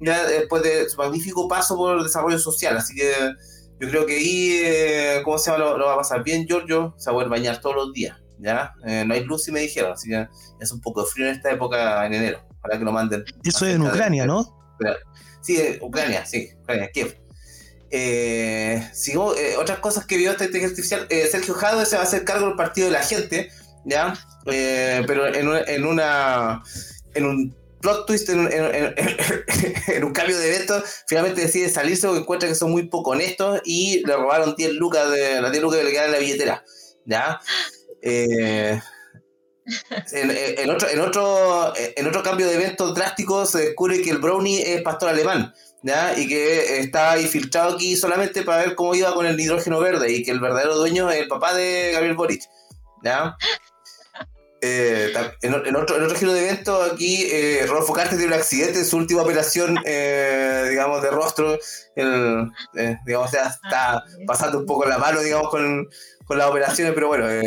[0.00, 2.76] ya después de su magnífico paso por el desarrollo social.
[2.76, 3.12] Así que
[3.80, 5.64] yo creo que ahí, ¿cómo se llama?
[5.64, 6.94] Lo, va a pasar bien, Giorgio.
[6.98, 8.72] Se va a poder bañar todos los días, ¿ya?
[9.06, 9.92] no hay luz, y me dijeron.
[9.92, 10.28] Así que
[10.60, 13.24] es un poco de frío en esta época, en enero, para que lo manden.
[13.44, 14.58] Eso es en Ucrania, ¿no?
[15.40, 17.16] Sí, Ucrania, sí, Ucrania, Kiev.
[17.90, 22.04] Eh, eh, otras cosas que vio esta inteligencia artificial, eh, Sergio Jado se va a
[22.04, 23.50] hacer cargo del partido de la gente,
[23.84, 24.14] ¿ya?
[24.44, 26.62] pero en, en, una
[27.14, 28.28] en un plot twist,
[29.88, 33.60] en, un cambio de evento, finalmente decide salirse porque encuentra que son muy poco honestos
[33.64, 36.64] y le robaron 10 lucas de las 10 lucas que le quedan en la billetera,
[37.04, 37.40] ¿ya?
[40.12, 44.74] En, otro, en, otro, en otro cambio de eventos drásticos se descubre que el Brownie
[44.74, 45.52] es pastor alemán,
[45.82, 46.18] ¿ya?
[46.18, 50.22] Y que está infiltrado aquí solamente para ver cómo iba con el hidrógeno verde y
[50.22, 52.42] que el verdadero dueño es el papá de Gabriel Boric,
[53.04, 53.36] ¿ya?
[54.60, 55.12] Eh,
[55.42, 58.96] en, otro, en otro giro de eventos, aquí eh, Rodolfo tiene un accidente en su
[58.96, 61.58] última operación, eh, digamos, de rostro.
[61.94, 65.88] El, eh, digamos, ya está pasando un poco la mano, digamos, con,
[66.24, 67.28] con las operaciones, pero bueno.
[67.28, 67.42] Eh,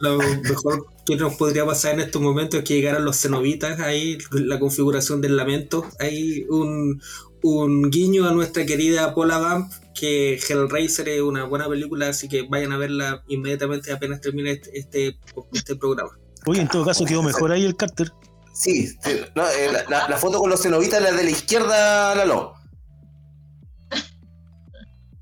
[0.00, 4.18] lo, mejor, que nos podría pasar en estos momentos es que llegaran los cenobitas, ahí
[4.32, 7.02] la configuración del lamento, hay un,
[7.42, 12.42] un guiño a nuestra querida Paula Vamp, que Hellraiser es una buena película, así que
[12.48, 15.18] vayan a verla inmediatamente apenas termine este, este,
[15.52, 16.10] este programa.
[16.46, 18.12] Oye, en todo caso quedó mejor ahí el Carter.
[18.54, 18.94] Sí,
[19.34, 22.54] no, eh, la, foto con los cenobitas, la de la izquierda, la lo.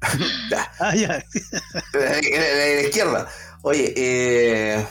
[0.81, 1.25] ah, ya.
[1.93, 3.29] la, izquierda.
[3.63, 4.87] Oye, eh,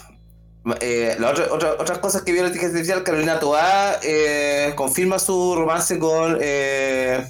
[0.82, 5.18] eh, la otra, otra, otras cosas que vio la inteligencia artificial, Carolina Toá eh, confirma
[5.18, 7.26] su romance con, eh,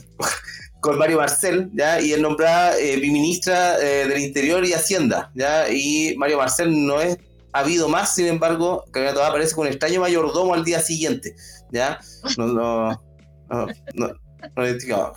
[0.88, 2.00] con Mario Marcel, ¿ya?
[2.00, 5.70] y es nombrada eh, ministra del Interior y Hacienda, ¿ya?
[5.70, 7.18] y Mario Marcel no es
[7.52, 11.36] ha habido más, sin embargo, Tobar aparece con un extraño mayordomo al día siguiente.
[11.72, 12.00] ¿Ya?
[12.38, 13.02] No, no,
[13.50, 13.68] no,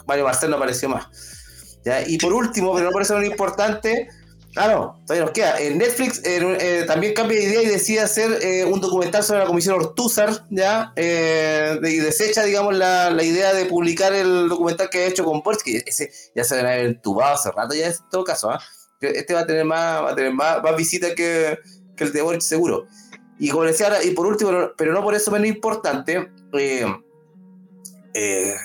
[0.07, 1.79] Mario Marcel no apareció más.
[1.85, 2.03] ¿Ya?
[2.09, 4.09] Y por último, pero no por eso importante,
[4.53, 5.61] Claro, todavía nos queda.
[5.61, 9.47] En Netflix eh, también cambia de idea y decide hacer eh, un documental sobre la
[9.47, 10.93] comisión Ortúzar, ¿ya?
[10.97, 15.63] Eh, y desecha, digamos, la, idea de publicar el documental que ha hecho con Boris,
[15.63, 18.61] que ese ya se ha entubado hace rato ya en todo caso, ¿ah?
[19.01, 21.59] Este va a tener más, va a tener más, visitas que,
[21.97, 22.87] el de Boris, seguro.
[23.39, 26.31] Y como decía ahora, y por último, pero no por eso menos importante,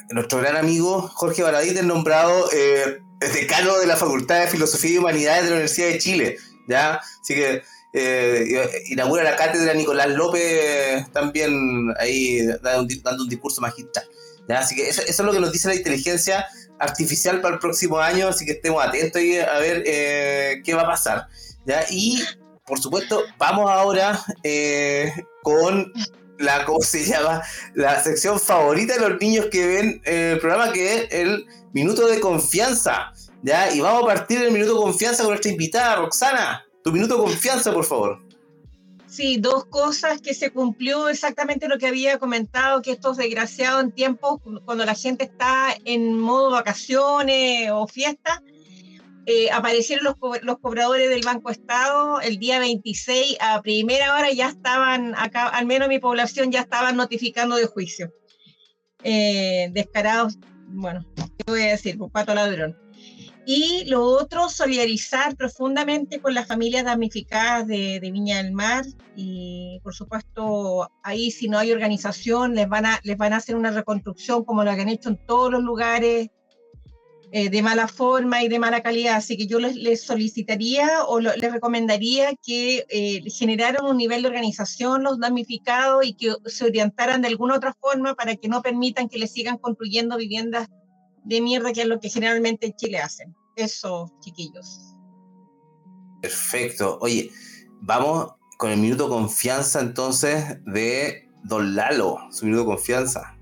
[0.09, 2.49] nuestro gran amigo Jorge Baradit es nombrado
[3.19, 6.37] decano de la Facultad de Filosofía y Humanidades de la Universidad de Chile,
[6.67, 6.99] ¿ya?
[7.21, 7.63] Así que
[7.97, 14.05] eh, inaugura la cátedra Nicolás López también ahí dando un, discurso magistral.
[14.49, 14.59] ¿ya?
[14.59, 16.45] Así que eso, es lo que nos dice la inteligencia
[16.77, 20.81] artificial para el próximo año, así que estemos atentos y a ver eh, qué va
[20.81, 21.27] a pasar.
[21.65, 21.85] ¿ya?
[21.89, 22.21] Y,
[22.65, 25.93] por supuesto, vamos ahora eh, con
[26.37, 27.41] la, ¿cómo se llama?
[27.73, 32.19] La sección favorita de los niños que ven el programa, que es el minuto de
[32.19, 33.13] confianza.
[33.41, 33.73] ¿ya?
[33.73, 36.65] Y vamos a partir del minuto de confianza con nuestra invitada, Roxana.
[36.83, 38.25] Tu minuto de confianza, por favor.
[39.07, 43.91] Sí, dos cosas que se cumplió exactamente lo que había comentado, que estos desgraciados en
[43.91, 48.43] tiempos cuando la gente está en modo vacaciones o fiesta,
[49.26, 54.49] eh, aparecieron los, los, cobradores del Banco Estado el día 26 a primera hora, ya
[54.49, 58.14] estaban acá, al menos mi población ya estaban notificando de juicio.
[59.03, 60.38] Eh, descarados
[60.68, 61.97] bueno, ¿qué voy a decir?
[61.97, 62.77] Pues, pato ladrón.
[63.47, 68.85] Y lo otro, solidarizar profundamente con las familias damnificadas de, Viña del Mar.
[69.15, 73.56] Y por supuesto, ahí si no hay organización, les van a, les van a hacer
[73.56, 76.30] una reconstrucción como lo que han hecho en todos los lugares,
[77.37, 79.15] eh, de mala forma y de mala calidad.
[79.15, 85.03] Así que yo les, solicitaría o les recomendaría que eh, generaran un nivel de organización
[85.03, 89.17] los damnificados y que se orientaran de alguna otra forma para que no permitan que
[89.17, 90.69] les sigan construyendo viviendas
[91.25, 93.35] de mierda, que es lo que generalmente en Chile hacen.
[93.57, 94.95] Eso, chiquillos.
[96.21, 96.99] Perfecto.
[97.01, 97.31] Oye,
[97.81, 103.34] vamos con el minuto confianza entonces de Don Lalo, su minuto confianza.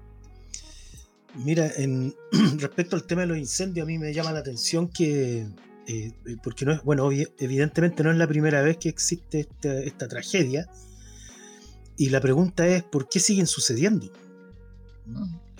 [1.36, 2.14] Mira, en,
[2.58, 5.48] respecto al tema de los incendios, a mí me llama la atención que,
[5.88, 10.70] eh, porque no es, bueno, evidentemente no es la primera vez que existe esta, tragedia,
[11.98, 14.12] y la pregunta es, ¿por qué siguen sucediendo?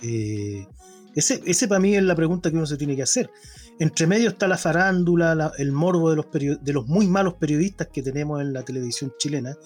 [0.02, 0.66] Eh,
[1.14, 3.30] ese, ese para mí es la pregunta que uno se tiene que hacer.
[3.78, 8.02] Entre medio está la farándula, el morbo de los, de los muy malos periodistas que
[8.02, 9.56] tenemos en la televisión chilena,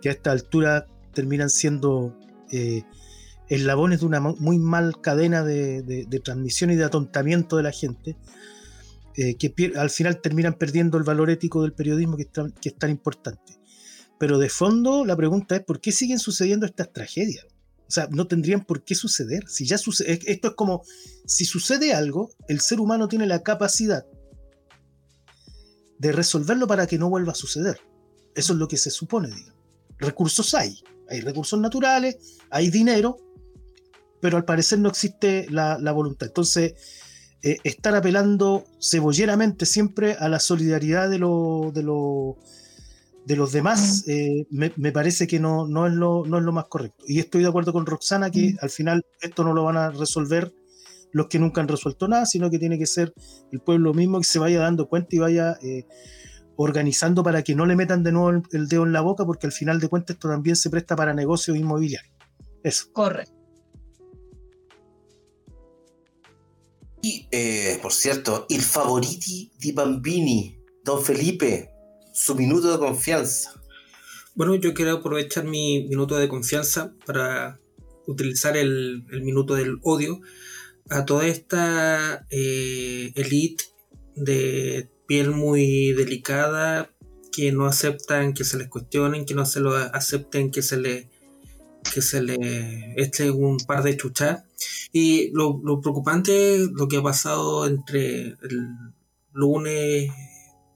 [0.00, 2.16] que a esta altura terminan siendo...
[2.50, 2.82] Eh,
[3.48, 8.16] eslabones de una muy mal cadena de, transmisión y de atontamiento de la gente,
[9.16, 12.28] eh, que al final terminan perdiendo el valor ético del periodismo que
[12.62, 13.58] es, tan, importante.
[14.18, 17.46] Pero de fondo la pregunta es, ¿por qué siguen sucediendo estas tragedias?
[17.88, 19.48] O sea, no tendrían por qué suceder.
[19.48, 20.82] Si ya sucede, esto es como,
[21.24, 24.04] si sucede algo, el ser humano tiene la capacidad
[25.98, 27.80] de resolverlo para que no vuelva a suceder.
[28.34, 29.54] Eso es lo que se supone, digamos.
[29.98, 32.16] Recursos hay, hay recursos naturales,
[32.50, 33.16] hay dinero,
[34.26, 36.26] pero al parecer no existe la, voluntad.
[36.26, 36.74] Entonces,
[37.44, 41.84] eh, estar apelando cebolleramente siempre a la solidaridad de, lo, de,
[43.24, 46.64] de los demás, eh, me, parece que no, no, es lo, no es lo más
[46.64, 47.04] correcto.
[47.06, 50.52] Y estoy de acuerdo con Roxana que al final esto no lo van a resolver
[51.12, 53.14] los que nunca han resuelto nada, sino que tiene que ser
[53.52, 55.86] el pueblo mismo que se vaya dando cuenta y vaya eh,
[56.56, 59.52] organizando para que no le metan de nuevo el, dedo en la boca, porque al
[59.52, 62.12] final de cuentas esto también se presta para negocios inmobiliarios.
[62.64, 62.86] Eso.
[62.92, 63.35] Correcto.
[67.06, 71.70] Y, eh, por cierto, il favoriti di Bambini, Don Felipe,
[72.12, 73.62] su minuto de confianza.
[74.34, 77.60] Bueno, yo quiero aprovechar mi minuto de confianza para
[78.08, 80.20] utilizar el, minuto del odio
[80.90, 83.66] a toda esta eh, elite
[84.16, 86.90] de piel muy delicada
[87.30, 91.06] que no aceptan que se les cuestionen, que no se lo acepten que se les
[91.94, 94.42] que se le eche un par de chuchas.
[94.92, 98.92] Y lo, preocupante es lo que ha pasado entre el
[99.32, 100.10] lunes,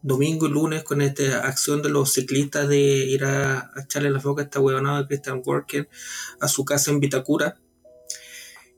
[0.03, 4.43] domingo y lunes con esta acción de los ciclistas de ir a, echarle la boca
[4.43, 5.89] a esta huevonada de Christian Worker
[6.41, 7.59] a su casa en Vitacura.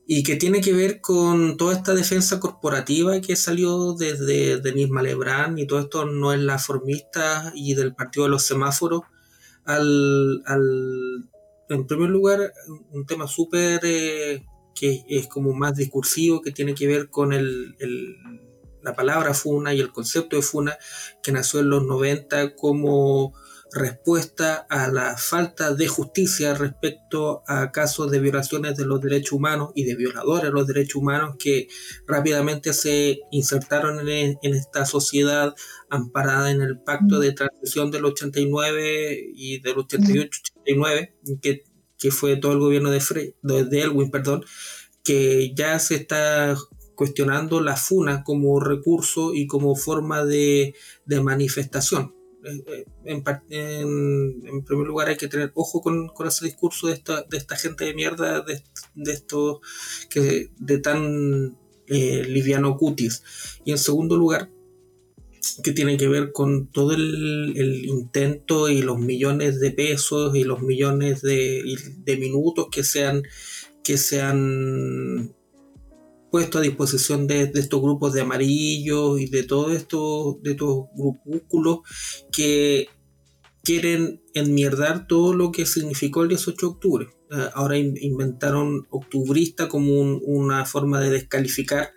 [0.05, 5.57] Y que tiene que ver con toda esta defensa corporativa que salió desde Denis Malebrán
[5.57, 9.03] y todo esto no es la formista y del partido de los semáforos
[9.65, 11.29] al, al
[11.69, 12.53] en primer lugar,
[12.91, 17.75] un tema súper eh, que es como más discursivo, que tiene que ver con el,
[18.81, 20.77] la palabra funa y el concepto de funa,
[21.21, 23.33] que nació en los 90 como
[23.73, 29.71] respuesta a la falta de justicia respecto a casos de violaciones de los derechos humanos
[29.73, 31.67] y de violadores de los derechos humanos que
[32.05, 35.55] rápidamente se insertaron en, esta sociedad
[35.89, 41.63] amparada en el pacto de transición del 89 y del 88-89, que,
[42.03, 44.43] que fue todo el gobierno de, de Elwin, perdón,
[45.05, 46.53] que ya se está
[46.95, 50.75] cuestionando la FUNA como recurso y como forma de,
[51.05, 52.13] de manifestación.
[52.43, 53.23] Eh, eh, en,
[54.45, 57.55] en, primer lugar hay que tener ojo con, con ese discurso de esta, de esta
[57.55, 58.61] gente de mierda, de,
[58.95, 59.59] de estos
[60.09, 61.57] que de tan
[61.87, 63.23] eh, liviano cutis.
[63.63, 64.49] Y en segundo lugar,
[65.63, 70.43] que tiene que ver con todo el, el, intento y los millones de pesos y
[70.43, 71.63] los millones de,
[71.97, 73.23] de minutos que sean
[73.83, 75.35] que se han
[76.31, 81.81] puesto a disposición de, estos grupos de amarillos y de todos estos, de estos grupúsculos
[82.31, 82.87] que
[83.63, 87.07] quieren enmierdar todo lo que significó el 18 de octubre.
[87.29, 91.91] Ah, ahora inventaron octubrista como una forma de descalificar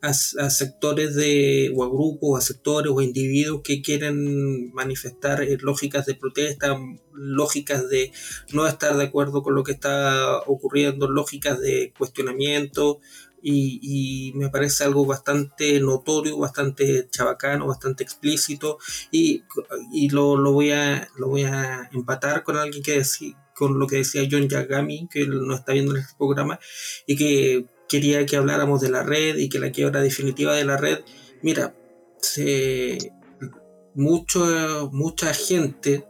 [0.00, 5.58] a, sectores de, o a grupos, a sectores o a individuos que quieren manifestar eh,
[5.60, 6.76] lógicas de protesta,
[7.12, 8.12] lógicas de
[8.52, 13.00] no estar de acuerdo con lo que está ocurriendo, lógicas de cuestionamiento,
[13.42, 18.78] y, me parece algo bastante notorio, bastante chabacano, bastante explícito
[19.10, 19.44] y,
[19.92, 23.86] y lo, lo, voy a, lo voy a empatar con alguien que decía, con lo
[23.86, 26.58] que decía John Yagami, que no está viendo en este programa
[27.06, 30.76] y que quería que habláramos de la red y que la quiebra definitiva de la
[30.76, 31.00] red.
[31.42, 31.74] Mira,
[33.94, 36.06] mucho, mucha gente,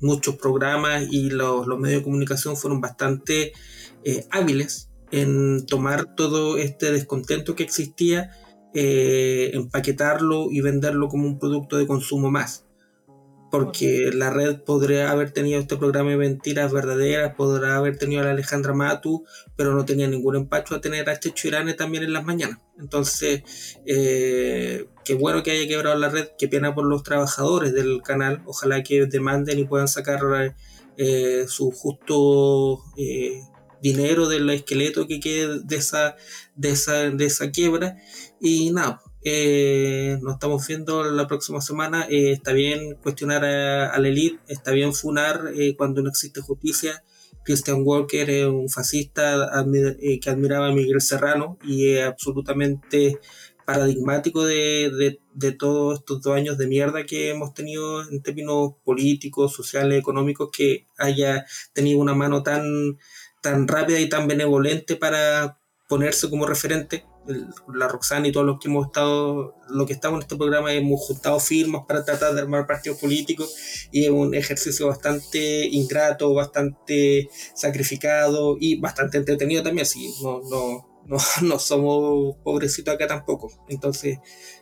[0.00, 3.52] muchos programas y los, los medios de comunicación fueron bastante
[4.04, 8.30] eh, hábiles en tomar todo este descontento que existía,
[8.74, 12.65] eh, empaquetarlo y venderlo como un producto de consumo más.
[13.50, 18.24] Porque la red podría haber tenido este programa de mentiras verdaderas, podrá haber tenido a
[18.24, 19.24] la Alejandra Matu,
[19.56, 22.58] pero no tenía ningún empacho a tener a este Chirane también en las mañanas.
[22.78, 28.02] Entonces, eh, qué bueno que haya quebrado la red, qué pena por los trabajadores del
[28.02, 30.20] canal, ojalá que demanden y puedan sacar
[30.96, 32.82] eh, su justo
[33.80, 36.16] dinero del esqueleto que quede de esa,
[36.54, 37.96] de esa, de esa quiebra.
[38.40, 42.06] Y nada, eh, nos estamos viendo la próxima semana.
[42.08, 47.02] Eh, está bien cuestionar a, la elite, está bien funar eh, cuando no existe justicia.
[47.44, 49.64] Christian Walker es un fascista
[50.20, 53.18] que admiraba a Miguel Serrano y es absolutamente
[53.64, 55.18] paradigmático de,
[55.58, 60.86] todos estos dos años de mierda que hemos tenido en términos políticos, sociales, económicos, que
[60.98, 62.98] haya tenido una mano tan
[63.66, 65.58] rápida y tan benevolente para
[65.88, 67.04] ponerse como referente.
[67.72, 71.00] La Roxana y todos los que hemos estado, lo que estamos en este programa, hemos
[71.00, 73.54] juntado firmas para tratar de armar partidos políticos
[73.90, 79.82] y es un ejercicio bastante ingrato, bastante sacrificado y bastante entretenido también.
[79.82, 83.50] Así, no, no, no, no somos pobrecitos acá tampoco.
[83.68, 84.18] Entonces,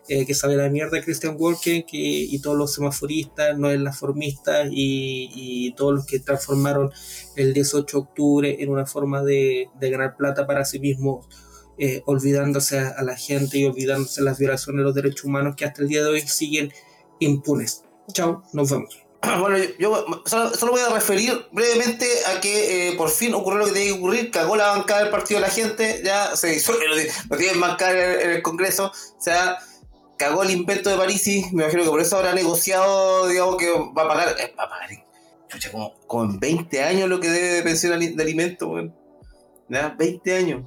[0.09, 3.93] eh, que sabe la mierda Christian Walker que, y todos los semaforistas, no es la
[3.93, 6.91] formista y, y, todos los que transformaron
[7.37, 11.27] el 18 de octubre en una forma de, de ganar plata para sí mismos,
[11.79, 15.83] eh, olvidándose a, la gente y olvidándose las violaciones de los derechos humanos que hasta
[15.83, 16.73] el día de hoy siguen
[17.19, 17.85] impunes.
[18.13, 19.05] Chao, nos vemos.
[19.41, 23.73] Bueno, yo, solo, voy a referir brevemente a que eh, por fin ocurrió lo que
[23.73, 26.73] tenía que ocurrir, cagó la bancada del partido de la gente, ya se hizo,
[27.31, 29.59] no tienen bancada en, el Congreso, o sea,
[30.19, 34.03] cagó el invento de Parisi, me imagino que por eso habrá negociado, digamos, que va
[34.03, 34.91] a pagar, eh, va a pagar,
[35.49, 38.91] chucha, como, como, en 20 años lo que debe de pensión de alimentos,
[39.69, 39.95] ¿ya?
[39.99, 40.65] 20 años,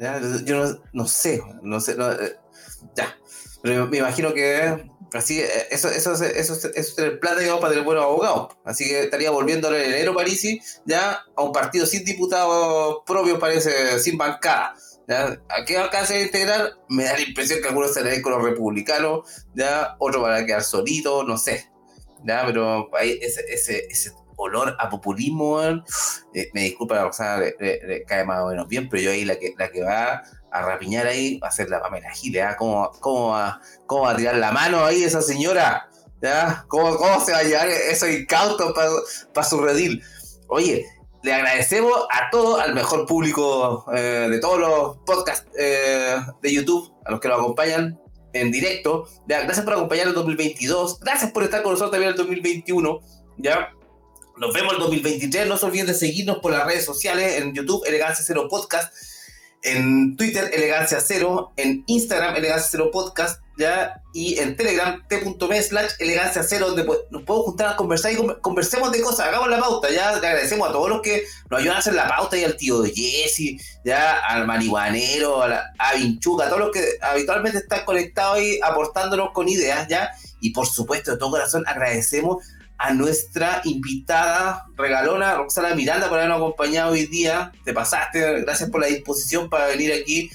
[0.00, 0.20] ¿ya?
[0.44, 2.36] Yo no, no sé, no sé, eh,
[2.96, 3.16] ya,
[3.62, 7.72] pero me imagino que Así, eh, eso, eso, eso, eso, es el plata digamos, para
[7.72, 8.56] tener buenos abogados.
[8.64, 13.98] Así que estaría volviendo en enero Parisi ya a un partido sin diputados propios, parece,
[13.98, 14.74] sin bancada.
[15.08, 15.40] ¿ya?
[15.48, 16.74] ¿A qué alcance de integrar?
[16.88, 20.62] Me da la impresión que algunos se con los republicanos, ya otros van a quedar
[20.62, 21.70] solitos, no sé.
[22.24, 22.44] ¿ya?
[22.46, 28.24] Pero ahí ese, ese, ese olor a populismo, eh, me disculpa, o sea, le, cae
[28.24, 31.38] más o menos bien, pero yo ahí la que, la que va a rapiñar ahí,
[31.38, 32.56] va a ser la Pamela Giles, ¿ah?
[32.56, 35.88] ¿Cómo, cómo, va, ¿Cómo, a tirar la mano ahí esa señora?
[36.22, 36.64] ¿Ya?
[36.68, 38.74] ¿Cómo, ¿Cómo se va a llevar eso incauto
[39.32, 40.02] para su redil?
[40.48, 40.86] Oye,
[41.22, 46.92] le agradecemos a todo, al mejor público eh, de todos los podcasts eh, de YouTube,
[47.04, 48.00] a los que lo acompañan
[48.32, 49.06] en directo.
[49.26, 53.00] Gracias por acompañar el 2022, gracias por estar con nosotros también el 2021.
[53.38, 53.70] ¿ya?
[54.40, 57.84] Nos vemos el 2023, no se olviden de seguirnos por las redes sociales, en YouTube,
[57.86, 58.90] Elegancia Cero Podcast.
[59.62, 64.00] En Twitter Elegancia Cero, en Instagram Elegancia Cero Podcast, ¿ya?
[64.14, 68.90] Y en Telegram, t.me slash elegancia cero, donde nos podemos juntar a conversar y conversemos
[68.90, 71.80] de cosas, hagamos la pauta, ya le agradecemos a todos los que nos ayudan a
[71.80, 76.46] hacer la pauta y al tío de Jesse, ya al marihuanero, a, la, a Vinchuca,
[76.46, 80.10] a todos los que habitualmente están conectados y aportándonos con ideas, ya.
[80.40, 82.42] Y por supuesto, de todo corazón agradecemos
[82.80, 87.52] a nuestra invitada regalona, Roxana Miranda, por habernos acompañado hoy día.
[87.62, 90.30] Te pasaste, gracias por la disposición para venir aquí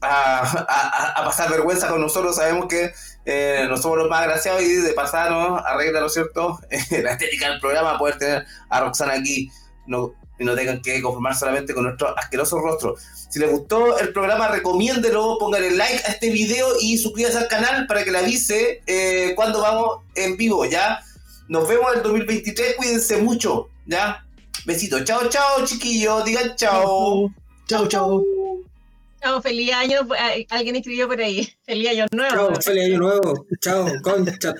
[0.00, 2.36] a, pasar vergüenza con nosotros.
[2.36, 2.94] Sabemos que
[3.26, 6.58] eh, no somos los más agraciados y de pasar nos arregla, ¿no es cierto?,
[7.02, 9.50] la estética del programa, poder tener a Roxana aquí
[9.86, 12.96] no, y no tengan que conformar solamente con nuestro asqueroso rostro.
[13.28, 17.86] Si les gustó el programa, recomiéndelo, pónganle like a este video y suscríbanse al canal
[17.86, 21.02] para que le avise eh, cuando vamos en vivo, ¿ya?
[21.50, 24.24] Nos vemos en el 2023, cuídense mucho, ¿ya?
[24.66, 27.28] Besitos, chao, chao, chiquillos, digan chao.
[27.66, 28.22] Chao, chao.
[29.20, 30.06] Chao, feliz año.
[30.48, 31.52] Alguien escribió por ahí.
[31.66, 32.52] Feliz año nuevo.
[32.52, 33.46] Chao, feliz año nuevo.
[33.60, 34.54] Chao, concha.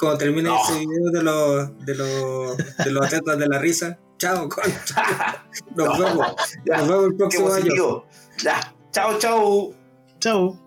[0.00, 3.96] Cuando termine ese video de los, de los, de los atletas de la risa.
[4.18, 5.44] Chao, concha.
[5.76, 6.34] Nos vemos.
[6.66, 8.04] Nos vemos el próximo año.
[8.42, 8.74] Ya.
[8.90, 9.72] Chao, chao.
[10.18, 10.63] Chao.